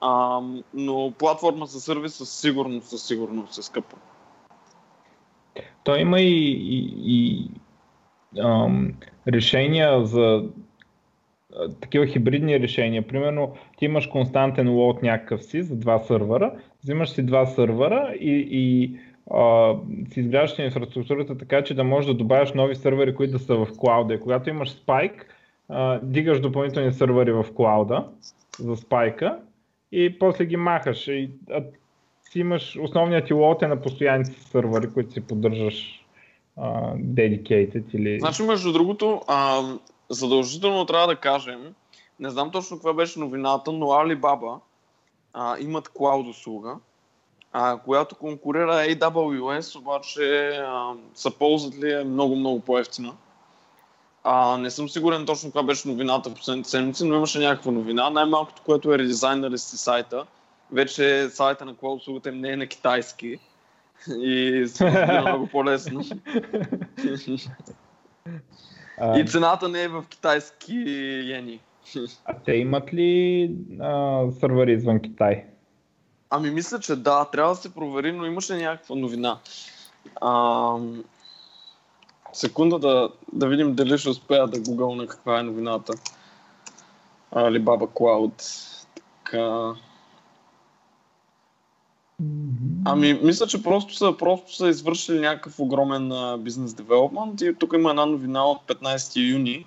А, 0.01 0.41
но 0.75 1.13
платформа 1.19 1.67
за 1.67 1.81
сервис 1.81 2.15
със 2.15 2.41
сигурност, 2.41 2.89
със 2.89 3.07
сигурност 3.07 3.59
е 3.59 3.63
скъпо. 3.63 3.97
Той 5.85 6.01
има 6.01 6.21
и, 6.21 6.53
и, 6.53 6.91
и 7.05 7.51
ам, 8.41 8.93
решения 9.29 10.07
за 10.07 10.45
такива 11.81 12.07
хибридни 12.07 12.61
решения. 12.61 13.07
Примерно, 13.09 13.55
ти 13.79 13.85
имаш 13.85 14.07
константен 14.07 14.75
лот 14.75 15.03
някакъв 15.03 15.45
си 15.45 15.63
за 15.63 15.77
два 15.77 15.99
сървъра, 15.99 16.53
взимаш 16.83 17.11
си 17.11 17.23
два 17.23 17.47
сървъра 17.47 18.15
и, 18.21 18.49
и 18.51 18.99
а, 19.35 19.75
си 20.13 20.21
изграждаш 20.21 20.59
инфраструктурата 20.59 21.39
така, 21.39 21.65
че 21.65 21.75
да 21.75 21.85
можеш 21.85 22.07
да 22.07 22.15
добавяш 22.15 22.53
нови 22.53 22.75
сървъри, 22.75 23.15
които 23.15 23.33
да 23.33 23.39
са 23.39 23.55
в 23.55 23.69
клауда. 23.79 24.15
И 24.15 24.21
когато 24.21 24.51
имаш 24.51 24.71
спайк, 24.71 25.27
дигаш 26.03 26.41
допълнителни 26.41 26.93
сървъри 26.93 27.33
в 27.33 27.47
клауда 27.55 28.05
за 28.59 28.77
спайка 28.77 29.39
и 29.93 30.19
после 30.19 30.45
ги 30.45 30.57
махаш. 30.57 31.09
И, 31.09 31.31
а, 31.51 31.63
си 32.31 32.41
имаш 32.41 32.79
основният 32.83 33.27
ти 33.27 33.33
лот 33.33 33.63
е 33.63 33.67
на 33.67 33.83
постоянните 33.83 34.41
сървъри, 34.41 34.93
които 34.93 35.13
си 35.13 35.21
поддържаш 35.21 36.05
а, 36.57 36.95
dedicated 36.95 37.95
или... 37.95 38.21
Значи, 38.21 38.43
между 38.43 38.73
другото, 38.73 39.21
а, 39.27 39.63
задължително 40.11 40.87
трябва 40.87 41.07
да 41.07 41.17
кажем, 41.17 41.75
не 42.21 42.31
знам 42.31 42.51
точно 42.51 42.77
каква 42.77 42.93
беше 42.93 43.21
новината, 43.21 43.73
но 43.73 43.87
Alibaba 43.87 44.61
а, 45.33 45.57
имат 45.61 45.89
клауд 45.89 46.27
услуга, 46.27 46.77
а, 47.53 47.79
която 47.79 48.17
конкурира 48.17 48.73
AWS, 48.73 49.79
обаче 49.79 50.49
а, 50.49 50.93
са 51.15 51.31
ползват 51.31 51.79
ли 51.79 51.93
е 51.93 52.05
много-много 52.05 52.61
по-ефтина. 52.61 53.13
А, 54.25 54.59
не 54.59 54.71
съм 54.71 54.89
сигурен 54.89 55.27
точно 55.27 55.49
каква 55.49 55.63
беше 55.63 55.89
новината 55.89 56.31
в 56.31 56.35
последните 56.35 56.71
седмици, 56.71 57.05
но 57.05 57.15
имаше 57.15 57.39
някаква 57.39 57.73
новина. 57.73 58.11
Най-малкото, 58.11 58.63
което 58.63 58.95
е 58.95 58.99
редизайнали 58.99 59.59
си 59.59 59.79
сайта, 59.79 60.27
вече 60.73 61.29
сайта 61.31 61.65
на 61.65 61.75
Cloud 61.75 61.97
услугата 61.97 62.33
не 62.33 62.53
е 62.53 62.57
на 62.57 62.67
китайски 62.67 63.39
и 64.09 64.65
се 64.67 65.07
много 65.21 65.47
по-лесно. 65.47 66.01
и 69.17 69.27
цената 69.27 69.69
не 69.69 69.83
е 69.83 69.89
в 69.89 70.05
китайски 70.09 70.75
йени. 71.25 71.61
А 72.25 72.35
те 72.45 72.53
имат 72.53 72.95
ли 72.95 73.51
а, 73.81 74.25
сървъри 74.31 74.73
извън 74.73 75.01
Китай? 75.01 75.45
Ами 76.31 76.51
мисля, 76.51 76.81
че 76.81 76.97
да, 76.97 77.25
трябва 77.25 77.55
да 77.55 77.61
се 77.61 77.75
провери, 77.75 78.13
но 78.13 78.27
имаше 78.27 78.57
някаква 78.57 78.97
новина. 78.97 79.39
А, 80.21 80.75
секунда 82.33 82.79
да, 82.79 83.11
да 83.33 83.47
видим 83.49 83.75
дали 83.75 83.99
ще 83.99 84.09
успея 84.09 84.47
да 84.47 84.61
гугълна 84.61 85.07
каква 85.07 85.41
е 85.41 85.43
новината. 85.43 85.93
Alibaba 87.35 87.87
Cloud. 87.87 88.43
Така. 89.25 89.75
Ами, 92.85 93.21
мисля, 93.23 93.47
че 93.47 93.63
просто 93.63 93.95
са, 93.95 94.17
просто 94.19 94.55
са 94.55 94.69
извършили 94.69 95.21
някакъв 95.21 95.61
огромен 95.61 96.13
бизнес 96.43 96.75
девелопмент 96.75 97.41
и 97.41 97.55
тук 97.59 97.73
има 97.75 97.91
една 97.91 98.07
новина 98.07 98.45
от 98.45 98.59
15 98.67 99.33
юни, 99.33 99.67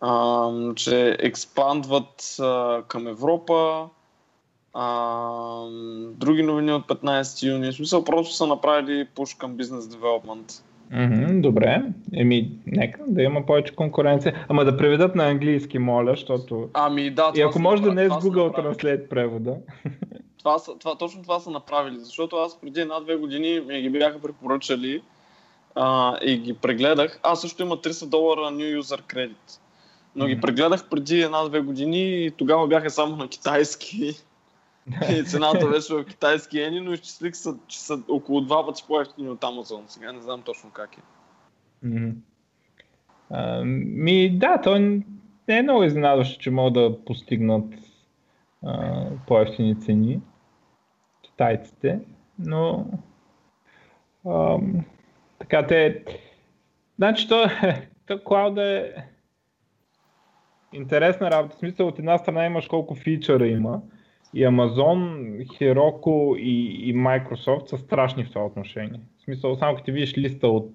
а, 0.00 0.50
че 0.74 1.16
експандват 1.20 2.36
а, 2.40 2.82
към 2.88 3.06
Европа, 3.06 3.88
а, 4.74 5.66
други 6.10 6.42
новини 6.42 6.72
от 6.72 6.86
15 6.86 7.48
юни. 7.48 7.72
В 7.72 7.74
смисъл 7.74 8.04
просто 8.04 8.34
са 8.34 8.46
направили 8.46 9.06
пуш 9.14 9.34
към 9.34 9.56
бизнес 9.56 9.88
девелопмент. 9.88 10.64
Mm-hmm, 10.92 11.40
добре. 11.40 11.82
Еми, 12.14 12.50
нека 12.66 13.00
да 13.06 13.22
има 13.22 13.46
повече 13.46 13.74
конкуренция. 13.74 14.46
Ама 14.48 14.64
да 14.64 14.76
преведат 14.76 15.14
на 15.14 15.28
английски, 15.28 15.78
моля, 15.78 16.10
защото... 16.10 16.68
Ами 16.74 17.10
да, 17.10 17.32
И 17.36 17.40
ако 17.40 17.58
може 17.58 17.82
да 17.82 17.94
не 17.94 18.04
е 18.04 18.08
с 18.08 18.12
Google 18.12 18.58
Translate 18.58 19.08
превода. 19.08 19.56
Това, 20.38 20.58
са, 20.58 20.78
това, 20.78 20.94
точно 20.94 21.22
това 21.22 21.40
са 21.40 21.50
направили, 21.50 21.96
защото 21.98 22.36
аз 22.36 22.60
преди 22.60 22.80
една-две 22.80 23.16
години 23.16 23.60
ми 23.60 23.82
ги 23.82 23.90
бяха 23.90 24.18
препоръчали 24.18 25.02
а, 25.74 26.16
и 26.22 26.36
ги 26.36 26.54
прегледах. 26.54 27.20
Аз 27.22 27.40
също 27.40 27.62
има 27.62 27.76
300 27.76 28.08
долара 28.08 28.40
New 28.40 28.80
User 28.80 29.14
Credit. 29.14 29.58
Но 30.16 30.26
ги 30.26 30.40
прегледах 30.40 30.88
преди 30.88 31.20
една-две 31.20 31.60
години 31.60 32.24
и 32.24 32.30
тогава 32.30 32.66
бяха 32.66 32.90
само 32.90 33.16
на 33.16 33.28
китайски. 33.28 34.12
И 34.86 35.24
цената 35.24 35.68
беше 35.68 35.94
в 35.94 36.04
китайски 36.04 36.60
ени, 36.60 36.80
но 36.80 36.92
изчислих, 36.92 37.36
са, 37.36 37.56
че 37.66 37.80
са 37.80 38.02
около 38.08 38.40
два 38.40 38.66
пъти 38.66 38.84
по-ефтини 38.88 39.28
от 39.28 39.40
Amazon. 39.40 39.82
Сега 39.86 40.12
не 40.12 40.20
знам 40.20 40.42
точно 40.42 40.70
как 40.70 40.96
е. 40.96 41.00
Mm-hmm. 41.86 42.14
А, 43.30 43.64
ми 43.64 44.38
да, 44.38 44.60
то 44.60 44.78
не 44.78 45.04
е 45.48 45.62
много 45.62 45.84
изненадващо, 45.84 46.40
че 46.40 46.50
могат 46.50 46.72
да 46.72 47.04
постигнат 47.04 47.74
а, 48.64 49.04
по-ефтини 49.26 49.80
цени 49.80 50.20
китайците, 51.22 52.00
но 52.38 52.86
а, 54.26 54.58
така 55.38 55.66
те... 55.66 56.04
Значи 56.96 57.28
то, 57.28 57.46
то 58.06 58.24
клауда 58.24 58.62
е 58.62 58.92
интересна 60.72 61.30
работа. 61.30 61.56
В 61.56 61.58
смисъл 61.58 61.86
от 61.86 61.98
една 61.98 62.18
страна 62.18 62.46
имаш 62.46 62.66
колко 62.66 62.94
фичъра 62.94 63.46
има, 63.46 63.80
и 64.34 64.46
Amazon, 64.46 65.46
Heroku 65.46 66.38
и, 66.38 66.88
и 66.90 66.94
Microsoft 66.94 67.68
са 67.68 67.78
страшни 67.78 68.24
в 68.24 68.28
това 68.28 68.44
отношение. 68.44 69.00
В 69.18 69.22
смисъл, 69.22 69.56
само 69.56 69.74
като 69.74 69.84
ти 69.84 69.92
видиш 69.92 70.18
листа 70.18 70.48
от 70.48 70.70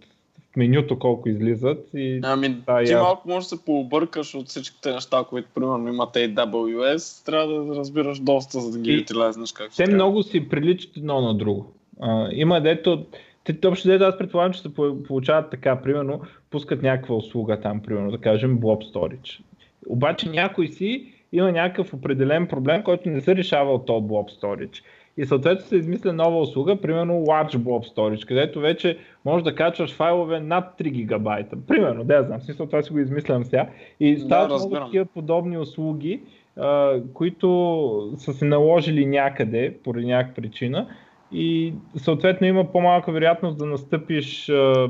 менюто 0.57 0.99
колко 0.99 1.29
излизат. 1.29 1.89
И... 1.93 2.19
Ами, 2.23 2.49
да, 2.49 2.83
ти 2.83 2.95
малко 2.95 3.29
може 3.29 3.43
да 3.45 3.49
се 3.49 3.65
пообъркаш 3.65 4.35
от 4.35 4.47
всичките 4.47 4.93
неща, 4.93 5.25
които 5.29 5.49
примерно 5.55 5.87
имат 5.87 6.15
AWS, 6.15 7.25
трябва 7.25 7.47
да 7.47 7.75
разбираш 7.75 8.19
доста, 8.19 8.59
за 8.59 8.71
да 8.71 8.79
ги 8.79 8.91
и... 8.91 9.15
лезнеш 9.15 9.51
как 9.51 9.71
Те 9.75 9.87
много 9.87 10.23
си 10.23 10.49
приличат 10.49 10.97
едно 10.97 11.21
на 11.21 11.33
друго. 11.33 11.73
А, 11.99 12.29
има 12.31 12.61
дето, 12.61 13.05
те 13.43 13.67
общо 13.67 13.87
дето 13.87 14.03
аз 14.03 14.17
предполагам, 14.17 14.53
че 14.53 14.61
се 14.61 14.73
получават 15.07 15.49
така, 15.51 15.81
примерно, 15.81 16.21
пускат 16.49 16.81
някаква 16.81 17.15
услуга 17.15 17.59
там, 17.61 17.81
примерно, 17.81 18.11
да 18.11 18.17
кажем 18.17 18.59
Blob 18.59 18.93
Storage. 18.93 19.41
Обаче 19.87 20.29
някой 20.29 20.67
си 20.67 21.14
има 21.37 21.51
някакъв 21.51 21.93
определен 21.93 22.47
проблем, 22.47 22.83
който 22.83 23.09
не 23.09 23.21
се 23.21 23.35
решава 23.35 23.73
от 23.73 23.85
този 23.85 24.05
Blob 24.05 24.41
Storage. 24.41 24.83
и 25.17 25.25
съответно 25.25 25.65
се 25.65 25.75
измисля 25.75 26.13
нова 26.13 26.39
услуга, 26.39 26.81
примерно 26.81 27.13
Large 27.13 27.57
Blob 27.57 27.95
Storage, 27.95 28.27
където 28.27 28.59
вече 28.59 28.97
можеш 29.25 29.43
да 29.43 29.55
качваш 29.55 29.93
файлове 29.93 30.39
над 30.39 30.79
3 30.79 30.89
гигабайта. 30.89 31.57
Примерно, 31.67 32.03
да 32.03 32.23
знам, 32.23 32.41
смисъл 32.41 32.65
това 32.65 32.81
си 32.81 32.91
го 32.91 32.99
измислям 32.99 33.43
сега. 33.43 33.69
И 33.99 34.17
стават 34.17 34.49
да, 34.49 34.55
много 34.55 34.85
такива 34.85 35.05
подобни 35.05 35.57
услуги, 35.57 36.21
а, 36.57 36.99
които 37.13 38.13
са 38.17 38.33
се 38.33 38.45
наложили 38.45 39.05
някъде, 39.05 39.77
поради 39.83 40.05
някаква 40.05 40.41
причина 40.41 40.87
и 41.31 41.73
съответно 41.95 42.47
има 42.47 42.71
по-малка 42.71 43.11
вероятност 43.11 43.57
да 43.57 43.65
настъпиш 43.65 44.49
а, 44.49 44.89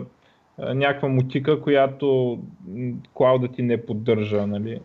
а, 0.57 0.73
някаква 0.73 1.09
мутика, 1.09 1.61
която 1.61 2.39
клауда 3.13 3.47
ти 3.47 3.61
не 3.61 3.85
поддържа. 3.85 4.47
Нали? 4.47 4.79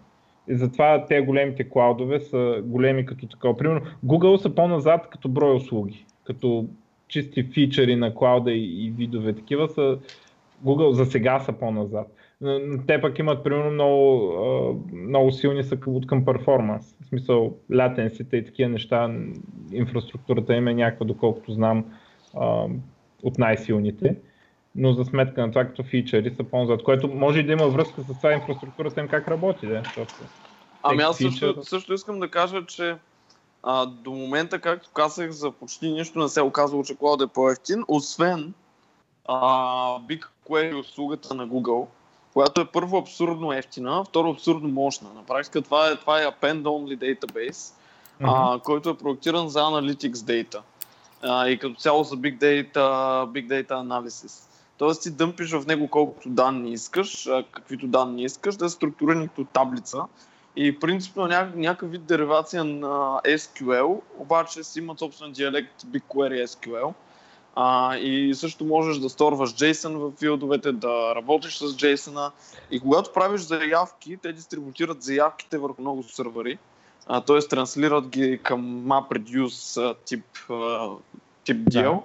И 0.50 0.56
затова 0.56 1.04
те 1.08 1.20
големите 1.20 1.68
клаудове 1.68 2.20
са 2.20 2.62
големи 2.64 3.06
като 3.06 3.26
такова. 3.26 3.56
Примерно 3.56 3.80
Google 4.06 4.36
са 4.36 4.54
по-назад 4.54 5.08
като 5.10 5.28
брой 5.28 5.54
услуги, 5.54 6.04
като 6.24 6.66
чисти 7.08 7.42
фичъри 7.42 7.96
на 7.96 8.14
клауда 8.14 8.52
и, 8.52 8.86
и 8.86 8.90
видове 8.90 9.32
такива 9.32 9.68
са 9.68 9.98
Google 10.64 10.90
за 10.90 11.06
сега 11.06 11.40
са 11.40 11.52
по-назад. 11.52 12.06
Те 12.86 13.00
пък 13.00 13.18
имат 13.18 13.44
примерно 13.44 13.70
много, 13.70 14.84
много 14.92 15.32
силни 15.32 15.64
са 15.64 15.78
от 15.86 16.06
към 16.06 16.24
перформанс. 16.24 16.96
В 17.00 17.06
смисъл 17.06 17.56
латенсите 17.74 18.36
и 18.36 18.44
такива 18.44 18.68
неща, 18.68 19.14
инфраструктурата 19.72 20.54
им 20.54 20.68
е 20.68 20.74
някаква, 20.74 21.06
доколкото 21.06 21.52
знам, 21.52 21.84
от 23.22 23.38
най-силните. 23.38 24.16
Но 24.80 24.92
за 24.92 25.04
сметка 25.04 25.40
на 25.40 25.48
това 25.50 25.64
като 25.64 25.82
фичъри 25.82 26.34
са 26.36 26.44
по-назад, 26.44 26.82
което 26.82 27.08
може 27.08 27.38
и 27.38 27.42
да 27.42 27.52
има 27.52 27.68
връзка 27.68 28.02
с 28.02 28.06
това 28.06 28.32
инфраструктурата 28.32 29.00
им 29.00 29.08
как 29.08 29.28
работи. 29.28 29.66
Да? 29.66 29.82
Ами 30.82 31.02
аз 31.02 31.16
също, 31.16 31.64
също 31.64 31.94
искам 31.94 32.20
да 32.20 32.28
кажа, 32.28 32.66
че 32.66 32.96
а, 33.62 33.86
до 33.86 34.10
момента, 34.10 34.58
както 34.58 34.90
казах, 34.94 35.30
за 35.30 35.50
почти 35.50 35.90
нищо 35.90 36.18
не 36.18 36.28
се 36.28 36.40
е 36.40 36.42
оказало, 36.42 36.84
че 36.84 36.94
Cloud 36.94 37.24
е 37.24 37.26
по-ефтин, 37.26 37.84
освен 37.88 38.54
а, 39.28 39.36
BigQuery 39.98 40.80
услугата 40.80 41.34
на 41.34 41.48
Google, 41.48 41.86
която 42.32 42.60
е 42.60 42.66
първо 42.72 42.98
абсурдно 42.98 43.52
ефтина, 43.52 44.04
второ 44.04 44.30
абсурдно 44.30 44.68
мощна. 44.68 45.08
На 45.14 45.22
практика 45.22 45.62
това 45.62 45.88
е, 45.88 45.96
това 45.96 46.22
е 46.22 46.26
append-only 46.26 46.96
database, 46.96 47.50
mm-hmm. 47.50 48.54
а, 48.56 48.58
който 48.58 48.88
е 48.88 48.96
проектиран 48.96 49.48
за 49.48 49.60
Analytics 49.60 50.12
Data 50.12 50.60
а, 51.22 51.48
и 51.48 51.58
като 51.58 51.80
цяло 51.80 52.04
за 52.04 52.16
Big 52.16 52.38
Data, 52.38 52.76
Big 53.26 53.46
Data 53.46 53.70
Analysis. 53.70 54.49
Тоест 54.80 55.02
ти 55.02 55.10
дъмпиш 55.10 55.52
в 55.52 55.66
него 55.66 55.88
колкото 55.88 56.28
данни 56.28 56.72
искаш, 56.72 57.26
а, 57.26 57.44
каквито 57.52 57.86
данни 57.86 58.22
искаш, 58.22 58.56
да 58.56 58.64
е 58.64 58.68
структурирани 58.68 59.28
като 59.28 59.44
таблица. 59.44 60.02
И 60.56 60.78
принципно 60.78 61.22
ня- 61.22 61.54
някакъв 61.54 61.90
вид 61.90 62.04
деривация 62.04 62.64
на 62.64 63.20
SQL, 63.24 64.00
обаче 64.18 64.64
си 64.64 64.78
имат 64.78 64.98
собствен 64.98 65.32
диалект 65.32 65.82
BigQuery 65.82 66.44
SQL. 66.44 66.92
А, 67.54 67.96
и 67.96 68.34
също 68.34 68.64
можеш 68.64 68.98
да 68.98 69.08
сторваш 69.08 69.54
JSON 69.54 69.96
в 69.96 70.12
филдовете, 70.18 70.72
да 70.72 71.14
работиш 71.14 71.58
с 71.58 71.62
JSON. 71.62 72.30
И 72.70 72.80
когато 72.80 73.12
правиш 73.12 73.40
заявки, 73.40 74.18
те 74.22 74.32
дистрибутират 74.32 75.02
заявките 75.02 75.58
върху 75.58 75.82
много 75.82 76.02
сървъри. 76.02 76.58
т.е. 77.26 77.38
транслират 77.38 78.08
ги 78.08 78.40
към 78.42 78.84
MapReduce 78.86 79.96
тип, 80.04 80.24
тип 81.44 81.56
deal. 81.56 81.92
Да. 81.94 82.00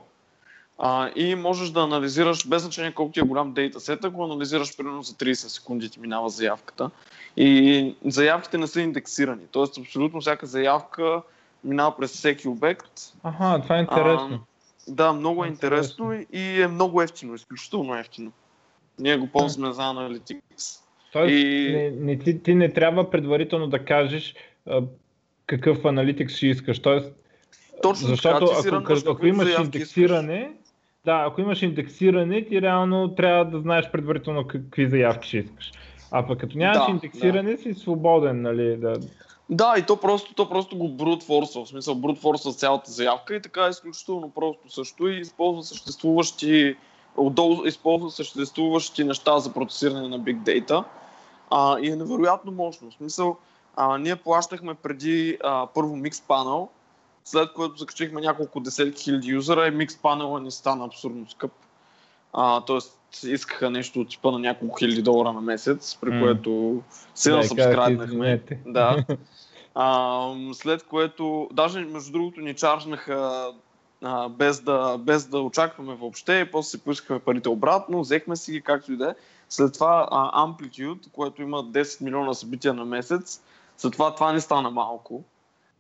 А, 0.77 1.09
и 1.15 1.35
можеш 1.35 1.69
да 1.69 1.81
анализираш, 1.81 2.47
без 2.47 2.61
значение 2.61 2.91
колко 2.91 3.11
ти 3.11 3.19
е 3.19 3.23
голям 3.23 3.53
дейтасет, 3.53 4.11
го 4.11 4.23
анализираш 4.23 4.77
примерно 4.77 5.03
за 5.03 5.13
30 5.13 5.33
секунди 5.33 5.89
ти 5.89 5.99
минава 5.99 6.29
заявката. 6.29 6.89
И 7.37 7.95
заявките 8.05 8.57
не 8.57 8.67
са 8.67 8.81
индексирани. 8.81 9.41
Тоест 9.51 9.77
абсолютно 9.77 10.21
всяка 10.21 10.45
заявка 10.45 11.21
минава 11.63 11.97
през 11.97 12.11
всеки 12.11 12.47
обект. 12.47 12.91
Ага, 13.23 13.61
това 13.63 13.77
е 13.77 13.81
интересно. 13.81 14.39
А, 14.87 14.91
да, 14.93 15.13
много 15.13 15.45
е 15.45 15.47
интересно 15.47 16.13
и 16.33 16.61
е 16.61 16.67
много 16.67 17.01
ефтино, 17.01 17.35
изключително 17.35 17.95
ефтино. 17.95 18.31
Ние 18.99 19.17
го 19.17 19.27
ползваме 19.27 19.73
за 19.73 19.81
Analytics. 19.81 20.79
Тоест, 21.11 21.33
и... 21.33 21.71
не, 21.71 21.91
не, 21.91 22.19
ти, 22.19 22.43
ти 22.43 22.55
не 22.55 22.73
трябва 22.73 23.09
предварително 23.09 23.67
да 23.67 23.85
кажеш 23.85 24.35
а, 24.69 24.81
какъв 25.45 25.85
аналитик 25.85 26.29
ще 26.29 26.47
искаш. 26.47 26.79
Тоест, 26.79 27.13
Точно 27.81 28.07
защото 28.07 28.45
така, 28.45 28.75
ако, 28.75 28.93
ако, 28.93 29.11
ако 29.11 29.25
имаш 29.25 29.59
индексиране, 29.59 30.39
искаш. 30.39 30.64
Да, 31.05 31.23
ако 31.27 31.41
имаш 31.41 31.61
индексиране, 31.61 32.45
ти 32.45 32.61
реално 32.61 33.15
трябва 33.15 33.45
да 33.45 33.59
знаеш 33.59 33.91
предварително 33.91 34.47
какви 34.47 34.89
заявки 34.89 35.27
ще 35.27 35.37
искаш. 35.37 35.71
А 36.11 36.27
пък 36.27 36.39
като 36.39 36.57
нямаш 36.57 36.77
да, 36.77 36.91
индексиране, 36.91 37.51
да. 37.51 37.57
си 37.57 37.73
свободен, 37.73 38.41
нали? 38.41 38.77
Да, 38.77 38.93
да, 39.49 39.75
и 39.77 39.85
то 39.85 39.97
просто, 39.97 40.33
то 40.33 40.49
просто 40.49 40.77
го 40.77 40.89
брутфорсва, 40.89 41.65
в 41.65 41.67
смисъл 41.67 41.95
брутфорсва 41.95 42.53
цялата 42.53 42.91
заявка 42.91 43.35
и 43.35 43.41
така 43.41 43.65
е 43.65 43.69
изключително 43.69 44.29
просто 44.29 44.73
също 44.73 45.07
и 45.07 45.19
използва 45.19 45.63
съществуващи, 45.63 46.75
отдолу 47.17 47.65
използва 47.65 48.11
съществуващи 48.11 49.03
неща 49.03 49.39
за 49.39 49.53
процесиране 49.53 50.07
на 50.07 50.19
Big 50.19 50.37
Data 50.37 50.83
а, 51.51 51.79
и 51.79 51.91
е 51.91 51.95
невероятно 51.95 52.51
мощно. 52.51 52.91
В 52.91 52.93
смисъл, 52.93 53.37
а, 53.75 53.97
ние 53.97 54.15
плащахме 54.15 54.73
преди 54.73 55.37
а, 55.43 55.67
първо 55.73 55.95
Mixpanel, 55.95 56.67
след 57.25 57.53
което 57.53 57.77
закачихме 57.77 58.21
няколко 58.21 58.59
десетки 58.59 59.03
хиляди 59.03 59.29
юзера 59.31 59.67
и 59.67 59.71
Mixpanel 59.71 60.39
ни 60.39 60.51
стана 60.51 60.85
абсурдно 60.85 61.29
скъп. 61.29 61.51
А, 62.33 62.61
тоест 62.61 62.99
искаха 63.23 63.69
нещо 63.69 64.01
от 64.01 64.09
типа 64.09 64.31
на 64.31 64.39
няколко 64.39 64.77
хиляди 64.77 65.01
долара 65.01 65.33
на 65.33 65.41
месец, 65.41 65.97
при 66.01 66.09
mm. 66.09 66.21
което 66.21 66.81
се 67.15 67.31
да, 67.31 67.43
събскраднахме. 67.43 68.43
Да. 68.65 69.05
А, 69.77 70.29
след 70.53 70.83
което, 70.83 71.49
даже 71.53 71.79
между 71.79 72.11
другото 72.11 72.41
ни 72.41 72.53
чаржнаха 72.53 73.51
а, 74.03 74.29
без, 74.29 74.61
да, 74.61 74.97
без 74.97 75.27
да 75.27 75.39
очакваме 75.39 75.95
въобще, 75.95 76.39
и 76.39 76.51
после 76.51 76.69
си 76.69 76.83
поискахме 76.83 77.19
парите 77.19 77.49
обратно, 77.49 78.01
взехме 78.01 78.35
си 78.35 78.51
ги 78.51 78.61
както 78.61 78.93
и 78.93 78.97
да 78.97 79.09
е. 79.09 79.15
След 79.49 79.73
това 79.73 80.07
а, 80.11 80.47
Amplitude, 80.47 81.11
което 81.11 81.41
има 81.41 81.63
10 81.63 82.03
милиона 82.03 82.33
събития 82.33 82.73
на 82.73 82.85
месец, 82.85 83.41
след 83.77 83.93
това 83.93 84.15
това 84.15 84.33
не 84.33 84.41
стана 84.41 84.71
малко, 84.71 85.23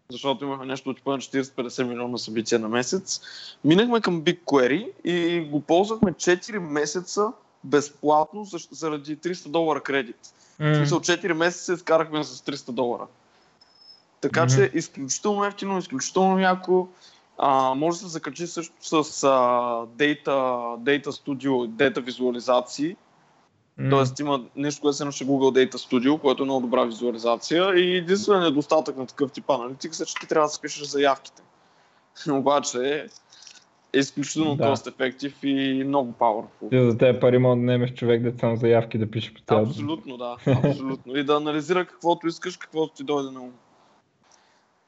защото 0.09 0.45
имахме 0.45 0.65
нещо 0.65 0.89
от 0.89 1.05
на 1.05 1.17
40-50 1.17 1.83
милиона 1.83 2.17
събития 2.17 2.59
на 2.59 2.69
месец. 2.69 3.21
Минахме 3.63 4.01
към 4.01 4.21
BigQuery 4.21 4.91
и 5.03 5.39
го 5.39 5.61
ползвахме 5.61 6.13
4 6.13 6.59
месеца 6.59 7.31
безплатно 7.63 8.47
заради 8.71 9.17
300 9.17 9.47
долара 9.49 9.81
кредит. 9.81 10.33
Mm. 10.61 10.73
В 10.73 10.75
смисъл 10.75 10.99
4 10.99 11.33
месеца 11.33 11.73
изкарахме 11.73 12.23
с 12.23 12.41
300 12.41 12.71
долара. 12.71 13.07
Така 14.21 14.47
mm-hmm. 14.47 14.71
че 14.71 14.77
изключително 14.77 15.45
ефтино, 15.45 15.77
изключително 15.77 16.39
яко. 16.39 16.87
А, 17.37 17.73
може 17.75 17.97
да 17.97 18.05
се 18.05 18.11
закачи 18.11 18.47
също 18.47 18.73
с 18.81 18.93
а, 18.93 19.29
Data, 19.85 20.25
Data 20.77 21.05
Studio, 21.05 21.69
Data 21.69 21.99
визуализации. 21.99 22.95
Mm. 23.79 23.89
Тоест 23.89 24.19
има 24.19 24.45
нещо, 24.55 24.81
което 24.81 24.97
се 24.97 25.05
нарича 25.05 25.25
Google 25.25 25.65
Data 25.65 25.75
Studio, 25.75 26.21
което 26.21 26.43
е 26.43 26.45
много 26.45 26.61
добра 26.61 26.83
визуализация 26.83 27.75
и 27.75 27.97
единствено 27.97 28.41
недостатък 28.41 28.97
на 28.97 29.05
такъв 29.05 29.31
тип 29.31 29.49
аналитик 29.49 29.93
е, 29.93 30.05
че 30.05 30.15
ти 30.15 30.27
трябва 30.27 30.47
да 30.47 30.53
спишеш 30.53 30.87
заявките. 30.87 31.41
Обаче 32.29 33.07
е 33.93 33.99
изключително 33.99 34.55
да. 34.55 34.63
cost 34.63 34.91
effective 34.91 35.45
и 35.45 35.83
много 35.83 36.13
powerful. 36.19 36.69
Ти 36.69 36.91
за 36.91 36.97
тези 36.97 37.19
пари 37.19 37.37
мога 37.37 37.55
да 37.55 37.61
немеш 37.61 37.93
човек 37.93 38.21
да 38.21 38.39
само 38.39 38.55
заявки 38.55 38.97
да 38.97 39.11
пише 39.11 39.33
по 39.33 39.41
цяло. 39.41 39.61
Абсолютно, 39.61 40.17
да. 40.17 40.37
Абсолютно. 40.63 41.17
И 41.17 41.23
да 41.23 41.35
анализира 41.35 41.85
каквото 41.85 42.27
искаш, 42.27 42.57
каквото 42.57 42.93
ти 42.93 43.03
дойде 43.03 43.31
на 43.31 43.41
ум. 43.41 43.51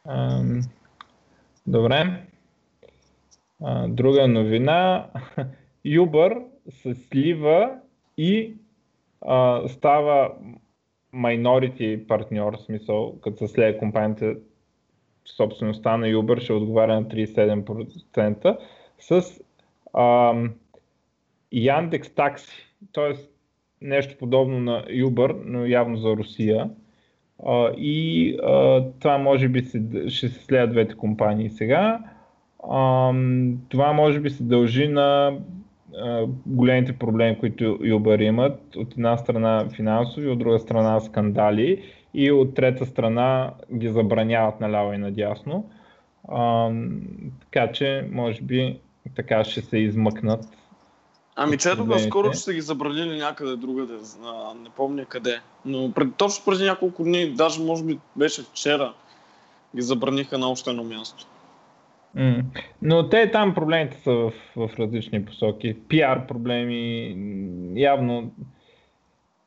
Um, 0.07 0.63
добре. 1.67 2.27
Uh, 3.61 3.93
друга 3.93 4.27
новина. 4.27 5.07
Uber 5.85 6.43
се 6.69 6.95
слива 6.95 7.71
и 8.17 8.53
става 9.67 10.31
minority 11.13 12.07
партньор, 12.07 12.57
в 12.57 12.61
смисъл, 12.61 13.19
като 13.21 13.37
се 13.37 13.47
слея 13.47 13.77
компанията 13.77 14.35
собствеността 15.25 15.97
на 15.97 16.07
Uber 16.07 16.39
ще 16.39 16.53
отговаря 16.53 16.95
на 16.95 17.03
37% 17.03 18.57
с 18.99 19.21
uh, 19.93 20.51
Яндекс 21.51 22.09
Такси, 22.09 22.75
т.е. 22.93 23.13
нещо 23.81 24.17
подобно 24.19 24.59
на 24.59 24.83
Uber, 24.83 25.41
но 25.45 25.65
явно 25.65 25.97
за 25.97 26.09
Русия. 26.09 26.69
Uh, 27.43 27.75
и 27.75 28.37
uh, 28.37 28.91
това 28.99 29.17
може 29.17 29.47
би 29.47 29.61
се, 29.61 29.83
ще 30.07 30.29
се 30.29 30.43
следят 30.43 30.71
двете 30.71 30.95
компании 30.95 31.49
сега. 31.49 31.99
Uh, 32.59 33.55
това 33.69 33.93
може 33.93 34.19
би 34.19 34.29
се 34.29 34.43
дължи 34.43 34.87
на 34.87 35.37
големите 36.45 36.93
проблеми, 36.93 37.39
които 37.39 37.63
Uber 37.63 38.23
имат. 38.23 38.75
От 38.75 38.93
една 38.93 39.17
страна 39.17 39.65
финансови, 39.75 40.27
от 40.27 40.39
друга 40.39 40.59
страна 40.59 40.99
скандали 40.99 41.83
и 42.13 42.31
от 42.31 42.55
трета 42.55 42.85
страна 42.85 43.53
ги 43.73 43.89
забраняват 43.89 44.59
наляво 44.59 44.93
и 44.93 44.97
надясно. 44.97 45.69
А, 46.27 46.71
така 47.39 47.71
че, 47.71 48.07
може 48.11 48.41
би, 48.41 48.79
така 49.15 49.43
ще 49.43 49.61
се 49.61 49.77
измъкнат. 49.77 50.45
Ами 51.35 51.57
че 51.57 51.75
до 51.75 51.99
скоро 51.99 52.33
ще 52.33 52.37
са 52.37 52.53
ги 52.53 52.61
забранили 52.61 53.17
някъде 53.17 53.55
другаде, 53.55 53.93
не 54.63 54.69
помня 54.69 55.05
къде. 55.05 55.39
Но 55.65 55.91
пред, 55.91 56.15
точно 56.15 56.45
преди 56.45 56.63
няколко 56.63 57.03
дни, 57.03 57.29
даже 57.29 57.61
може 57.61 57.83
би 57.83 57.99
беше 58.15 58.43
вчера, 58.43 58.93
ги 59.75 59.81
забраниха 59.81 60.37
на 60.37 60.51
още 60.51 60.69
едно 60.69 60.83
място. 60.83 61.27
Mm. 62.17 62.43
Но 62.81 63.09
те 63.09 63.31
там 63.31 63.53
проблемите 63.53 63.97
са 63.97 64.11
в, 64.11 64.31
в 64.55 64.79
различни 64.79 65.25
посоки. 65.25 65.75
Пиар 65.87 66.27
проблеми, 66.27 67.15
явно. 67.75 68.31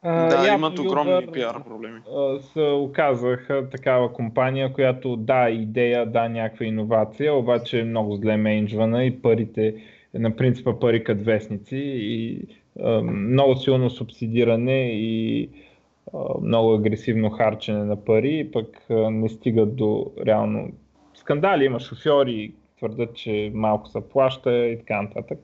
А, 0.02 0.28
да, 0.28 0.46
явно 0.46 0.66
имат 0.66 0.78
огромни 0.78 1.12
Uber, 1.12 1.32
пиар 1.32 1.64
проблеми. 1.64 2.00
Се 2.40 2.62
оказаха 2.62 3.68
такава 3.70 4.12
компания, 4.12 4.72
която 4.72 5.16
да, 5.16 5.50
идея, 5.50 6.06
да, 6.06 6.28
някаква 6.28 6.66
иновация, 6.66 7.34
обаче 7.34 7.80
е 7.80 7.84
много 7.84 8.16
зле 8.16 8.36
менеджвана 8.36 9.04
и 9.04 9.22
парите, 9.22 9.74
на 10.14 10.36
принципа 10.36 10.78
пари 10.78 11.04
кът 11.04 11.24
вестници 11.24 11.76
и 11.84 12.42
а, 12.82 13.02
много 13.02 13.56
силно 13.56 13.90
субсидиране 13.90 14.90
и 14.92 15.48
а, 16.14 16.18
много 16.42 16.74
агресивно 16.74 17.30
харчене 17.30 17.84
на 17.84 18.04
пари, 18.04 18.50
пък 18.52 18.66
а, 18.90 19.10
не 19.10 19.28
стигат 19.28 19.76
до 19.76 20.12
реално 20.26 20.72
скандали, 21.14 21.64
има 21.64 21.80
шофьори, 21.80 22.52
твърдят, 22.80 23.14
че 23.14 23.50
малко 23.54 23.88
се 23.88 24.08
плаща 24.08 24.66
и 24.66 24.78
така 24.78 25.02
нататък. 25.02 25.38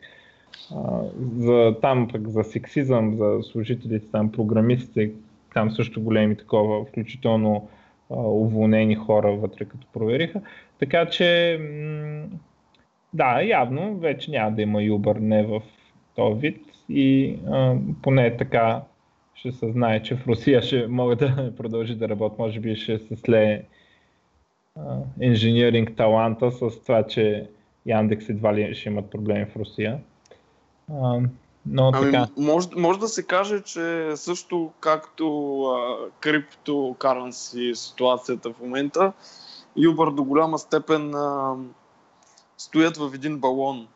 За, 1.39 1.77
там 1.83 2.09
пък 2.13 2.29
за 2.29 2.45
сексизъм, 2.45 3.17
за 3.17 3.39
служителите, 3.43 4.07
там 4.13 4.33
програмистите, 4.33 5.11
там 5.55 5.71
също 5.71 6.03
големи 6.03 6.37
такова, 6.37 6.85
включително 6.85 7.69
уволнени 8.11 8.95
хора 8.95 9.33
вътре, 9.33 9.65
като 9.65 9.87
провериха. 9.93 10.41
Така 10.79 11.07
че, 11.07 11.61
да, 13.13 13.43
явно 13.43 13.99
вече 13.99 14.31
няма 14.31 14.57
да 14.57 14.63
има 14.63 14.79
Uber 14.79 15.19
не 15.19 15.43
в 15.43 15.63
този 16.15 16.41
вид 16.41 16.61
и 16.89 17.37
а, 17.51 17.77
поне 18.03 18.37
така 18.37 18.83
ще 19.35 19.53
се 19.53 19.73
знае, 19.73 20.03
че 20.03 20.17
в 20.17 20.27
Русия 20.27 20.63
ще 20.63 20.87
могат 20.87 21.19
да 21.19 21.53
продължи 21.57 21.95
да 21.95 22.09
работят. 22.09 22.39
Може 22.39 22.61
би 22.61 22.77
ще 22.77 22.99
се 22.99 23.17
слее 23.17 23.63
инженеринг 25.21 25.97
таланта 25.97 26.51
с 26.51 26.81
това, 26.85 27.03
че 27.03 27.51
Яндекс 27.87 28.29
едва 28.29 28.55
ли 28.55 28.75
ще 28.75 28.89
имат 28.89 29.11
проблеми 29.11 29.47
в 29.47 29.57
Русия. 29.57 29.99
А, 30.93 31.21
но 31.67 31.91
ами, 31.95 32.13
така. 32.13 32.27
Може, 32.37 32.69
може 32.77 32.99
да 32.99 33.09
се 33.09 33.23
каже, 33.23 33.63
че 33.63 34.13
също 34.15 34.71
както 34.81 36.07
криптокаранси 36.21 37.73
ситуацията 37.75 38.53
в 38.53 38.61
момента, 38.61 39.13
Uber 39.79 40.15
до 40.15 40.25
голяма 40.25 40.59
степен 40.59 41.15
а, 41.15 41.55
стоят 42.59 42.97
в 42.97 43.11
един 43.15 43.39
балон. 43.39 43.89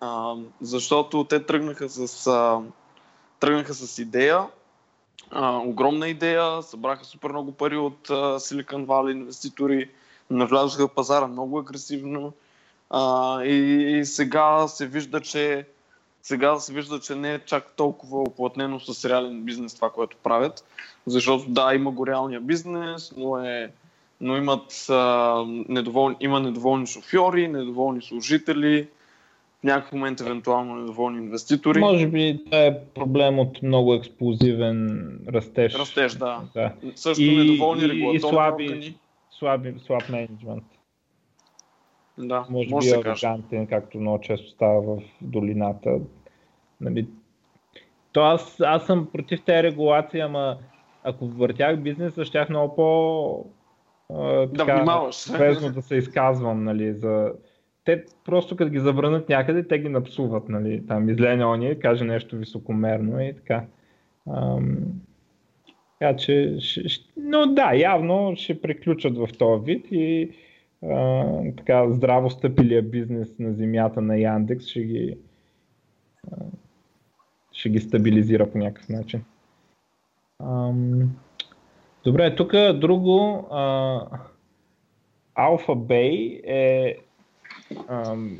А, 0.00 0.34
защото 0.60 1.24
те 1.24 1.46
тръгнаха 1.46 1.88
с, 1.88 2.26
а, 2.26 2.60
тръгнаха 3.40 3.74
с 3.74 3.98
идея, 3.98 4.46
а, 5.30 5.58
огромна 5.58 6.08
идея, 6.08 6.62
събраха 6.62 7.04
супер 7.04 7.30
много 7.30 7.52
пари 7.52 7.76
от 7.76 8.08
Silicon 8.08 8.86
Valley 8.86 9.12
инвеститори, 9.12 9.90
навлязоха 10.30 10.88
в 10.88 10.94
пазара 10.94 11.26
много 11.26 11.58
агресивно 11.58 12.32
а, 12.90 13.42
и, 13.44 13.54
и 13.98 14.04
сега 14.04 14.68
се 14.68 14.86
вижда, 14.86 15.20
че 15.20 15.66
сега 16.22 16.58
се 16.58 16.72
вижда, 16.72 17.00
че 17.00 17.14
не 17.14 17.34
е 17.34 17.38
чак 17.38 17.72
толкова 17.76 18.22
оплътнено 18.22 18.80
с 18.80 19.08
реален 19.08 19.42
бизнес 19.42 19.74
това, 19.74 19.90
което 19.90 20.16
правят. 20.22 20.64
Защото 21.06 21.44
да, 21.48 21.74
има 21.74 21.90
го 21.90 22.06
реалния 22.06 22.40
бизнес, 22.40 23.12
но, 23.16 23.38
е, 23.38 23.70
но 24.20 24.36
имат, 24.36 24.86
а, 24.90 25.44
недоволни, 25.46 26.16
има 26.20 26.40
недоволни 26.40 26.86
шофьори, 26.86 27.48
недоволни 27.48 28.02
служители, 28.02 28.88
в 29.60 29.64
някакъв 29.64 29.92
момент 29.92 30.20
евентуално 30.20 30.74
недоволни 30.74 31.18
инвеститори. 31.18 31.80
Може 31.80 32.06
би 32.06 32.40
това 32.44 32.58
е 32.58 32.78
проблем 32.94 33.38
от 33.38 33.62
много 33.62 33.94
експлозивен 33.94 35.10
растеж. 35.28 35.74
Растеж, 35.74 36.14
да. 36.14 36.40
да. 36.54 36.72
Също 36.94 37.22
и, 37.22 37.36
недоволни 37.36 37.88
регулаторни 37.88 38.16
и 38.16 38.20
слаби, 38.20 38.68
органи 38.68 38.94
слаби, 39.38 39.74
слаб 39.78 40.08
менеджмент. 40.08 40.64
Да, 42.18 42.46
може, 42.50 42.68
може 42.70 42.90
би 42.90 43.08
арогантен, 43.08 43.66
както 43.66 43.98
много 43.98 44.20
често 44.20 44.50
става 44.50 44.82
в 44.82 45.02
долината. 45.20 45.98
Нали, 46.80 47.08
то 48.12 48.20
аз, 48.20 48.60
аз 48.60 48.86
съм 48.86 49.08
против 49.12 49.44
тези 49.44 49.62
регулации, 49.62 50.20
ама 50.20 50.58
ако 51.02 51.26
въртях 51.26 51.80
бизнеса, 51.80 52.24
щях 52.24 52.48
много 52.48 52.76
по... 52.76 53.46
А, 54.14 54.48
така, 54.48 54.64
да 54.64 54.74
внимаваш. 54.74 55.38
Безно 55.38 55.72
да 55.72 55.82
се 55.82 55.96
изказвам, 55.96 56.64
нали, 56.64 56.94
за... 56.94 57.32
Те 57.84 58.04
просто 58.24 58.56
като 58.56 58.70
ги 58.70 58.78
забранят 58.78 59.28
някъде, 59.28 59.68
те 59.68 59.78
ги 59.78 59.88
напсуват, 59.88 60.48
нали, 60.48 60.86
там 60.86 61.08
излене 61.08 61.46
ония, 61.46 61.78
каже 61.78 62.04
нещо 62.04 62.36
високомерно 62.36 63.20
и 63.20 63.34
така. 63.36 63.64
Ам... 64.30 64.78
Така 66.04 66.16
че, 66.16 66.58
но 67.16 67.46
да, 67.46 67.74
явно 67.74 68.32
ще 68.36 68.60
приключат 68.60 69.18
в 69.18 69.28
този 69.38 69.64
вид 69.64 69.86
и 69.90 70.30
а, 70.82 71.26
така 71.56 71.90
здраво 71.90 72.30
стъпилия 72.30 72.82
бизнес 72.82 73.38
на 73.38 73.52
земята 73.52 74.00
на 74.00 74.18
Яндекс 74.18 74.66
ще 74.66 74.80
ги, 74.80 75.18
а, 76.32 76.36
ще 77.52 77.68
ги 77.68 77.78
стабилизира 77.78 78.50
по 78.50 78.58
някакъв 78.58 78.88
начин. 78.88 79.24
Ам, 80.42 81.16
добре, 82.04 82.34
тук 82.34 82.52
друго. 82.74 83.48
А, 83.50 84.00
е 86.46 86.96
ам, 87.88 88.38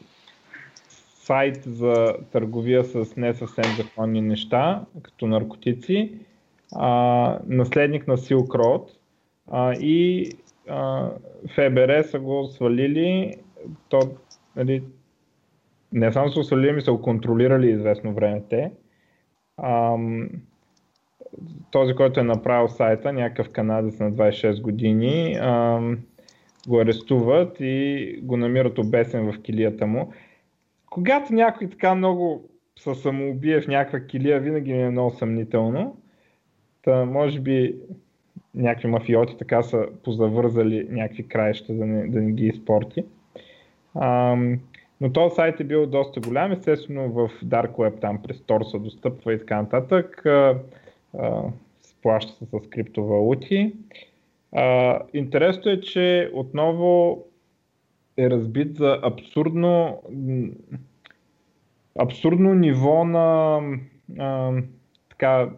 сайт 1.24 1.62
за 1.66 2.14
търговия 2.32 2.84
с 2.84 3.16
не 3.16 3.34
съвсем 3.34 3.76
законни 3.76 4.20
неща, 4.20 4.84
като 5.02 5.26
наркотици 5.26 6.18
а, 6.72 7.38
наследник 7.46 8.08
на 8.08 8.16
Silk 8.16 8.46
Road 8.46 8.88
а, 9.50 9.72
и 9.72 10.28
а, 10.68 11.10
ФБР 11.54 12.02
са 12.02 12.20
го 12.20 12.46
свалили, 12.46 13.34
то, 13.88 14.00
нали, 14.56 14.82
не 15.92 16.12
само 16.12 16.28
са 16.28 16.44
свалили, 16.44 16.72
ми 16.72 16.82
са 16.82 16.92
го 16.92 17.02
контролирали 17.02 17.70
известно 17.70 18.14
време 18.14 18.42
те. 18.50 18.72
А, 19.56 19.96
този, 21.70 21.94
който 21.94 22.20
е 22.20 22.24
направил 22.24 22.68
сайта, 22.68 23.12
някакъв 23.12 23.52
канадец 23.52 23.98
на 24.00 24.12
26 24.12 24.62
години, 24.62 25.36
а, 25.40 25.80
го 26.68 26.80
арестуват 26.80 27.56
и 27.60 28.18
го 28.22 28.36
намират 28.36 28.78
обесен 28.78 29.32
в 29.32 29.42
килията 29.42 29.86
му. 29.86 30.12
Когато 30.90 31.34
някой 31.34 31.70
така 31.70 31.94
много 31.94 32.48
се 32.78 32.94
самоубие 32.94 33.60
в 33.60 33.68
някаква 33.68 34.00
килия, 34.00 34.40
винаги 34.40 34.72
ми 34.72 34.82
е 34.82 34.90
много 34.90 35.10
съмнително. 35.10 35.96
Та, 36.84 37.04
може 37.04 37.40
би 37.40 37.76
някакви 38.54 38.88
мафиоти 38.88 39.36
така 39.38 39.62
са 39.62 39.86
позавързали 40.04 40.86
някакви 40.90 41.28
краища 41.28 41.74
да 41.74 41.86
не, 41.86 42.08
да 42.08 42.20
не 42.20 42.32
ги 42.32 42.46
изпорти. 42.46 43.04
А, 43.94 44.36
но 45.00 45.12
този 45.12 45.34
сайт 45.34 45.60
е 45.60 45.64
бил 45.64 45.86
доста 45.86 46.20
голям, 46.20 46.52
естествено 46.52 47.12
в 47.12 47.30
Dark 47.44 47.70
Web 47.70 48.00
там 48.00 48.22
през 48.22 48.38
Tor 48.40 48.78
достъпва 48.78 49.34
и 49.34 49.38
така 49.38 49.62
нататък. 49.62 50.26
А, 50.26 50.58
а, 51.18 51.42
плаща 52.02 52.32
се 52.32 52.44
с 52.44 52.68
криптовалути. 52.70 53.72
Интересно 55.14 55.70
е, 55.70 55.80
че 55.80 56.30
отново 56.34 57.24
е 58.16 58.30
разбит 58.30 58.76
за 58.76 58.98
абсурдно 59.02 60.02
абсурдно 61.98 62.54
ниво 62.54 63.04
на 63.04 63.60
а, 64.18 64.52
така, 65.10 65.50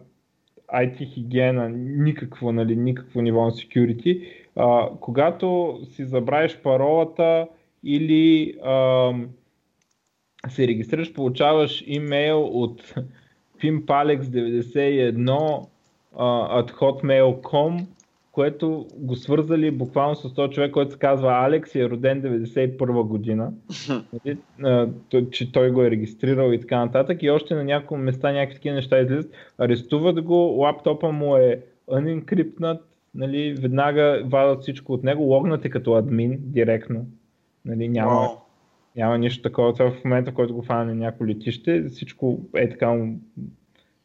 IT 0.73 1.13
хигиена, 1.13 1.69
никакво, 1.69 2.51
нали, 2.51 2.75
никакво 2.75 3.21
ниво 3.21 3.45
на 3.45 3.51
security. 3.51 4.27
А, 4.55 4.89
когато 4.99 5.79
си 5.83 6.05
забравиш 6.05 6.57
паролата 6.57 7.47
или 7.83 8.53
а, 8.65 9.11
се 10.49 10.67
регистрираш, 10.67 11.13
получаваш 11.13 11.83
имейл 11.87 12.43
от 12.43 12.95
pimpalex91 13.61 15.67
at 16.59 16.71
hotmail.com 16.71 17.85
което 18.37 18.87
го 18.95 19.15
свързали 19.15 19.71
буквално 19.71 20.15
с 20.15 20.33
този 20.33 20.51
човек, 20.51 20.71
който 20.71 20.91
се 20.91 20.99
казва 20.99 21.31
Алекс 21.31 21.75
и 21.75 21.79
е 21.79 21.89
роден 21.89 22.21
91 22.21 23.07
година, 23.07 23.51
нали, 24.13 24.37
че 25.31 25.51
той 25.51 25.71
го 25.71 25.83
е 25.83 25.91
регистрирал 25.91 26.51
и 26.51 26.59
така 26.59 26.79
нататък. 26.85 27.23
И 27.23 27.29
още 27.29 27.55
на 27.55 27.63
няколко 27.63 27.97
места 27.97 28.31
някакви 28.31 28.55
такива 28.55 28.75
неща 28.75 28.99
излизат, 28.99 29.31
арестуват 29.57 30.21
го, 30.21 30.33
лаптопа 30.35 31.11
му 31.11 31.35
е 31.35 31.59
unencryptнат, 31.89 32.79
нали, 33.15 33.55
веднага 33.61 34.21
вадат 34.25 34.61
всичко 34.61 34.93
от 34.93 35.03
него, 35.03 35.23
логнат 35.23 35.69
като 35.69 35.93
админ 35.93 36.37
директно, 36.39 37.05
нали, 37.65 37.87
няма, 37.87 38.11
wow. 38.11 38.37
няма 38.95 39.17
нищо 39.17 39.43
такова. 39.43 39.73
Това 39.73 39.91
в 39.91 40.03
момента, 40.03 40.31
в 40.31 40.33
който 40.33 40.53
го 40.53 40.61
фане 40.61 40.93
някакво 40.93 41.25
летище, 41.25 41.83
всичко 41.83 42.39
е 42.55 42.69
така 42.69 43.07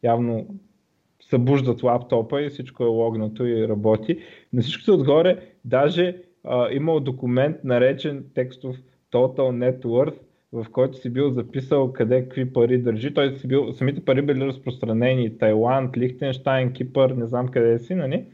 явно 0.02 0.46
събуждат 1.32 1.82
лаптопа 1.82 2.42
и 2.42 2.48
всичко 2.48 2.84
е 2.84 2.86
логнато 2.86 3.46
и 3.46 3.68
работи. 3.68 4.18
На 4.52 4.62
всичкото 4.62 4.94
отгоре 4.94 5.38
даже 5.64 6.16
а, 6.44 6.68
имал 6.72 7.00
документ 7.00 7.56
наречен 7.64 8.24
текстов 8.34 8.76
Total 9.12 9.36
Net 9.36 9.82
Worth, 9.84 10.18
в 10.52 10.66
който 10.72 10.98
си 10.98 11.10
бил 11.10 11.30
записал 11.30 11.92
къде 11.92 12.22
какви 12.22 12.52
пари 12.52 12.78
държи. 12.78 13.14
Той 13.14 13.36
си 13.36 13.48
бил, 13.48 13.72
самите 13.72 14.04
пари 14.04 14.22
били 14.22 14.46
разпространени 14.46 15.38
Тайланд, 15.38 15.96
Лихтенштайн, 15.96 16.72
Кипър, 16.72 17.10
не 17.10 17.26
знам 17.26 17.48
къде 17.48 17.78
си, 17.78 17.94
нали? 17.94 18.24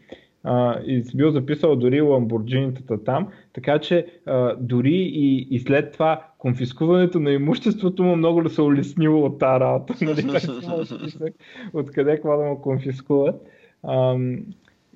И 0.87 1.03
си 1.03 1.17
бил 1.17 1.31
записал 1.31 1.77
дори 1.77 2.01
ламбурджинитата 2.01 3.05
там, 3.05 3.29
така 3.53 3.79
че 3.79 4.07
а, 4.27 4.57
дори 4.61 4.95
и, 4.95 5.49
и 5.51 5.59
след 5.59 5.93
това 5.93 6.27
конфискуването 6.39 7.21
на 7.21 7.33
имуществото 7.33 8.03
му 8.03 8.17
много 8.17 8.45
ли 8.45 8.51
се 8.51 8.63
улеснило 8.63 9.25
от 9.25 9.39
тази 9.39 9.61
работа, 9.61 9.95
нали? 10.05 11.33
откъде 11.73 12.15
какво 12.15 12.37
да 12.37 12.45
му 12.45 12.63
конфискуват. 12.63 13.43
А, 13.83 14.17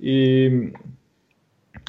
и, 0.02 0.50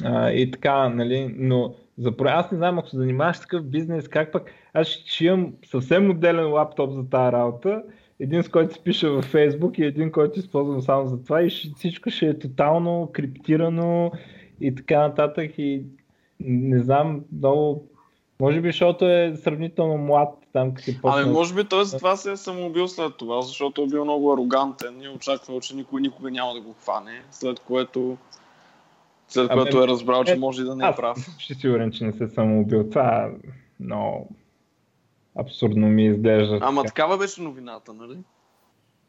а, 0.04 0.30
и 0.30 0.50
така, 0.50 0.88
нали, 0.88 1.34
но 1.38 1.74
за 1.98 2.12
аз 2.26 2.52
не 2.52 2.58
знам, 2.58 2.78
ако 2.78 2.88
се 2.88 2.96
занимаваш 2.96 3.36
с 3.36 3.40
такъв 3.40 3.64
бизнес, 3.64 4.08
как 4.08 4.32
пък 4.32 4.50
аз 4.72 4.86
ще 4.86 5.24
имам 5.24 5.52
съвсем 5.66 6.06
моделен 6.06 6.52
лаптоп 6.52 6.92
за 6.92 7.08
тази 7.10 7.32
работа, 7.32 7.82
един 8.20 8.42
с 8.42 8.48
който 8.48 8.74
се 8.74 8.80
пише 8.80 9.08
във 9.08 9.32
Facebook 9.32 9.78
и 9.78 9.84
един, 9.84 10.12
който 10.12 10.38
използвам 10.38 10.82
само 10.82 11.06
за 11.06 11.24
това 11.24 11.42
и 11.42 11.50
всичко 11.76 12.10
ще 12.10 12.26
е 12.26 12.38
тотално 12.38 13.10
криптирано 13.12 14.12
и 14.60 14.74
така 14.74 15.00
нататък 15.00 15.58
и 15.58 15.82
не 16.40 16.82
знам, 16.82 17.24
много 17.32 17.84
може 18.40 18.60
би, 18.60 18.68
защото 18.68 19.08
е 19.08 19.36
сравнително 19.36 19.98
млад 19.98 20.28
там, 20.52 20.74
като 20.74 20.90
е 20.90 20.94
почна... 21.02 21.22
Ами, 21.22 21.32
може 21.32 21.54
би 21.54 21.64
той 21.64 21.84
за 21.84 21.96
това 21.96 22.16
се 22.16 22.32
е 22.32 22.36
самоубил 22.36 22.88
след 22.88 23.16
това, 23.16 23.42
защото 23.42 23.82
е 23.82 23.86
бил 23.86 24.04
много 24.04 24.32
арогантен 24.32 25.02
и 25.02 25.08
очаквал, 25.08 25.60
че 25.60 25.76
никой 25.76 26.00
никога 26.00 26.30
няма 26.30 26.54
да 26.54 26.60
го 26.60 26.72
хване, 26.72 27.22
след 27.30 27.60
което 27.60 28.16
след 29.28 29.50
ами, 29.50 29.60
което 29.60 29.82
е 29.82 29.88
разбрал, 29.88 30.24
че 30.24 30.32
е, 30.32 30.36
може 30.36 30.62
и 30.62 30.64
да 30.64 30.76
не 30.76 30.88
е 30.88 30.92
прав. 30.96 31.18
Ще 31.38 31.54
сигурен, 31.54 31.92
че 31.92 32.04
не 32.04 32.12
се 32.12 32.28
самоубил. 32.28 32.88
Това 32.90 33.30
но 33.80 34.26
абсурдно 35.40 35.88
ми 35.88 36.06
изглежда. 36.06 36.58
Ама 36.62 36.82
така. 36.82 36.88
такава 36.88 37.18
беше 37.18 37.42
новината, 37.42 37.92
нали? 37.92 38.18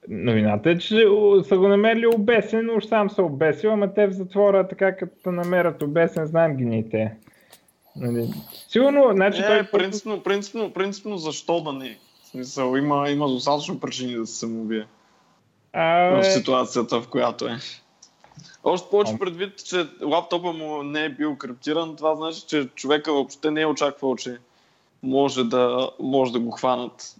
Новината 0.07 0.69
е, 0.69 0.77
че 0.77 0.95
са 1.43 1.57
го 1.57 1.67
намерили 1.67 2.07
обесен, 2.07 2.69
уж 2.77 2.85
сам 2.85 3.09
са 3.09 3.23
обесил, 3.23 3.73
ама 3.73 3.93
те 3.93 4.07
в 4.07 4.11
затвора, 4.11 4.67
така 4.67 4.97
като 4.97 5.31
намерят 5.31 5.81
обесен, 5.81 6.25
знаем 6.25 6.57
ги 6.57 6.65
ни 6.65 6.89
те. 6.89 7.15
Нали? 7.95 8.29
Сигурно, 8.67 9.09
значи 9.13 9.41
е, 9.41 9.45
той... 9.45 9.63
Принципно, 9.63 10.23
принципно, 10.23 10.73
принципно, 10.73 11.17
защо 11.17 11.61
да 11.61 11.73
не? 11.73 11.97
В 12.23 12.27
смисъл, 12.27 12.75
има, 12.75 13.09
има 13.09 13.27
достатъчно 13.27 13.79
причини 13.79 14.15
да 14.15 14.27
се 14.27 14.39
самоубие. 14.39 14.87
А, 15.73 16.21
в 16.21 16.23
ситуацията, 16.23 17.01
в 17.01 17.07
която 17.07 17.47
е. 17.47 17.57
Още 18.63 18.89
повече 18.89 19.19
предвид, 19.19 19.65
че 19.65 19.85
лаптопа 20.03 20.53
му 20.53 20.83
не 20.83 21.05
е 21.05 21.09
бил 21.09 21.35
криптиран, 21.35 21.95
това 21.95 22.15
значи, 22.15 22.43
че 22.47 22.69
човека 22.75 23.13
въобще 23.13 23.51
не 23.51 23.61
е 23.61 23.65
очаквал, 23.65 24.15
че 24.15 24.37
може 25.05 25.43
да, 25.43 25.89
може 25.99 26.31
да 26.31 26.39
го 26.39 26.51
хванат. 26.51 27.15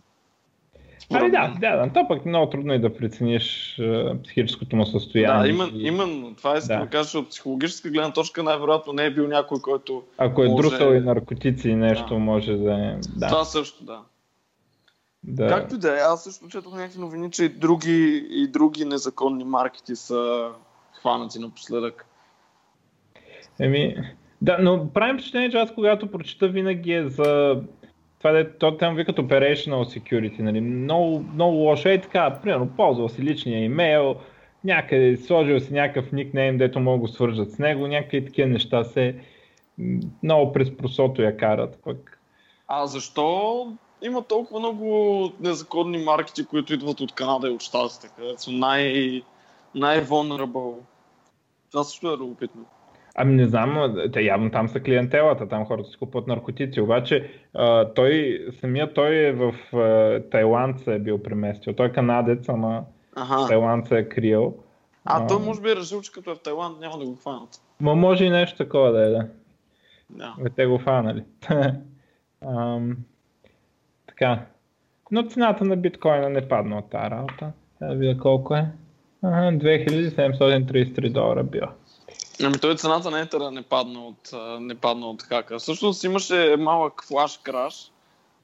Ами 1.10 1.32
да, 1.32 1.54
да, 1.60 1.76
да, 1.78 1.94
то 1.94 2.08
пък 2.08 2.26
много 2.26 2.50
трудно 2.50 2.74
е 2.74 2.80
да 2.80 2.98
прецениш 2.98 3.80
психическото 4.24 4.76
му 4.76 4.86
състояние. 4.86 5.42
Да, 5.42 5.50
именно, 5.50 5.80
и... 5.80 5.88
именно 5.88 6.36
това 6.36 6.58
искам 6.58 6.80
да. 6.80 6.86
да 6.86 6.90
кажа, 6.90 7.20
от 7.20 7.30
психологическа 7.30 7.90
гледна 7.90 8.14
точка 8.14 8.44
най-вероятно 8.44 8.94
не 8.94 9.06
е 9.06 9.14
бил 9.14 9.28
някой, 9.28 9.62
който 9.62 10.04
Ако 10.18 10.44
е 10.44 10.48
може... 10.48 10.70
друсал 10.70 10.94
и 10.94 11.00
наркотици 11.00 11.70
и 11.70 11.76
нещо, 11.76 12.14
да. 12.14 12.20
може 12.20 12.54
да 12.54 12.74
е... 12.74 12.98
Да. 13.16 13.28
Това 13.28 13.46
също, 13.46 13.84
да. 13.84 14.00
да. 15.24 15.48
Както 15.48 15.76
и 15.76 15.78
да 15.78 15.98
е, 15.98 16.00
аз 16.00 16.24
също 16.24 16.48
четох 16.48 16.74
някакви 16.74 17.00
новини, 17.00 17.32
че 17.32 17.44
и 17.44 17.50
други, 17.50 18.28
и 18.30 18.48
други 18.48 18.86
незаконни 18.86 19.44
маркети 19.44 19.96
са 19.96 20.50
хванати 21.02 21.40
напоследък. 21.40 22.06
Еми, 23.60 23.96
да, 24.42 24.58
но 24.62 24.90
правим 24.94 25.16
впечатление, 25.16 25.50
че 25.50 25.58
аз 25.58 25.74
когато 25.74 26.12
прочита 26.12 26.48
винаги 26.48 26.94
е 26.94 27.10
за 27.10 27.62
това 28.18 28.32
да 28.32 28.58
то 28.58 28.78
там 28.78 28.96
викат 28.96 29.18
operational 29.18 30.00
security, 30.00 30.40
нали? 30.40 30.62
много, 30.62 31.26
много 31.34 31.56
лошо 31.58 31.90
е 31.90 32.02
така, 32.02 32.40
примерно 32.44 32.70
ползвал 32.78 33.10
си 33.10 33.22
личния 33.22 33.64
имейл, 33.64 34.16
някъде 34.64 35.18
сложил 35.18 35.60
си 35.60 35.74
някакъв 35.74 36.12
никнейм, 36.12 36.58
дето 36.58 36.80
мога 36.80 36.98
го 36.98 37.08
свържат 37.08 37.52
с 37.52 37.60
него, 37.60 37.88
някакви 37.88 38.26
такива 38.26 38.48
неща 38.50 38.84
се 38.84 39.16
много 40.24 40.54
през 40.54 40.78
просото 40.78 41.22
я 41.22 41.38
карат. 41.38 41.80
Пък. 41.84 42.20
А 42.68 42.88
защо 42.88 43.68
има 44.02 44.24
толкова 44.24 44.60
много 44.60 45.32
незаконни 45.40 45.98
маркети, 45.98 46.46
които 46.46 46.74
идват 46.74 47.02
от 47.02 47.12
Канада 47.12 47.48
и 47.48 47.52
от 47.52 47.62
Штатите, 47.62 48.10
където 48.18 48.42
са 48.42 48.52
най- 48.52 49.22
най-vulnerable? 49.76 50.76
Това 51.72 51.84
също 51.84 52.14
е 52.14 52.18
любопитно. 52.18 52.66
Ами 53.18 53.34
не 53.34 53.45
знам, 53.45 53.95
те 54.13 54.22
явно 54.22 54.51
там 54.51 54.70
са 54.70 54.80
клиентелата, 54.80 55.47
там 55.47 55.66
хората 55.66 55.89
си 55.89 55.97
купуват 55.97 56.28
наркотици, 56.28 56.82
обаче 56.82 57.32
а, 57.53 57.93
той, 57.93 58.39
самия 58.59 58.93
той 58.93 59.16
е 59.16 59.32
в 59.32 59.53
а, 59.74 60.22
Тайланд 60.30 60.80
се 60.80 60.95
е 60.95 60.99
бил 60.99 61.24
преместил. 61.24 61.74
Той 61.74 61.88
е 61.88 61.91
канадец, 61.91 62.49
ама 62.49 62.84
ага. 63.16 63.47
Тайланд 63.47 63.88
се 63.88 63.97
е 63.97 64.09
крил. 64.09 64.57
А, 65.05 65.24
а 65.24 65.28
той 65.28 65.39
може 65.39 65.61
би 65.61 65.72
е 65.72 65.76
решил, 65.76 66.01
че 66.01 66.11
като 66.11 66.32
е 66.32 66.36
в 66.36 66.39
Тайланд 66.39 66.80
няма 66.80 66.97
да 66.97 67.05
го 67.05 67.16
хванат. 67.16 67.49
Ма 67.80 67.95
може 67.95 68.26
и 68.26 68.30
нещо 68.30 68.57
такова 68.57 68.91
да 68.91 69.05
е, 69.05 69.09
да. 69.09 69.28
Да. 70.09 70.36
Бе, 70.39 70.49
те 70.49 70.66
го 70.66 70.78
хванали. 70.78 71.24
Ам, 72.45 72.97
така. 74.07 74.45
Но 75.11 75.24
цената 75.24 75.66
на 75.66 75.78
биткоина 75.78 76.30
не 76.30 76.47
падна 76.47 76.78
от 76.78 76.89
тази 76.89 77.11
работа. 77.11 77.51
Да 77.82 77.95
видя 77.95 78.20
колко 78.20 78.55
е. 78.55 78.72
Ага, 79.24 79.57
2733 79.57 81.11
долара 81.11 81.43
била. 81.43 81.74
Ами 82.44 82.60
той 82.60 82.76
цената 82.76 83.12
на 83.12 83.20
етера 83.20 83.52
не 83.52 83.62
падна 83.62 84.06
от, 84.06 84.32
не 84.60 84.76
падна 84.76 85.08
от 85.08 85.24
хака. 85.24 85.60
Всъщност 85.60 86.04
имаше 86.04 86.56
малък 86.60 87.04
флаш 87.08 87.40
краш, 87.44 87.92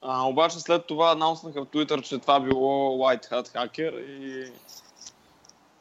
а, 0.02 0.28
обаче 0.28 0.60
след 0.60 0.86
това 0.86 1.12
анаунснаха 1.12 1.64
в 1.64 1.66
Twitter, 1.66 2.02
че 2.02 2.18
това 2.18 2.40
било 2.40 2.98
White 2.98 3.30
Hat 3.30 3.48
Hacker 3.48 4.00
и, 4.00 4.52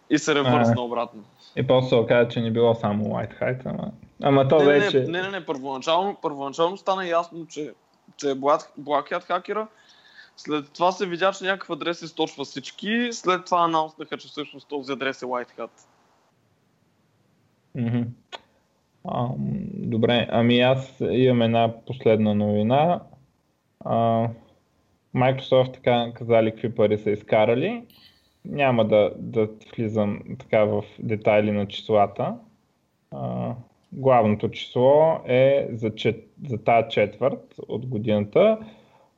и 0.09 0.19
се 0.19 0.35
ревърсна 0.35 0.81
обратно. 0.81 1.23
И 1.55 1.67
после 1.67 1.89
се 1.89 1.95
оказа, 1.95 2.29
че 2.29 2.41
не 2.41 2.51
било 2.51 2.75
само 2.75 3.05
White 3.05 3.41
Hat, 3.41 3.61
ама, 3.65 3.91
ама 4.23 4.47
то 4.47 4.57
не, 4.57 4.65
вече... 4.65 4.99
Не, 4.99 5.07
не, 5.07 5.21
не, 5.21 5.29
не, 5.29 5.45
първоначално, 5.45 6.17
първоначално 6.21 6.77
стана 6.77 7.07
ясно, 7.07 7.47
че, 7.47 7.73
че 8.17 8.29
е 8.29 8.35
Black, 8.35 8.67
Black 8.79 9.11
Hat 9.11 9.23
хакера. 9.23 9.67
След 10.37 10.71
това 10.71 10.91
се 10.91 11.05
видя, 11.05 11.31
че 11.31 11.43
някакъв 11.43 11.69
адрес 11.69 12.01
източва 12.01 12.45
всички. 12.45 13.09
След 13.11 13.45
това 13.45 13.63
анаунснаха, 13.63 14.17
че 14.17 14.27
всъщност 14.27 14.67
този 14.67 14.91
адрес 14.91 15.21
е 15.21 15.25
White 15.25 15.57
Hat. 15.57 15.69
Mm-hmm. 17.77 18.05
А, 19.03 19.29
добре, 19.73 20.27
ами 20.31 20.59
аз 20.59 21.01
имам 21.11 21.41
една 21.41 21.73
последна 21.85 22.33
новина. 22.33 23.01
А, 23.79 24.27
Microsoft 25.15 25.73
така 25.73 26.11
казали 26.13 26.51
какви 26.51 26.75
пари 26.75 26.97
са 26.97 27.11
изкарали. 27.11 27.83
Няма 28.45 28.87
да, 28.87 29.11
да 29.17 29.49
влизам 29.75 30.21
така 30.39 30.63
в 30.63 30.83
детайли 30.99 31.51
на 31.51 31.67
числата. 31.67 32.35
А, 33.11 33.53
главното 33.91 34.49
число 34.49 35.19
е 35.25 35.67
за, 35.71 35.95
чет, 35.95 36.29
за 36.47 36.57
тази 36.57 36.89
четвърт 36.89 37.55
от 37.67 37.85
годината. 37.85 38.57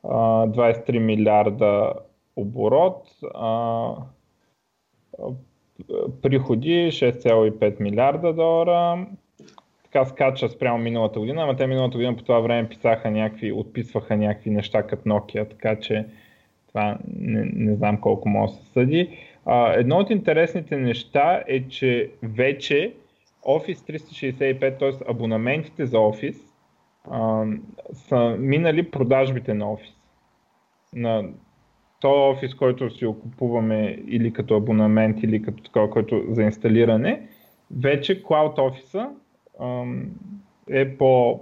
А, 0.04 0.48
23 0.48 1.00
милиарда 1.00 1.94
оборот. 2.36 3.08
А, 3.34 3.96
приходи 6.22 6.92
6,5 6.92 7.80
милиарда 7.80 8.34
долара. 8.34 9.08
Така 9.84 10.06
скача 10.06 10.50
спрямо 10.50 10.78
миналата 10.78 11.20
година, 11.20 11.44
ама 11.44 11.56
те 11.56 11.68
миналата 11.68 11.98
година 11.98 12.16
по 12.16 12.24
това 12.24 12.40
време 12.40 12.70
писаха 12.70 13.12
някакви, 13.12 13.52
отписваха 13.52 14.18
някакви 14.18 14.50
неща 14.50 14.84
като 14.84 15.10
Nokia, 15.10 15.50
така 15.50 15.80
че 15.80 16.06
това 16.68 16.98
не, 17.16 17.52
не 17.54 17.76
знам 17.76 18.02
колко 18.02 18.30
може 18.30 18.54
да 18.54 18.60
се 18.60 18.72
съди. 18.72 19.18
А, 19.46 19.74
едно 19.74 19.98
от 19.98 20.10
интересните 20.10 20.78
неща 20.78 21.44
е, 21.48 21.68
че 21.68 22.12
вече 22.24 22.94
Office 23.46 24.00
365, 24.00 24.80
т.е. 24.80 25.12
абонаментите 25.12 25.86
за 25.86 25.98
Office, 25.98 26.42
са 27.94 28.36
минали 28.40 28.92
продажбите 28.92 29.54
на 29.54 29.66
Office. 29.66 29.96
На 30.94 31.24
то 32.04 32.30
офис, 32.30 32.56
който 32.56 32.90
си 32.90 33.06
купуваме 33.06 34.00
или 34.08 34.34
като 34.34 34.56
абонамент, 34.56 35.24
или 35.24 35.42
като 35.42 35.64
такова, 35.64 35.90
който 35.90 36.24
за 36.30 36.42
инсталиране, 36.42 37.28
вече 37.80 38.24
Cloud 38.24 38.58
Office 38.58 39.10
е 40.70 40.98
по... 40.98 41.40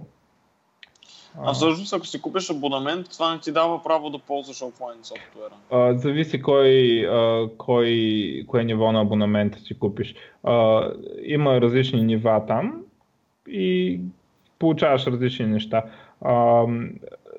А 1.43 1.53
всъщност, 1.53 1.93
ако 1.93 2.05
си 2.05 2.21
купиш 2.21 2.49
абонамент, 2.49 3.09
това 3.09 3.33
не 3.33 3.39
ти 3.39 3.51
дава 3.51 3.83
право 3.83 4.09
да 4.09 4.19
ползваш 4.19 4.61
офлайн 4.61 4.99
софтуера. 5.03 5.53
А, 5.71 5.97
зависи 5.97 6.41
кой, 6.41 6.99
а, 7.07 7.49
кой, 7.57 8.43
кое 8.47 8.63
ниво 8.63 8.91
на 8.91 9.01
абонамента 9.01 9.59
си 9.59 9.79
купиш. 9.79 10.15
А, 10.43 10.87
има 11.23 11.61
различни 11.61 12.03
нива 12.03 12.45
там 12.47 12.81
и 13.47 13.99
получаваш 14.59 15.07
различни 15.07 15.45
неща. 15.45 15.83
А, 16.21 16.65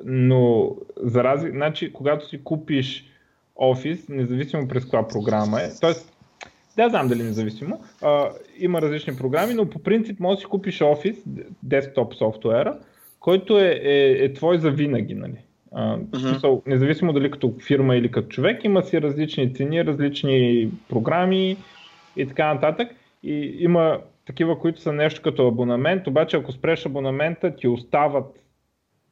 но 0.04 0.70
за 0.96 1.24
разли... 1.24 1.50
значи, 1.50 1.92
когато 1.92 2.28
си 2.28 2.44
купиш 2.44 3.11
Office, 3.60 4.08
независимо 4.08 4.68
през 4.68 4.82
каква 4.84 5.08
програма 5.08 5.62
е. 5.62 5.68
Тоест, 5.80 6.12
да 6.76 6.88
знам 6.88 7.08
дали 7.08 7.22
независимо. 7.22 7.80
А, 8.02 8.30
има 8.58 8.82
различни 8.82 9.16
програми, 9.16 9.54
но 9.54 9.70
по 9.70 9.78
принцип 9.78 10.20
можеш 10.20 10.36
да 10.36 10.40
си 10.40 10.46
купиш 10.46 10.78
Office, 10.78 11.18
десктоп 11.62 12.14
софтуера, 12.14 12.78
който 13.20 13.58
е, 13.58 13.80
е, 13.82 14.24
е 14.24 14.32
твой 14.32 14.58
за 14.58 14.70
винаги. 14.70 15.14
Нали? 15.14 15.38
А, 15.72 15.98
uh-huh. 15.98 16.62
независимо 16.66 17.12
дали 17.12 17.30
като 17.30 17.54
фирма 17.66 17.96
или 17.96 18.10
като 18.10 18.28
човек, 18.28 18.64
има 18.64 18.82
си 18.82 19.02
различни 19.02 19.54
цени, 19.54 19.84
различни 19.84 20.70
програми 20.88 21.56
и 22.16 22.26
така 22.26 22.54
нататък. 22.54 22.88
И 23.22 23.56
има 23.58 24.00
такива, 24.26 24.58
които 24.58 24.80
са 24.80 24.92
нещо 24.92 25.22
като 25.22 25.48
абонамент, 25.48 26.06
обаче 26.06 26.36
ако 26.36 26.52
спреш 26.52 26.86
абонамента, 26.86 27.56
ти 27.56 27.68
остават 27.68 28.44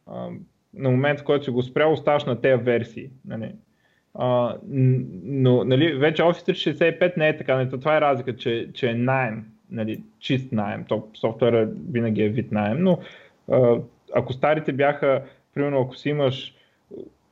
а, 0.06 0.28
на 0.74 0.90
момент, 0.90 1.20
в 1.20 1.24
който 1.24 1.44
си 1.44 1.50
го 1.50 1.62
спрял, 1.62 1.92
оставаш 1.92 2.24
на 2.24 2.40
тези 2.40 2.62
версии. 2.62 3.10
Нали? 3.24 3.52
А, 4.14 4.56
но 5.24 5.64
нали, 5.64 5.94
вече 5.94 6.22
Office 6.22 6.52
365 6.52 7.16
не 7.16 7.28
е 7.28 7.36
така. 7.36 7.56
Нали? 7.56 7.70
Това 7.70 7.96
е 7.96 8.00
разлика, 8.00 8.36
че, 8.36 8.68
че 8.74 8.90
е 8.90 8.94
найем, 8.94 9.44
нали, 9.70 10.02
чист 10.18 10.52
найем. 10.52 10.84
То 10.88 11.08
софтуера 11.20 11.68
винаги 11.90 12.22
е 12.22 12.28
вид 12.28 12.52
найем, 12.52 12.82
но 12.82 12.98
а, 13.52 13.76
ако 14.14 14.32
старите 14.32 14.72
бяха, 14.72 15.22
примерно 15.54 15.80
ако 15.80 15.96
си 15.96 16.08
имаш 16.08 16.54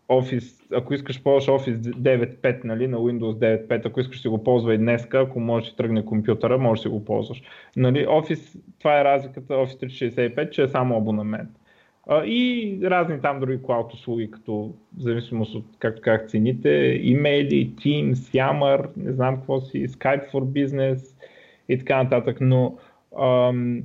Office, 0.08 0.76
ако 0.76 0.94
искаш 0.94 1.22
ползваш 1.22 1.62
Office 1.62 1.76
9.5 1.76 2.64
нали, 2.64 2.86
на 2.86 2.98
Windows 2.98 3.66
9.5, 3.68 3.86
ако 3.86 4.00
искаш 4.00 4.22
си 4.22 4.28
го 4.28 4.44
ползва 4.44 4.74
и 4.74 4.78
днес, 4.78 5.06
ако 5.14 5.40
можеш 5.40 5.70
да 5.70 5.76
тръгне 5.76 6.04
компютъра, 6.04 6.58
можеш 6.58 6.82
да 6.82 6.88
си 6.88 6.88
го 6.88 7.04
ползваш. 7.04 7.42
Нали, 7.76 8.06
Office, 8.06 8.58
това 8.78 9.00
е 9.00 9.04
разликата 9.04 9.54
Office 9.54 9.86
365, 9.86 10.50
че 10.50 10.62
е 10.62 10.68
само 10.68 10.96
абонамент. 10.96 11.50
И 12.10 12.78
разни 12.84 13.20
там 13.20 13.40
други 13.40 13.62
клауд 13.62 13.92
услуги, 13.92 14.30
като 14.30 14.74
в 14.96 15.00
зависимост 15.00 15.54
от 15.54 15.64
както 15.78 16.02
как 16.02 16.28
цените, 16.28 17.00
имейли, 17.02 17.70
Teams, 17.70 18.12
Yammer, 18.12 18.88
не 18.96 19.12
знам 19.12 19.36
какво 19.36 19.60
си, 19.60 19.88
Skype 19.88 20.32
for 20.32 20.42
Business 20.44 21.16
и 21.68 21.78
така 21.78 22.02
нататък. 22.02 22.38
Но 22.40 22.78
ам, 23.20 23.82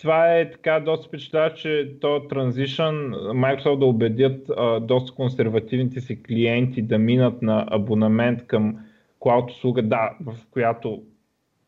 това 0.00 0.38
е 0.38 0.50
така 0.50 0.80
доста 0.80 1.08
впечатлява, 1.08 1.54
че 1.54 1.96
то 2.00 2.28
транзишън 2.28 2.94
Microsoft 3.14 3.78
да 3.78 3.86
убедят 3.86 4.50
а, 4.56 4.80
доста 4.80 5.14
консервативните 5.14 6.00
си 6.00 6.22
клиенти 6.22 6.82
да 6.82 6.98
минат 6.98 7.42
на 7.42 7.66
абонамент 7.70 8.46
към 8.46 8.76
клауд 9.18 9.50
услуга, 9.50 9.82
да, 9.82 10.16
в 10.20 10.34
която 10.50 11.02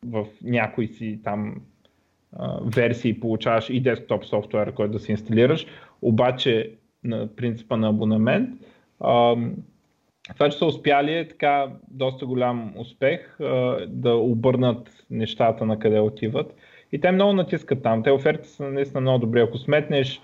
в 0.06 0.26
някои 0.42 0.88
си 0.88 1.20
там 1.24 1.54
версии 2.64 3.20
получаваш 3.20 3.70
и 3.70 3.80
десктоп 3.80 4.24
софтуер, 4.24 4.72
който 4.72 4.92
да 4.92 4.98
си 4.98 5.12
инсталираш, 5.12 5.66
обаче 6.02 6.70
на 7.04 7.28
принципа 7.36 7.76
на 7.76 7.88
абонамент. 7.88 8.50
Това, 10.34 10.48
че 10.50 10.58
са 10.58 10.66
успяли 10.66 11.14
е 11.14 11.28
така 11.28 11.68
доста 11.90 12.26
голям 12.26 12.72
успех 12.76 13.36
да 13.86 14.14
обърнат 14.14 15.04
нещата 15.10 15.66
на 15.66 15.78
къде 15.78 16.00
отиват. 16.00 16.54
И 16.92 17.00
те 17.00 17.10
много 17.10 17.32
натискат 17.32 17.82
там. 17.82 18.02
Те 18.02 18.10
оферти 18.10 18.48
са 18.48 18.64
наистина 18.70 19.00
много 19.00 19.18
добри. 19.18 19.40
Ако 19.40 19.58
сметнеш 19.58 20.20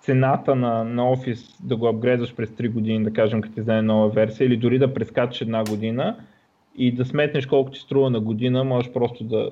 цената 0.00 0.54
на, 0.54 0.84
на 0.84 1.02
Office 1.02 1.66
да 1.66 1.76
го 1.76 1.88
апгрейдваш 1.88 2.34
през 2.34 2.50
3 2.50 2.70
години, 2.72 3.04
да 3.04 3.12
кажем, 3.12 3.40
като 3.40 3.54
ти 3.54 3.60
вземе 3.60 3.82
нова 3.82 4.08
версия, 4.08 4.46
или 4.46 4.56
дори 4.56 4.78
да 4.78 4.94
прескачаш 4.94 5.40
една 5.40 5.64
година 5.64 6.16
и 6.76 6.92
да 6.92 7.04
сметнеш 7.04 7.46
колко 7.46 7.70
ти 7.70 7.78
струва 7.80 8.10
на 8.10 8.20
година, 8.20 8.64
можеш 8.64 8.92
просто 8.92 9.24
да... 9.24 9.50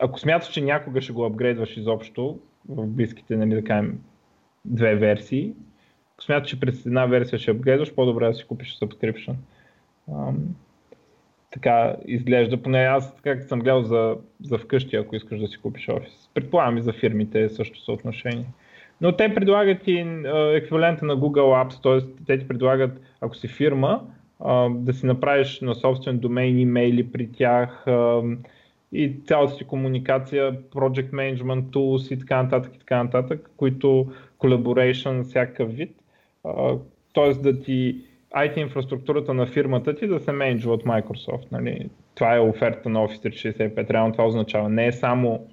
Ако 0.00 0.20
смяташ, 0.20 0.48
че 0.48 0.60
някога 0.60 1.00
ще 1.00 1.12
го 1.12 1.24
апгрейдваш 1.24 1.76
изобщо, 1.76 2.38
в 2.68 2.86
близките, 2.86 3.36
нали, 3.36 3.54
да 3.54 3.64
кажем, 3.64 3.98
две 4.64 4.94
версии, 4.94 5.52
ако 6.14 6.24
смяташ, 6.24 6.50
че 6.50 6.60
през 6.60 6.86
една 6.86 7.06
версия 7.06 7.38
ще 7.38 7.50
апгрейдваш, 7.50 7.94
по-добре 7.94 8.26
да 8.26 8.34
си 8.34 8.44
купиш 8.44 8.78
subscription 8.78 9.34
така 11.54 11.96
изглежда. 12.06 12.62
Поне 12.62 12.78
аз 12.78 13.16
така 13.16 13.40
съм 13.40 13.60
гледал 13.60 13.82
за, 13.82 14.16
за 14.42 14.58
вкъщи, 14.58 14.96
ако 14.96 15.16
искаш 15.16 15.40
да 15.40 15.46
си 15.46 15.58
купиш 15.58 15.88
офис. 15.88 16.30
Предполагам 16.34 16.78
и 16.78 16.82
за 16.82 16.92
фирмите 16.92 17.42
е 17.42 17.48
също 17.48 17.80
съотношение. 17.80 18.46
Но 19.00 19.16
те 19.16 19.34
предлагат 19.34 19.86
и 19.86 19.98
еквивалента 20.54 21.04
на 21.04 21.16
Google 21.16 21.64
Apps, 21.64 21.82
т.е. 21.82 22.24
те 22.26 22.38
ти 22.38 22.48
предлагат, 22.48 23.00
ако 23.20 23.36
си 23.36 23.48
фирма, 23.48 24.00
да 24.70 24.92
си 24.92 25.06
направиш 25.06 25.60
на 25.60 25.74
собствен 25.74 26.18
домейн 26.18 26.58
имейли 26.58 27.12
при 27.12 27.32
тях 27.32 27.84
и 28.94 29.16
цялата 29.26 29.52
си 29.54 29.64
комуникация, 29.64 30.62
project 30.62 31.10
management 31.10 31.62
tools 31.62 32.14
и 32.14 32.18
така 32.18 32.42
нататък 32.42 32.74
и 32.74 32.78
така 32.78 33.02
нататък, 33.02 33.50
които 33.56 34.12
collaboration 34.38 35.22
всякакъв 35.22 35.72
вид. 35.72 35.96
Т.е. 37.14 37.34
да 37.34 37.60
ти 37.60 38.04
IT 38.36 38.58
инфраструктурата 38.58 39.34
на 39.34 39.46
фирмата 39.46 39.94
ти 39.94 40.06
да 40.06 40.20
се 40.20 40.32
менеджва 40.32 40.72
от 40.72 40.84
Microsoft. 40.84 41.52
Нали? 41.52 41.90
Това 42.14 42.36
е 42.36 42.40
оферта 42.40 42.88
на 42.88 42.98
Office 42.98 43.28
365. 43.76 43.90
Реално 43.90 44.12
това 44.12 44.26
означава 44.26 44.68
не 44.68 44.86
е 44.86 44.92
само 44.92 45.46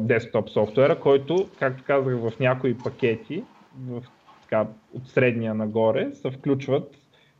десктоп 0.00 0.50
софтуера, 0.50 1.00
който, 1.00 1.48
както 1.58 1.84
казах, 1.86 2.16
в 2.16 2.32
някои 2.40 2.78
пакети, 2.78 3.42
в, 3.88 4.02
така, 4.42 4.66
от 4.94 5.08
средния 5.08 5.54
нагоре, 5.54 6.10
се 6.12 6.30
включват 6.30 6.94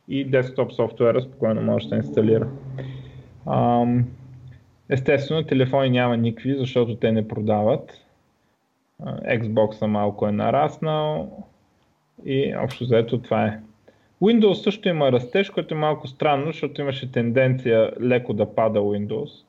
и 0.07 0.25
десктоп 0.25 0.71
софтуера 0.71 1.21
спокойно 1.21 1.61
може 1.61 1.89
да 1.89 1.95
инсталира. 1.95 2.47
Ам, 3.47 4.05
естествено, 4.89 5.43
телефони 5.43 5.89
няма 5.89 6.17
никакви, 6.17 6.55
защото 6.55 6.95
те 6.95 7.11
не 7.11 7.27
продават. 7.27 7.99
Xbox 9.05 9.85
малко 9.85 10.27
е 10.27 10.31
нараснал 10.31 11.43
и 12.25 12.55
общо 12.63 12.85
заето 12.85 13.21
това 13.21 13.45
е. 13.45 13.59
Windows 14.21 14.53
също 14.53 14.89
има 14.89 15.11
растеж, 15.11 15.49
което 15.49 15.73
е 15.73 15.77
малко 15.77 16.07
странно, 16.07 16.45
защото 16.45 16.81
имаше 16.81 17.11
тенденция 17.11 17.91
леко 18.01 18.33
да 18.33 18.55
пада 18.55 18.79
Windows. 18.79 19.45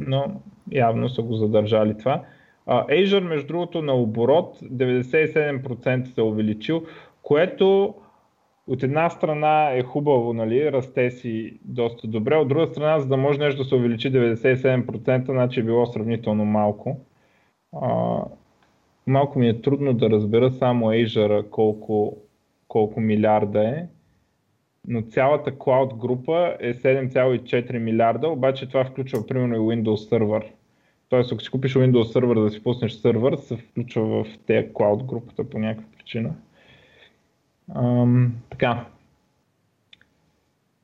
Но 0.00 0.40
явно 0.72 1.08
са 1.08 1.22
го 1.22 1.34
задържали 1.34 1.98
това. 1.98 2.22
Azure, 2.66 3.20
между 3.20 3.46
другото, 3.46 3.82
на 3.82 3.94
оборот 3.94 4.58
97% 4.62 6.04
се 6.04 6.20
е 6.20 6.24
увеличил, 6.24 6.86
което 7.22 7.94
от 8.66 8.82
една 8.82 9.10
страна 9.10 9.70
е 9.70 9.82
хубаво, 9.82 10.32
нали, 10.32 10.72
расте 10.72 11.10
си 11.10 11.58
доста 11.64 12.06
добре, 12.06 12.36
от 12.36 12.48
друга 12.48 12.66
страна, 12.66 13.00
за 13.00 13.06
да 13.06 13.16
може 13.16 13.38
нещо 13.38 13.62
да 13.62 13.68
се 13.68 13.74
увеличи 13.74 14.12
97%, 14.12 15.24
значи 15.24 15.60
е 15.60 15.62
било 15.62 15.86
сравнително 15.86 16.44
малко. 16.44 17.00
А, 17.82 18.22
малко 19.06 19.38
ми 19.38 19.48
е 19.48 19.60
трудно 19.60 19.94
да 19.94 20.10
разбера 20.10 20.50
само 20.50 20.86
Azure 20.86 21.50
колко 21.50 22.16
колко 22.68 23.00
милиарда 23.00 23.68
е, 23.68 23.86
но 24.88 25.02
цялата 25.02 25.52
Cloud 25.52 25.96
група 25.96 26.56
е 26.60 26.74
7,4 26.74 27.78
милиарда, 27.78 28.28
обаче 28.28 28.68
това 28.68 28.84
включва 28.84 29.26
примерно 29.26 29.54
и 29.54 29.58
Windows 29.58 30.10
Server. 30.10 30.44
Тоест, 31.08 31.32
ако 31.32 31.42
си 31.42 31.50
купиш 31.50 31.74
Windows 31.74 32.18
Server 32.18 32.42
да 32.42 32.50
си 32.50 32.62
пуснеш 32.62 32.92
сервер, 32.92 33.36
се 33.36 33.56
включва 33.56 34.24
в 34.24 34.26
тези 34.46 34.68
Cloud 34.68 35.04
групата 35.04 35.50
по 35.50 35.58
някаква 35.58 35.90
причина. 35.96 36.34
Ам, 37.74 38.34
така. 38.50 38.86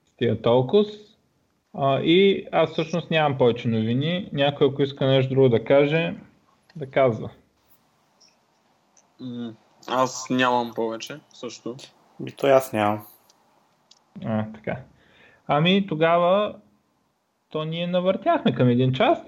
Стига 0.06 0.42
толкова. 0.42 0.84
А, 1.74 2.00
и 2.00 2.46
аз 2.52 2.70
всъщност 2.70 3.10
нямам 3.10 3.38
повече 3.38 3.68
новини. 3.68 4.28
Някой, 4.32 4.68
ако 4.68 4.82
иска 4.82 5.06
нещо 5.06 5.34
друго 5.34 5.48
да 5.48 5.64
каже, 5.64 6.14
да 6.76 6.90
казва. 6.90 7.30
Аз 9.88 10.30
нямам 10.30 10.72
повече, 10.74 11.20
също. 11.32 11.76
И 12.26 12.32
то 12.32 12.46
аз 12.46 12.72
нямам. 12.72 13.06
А, 14.24 14.46
така. 14.52 14.76
Ами 15.46 15.86
тогава 15.86 16.56
то 17.50 17.64
ние 17.64 17.86
навъртяхме 17.86 18.54
към 18.54 18.68
един 18.68 18.92
час. 18.92 19.18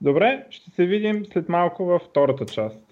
Добре, 0.00 0.46
ще 0.50 0.70
се 0.70 0.86
видим 0.86 1.26
след 1.26 1.48
малко 1.48 1.84
във 1.84 2.02
втората 2.02 2.46
част. 2.46 2.89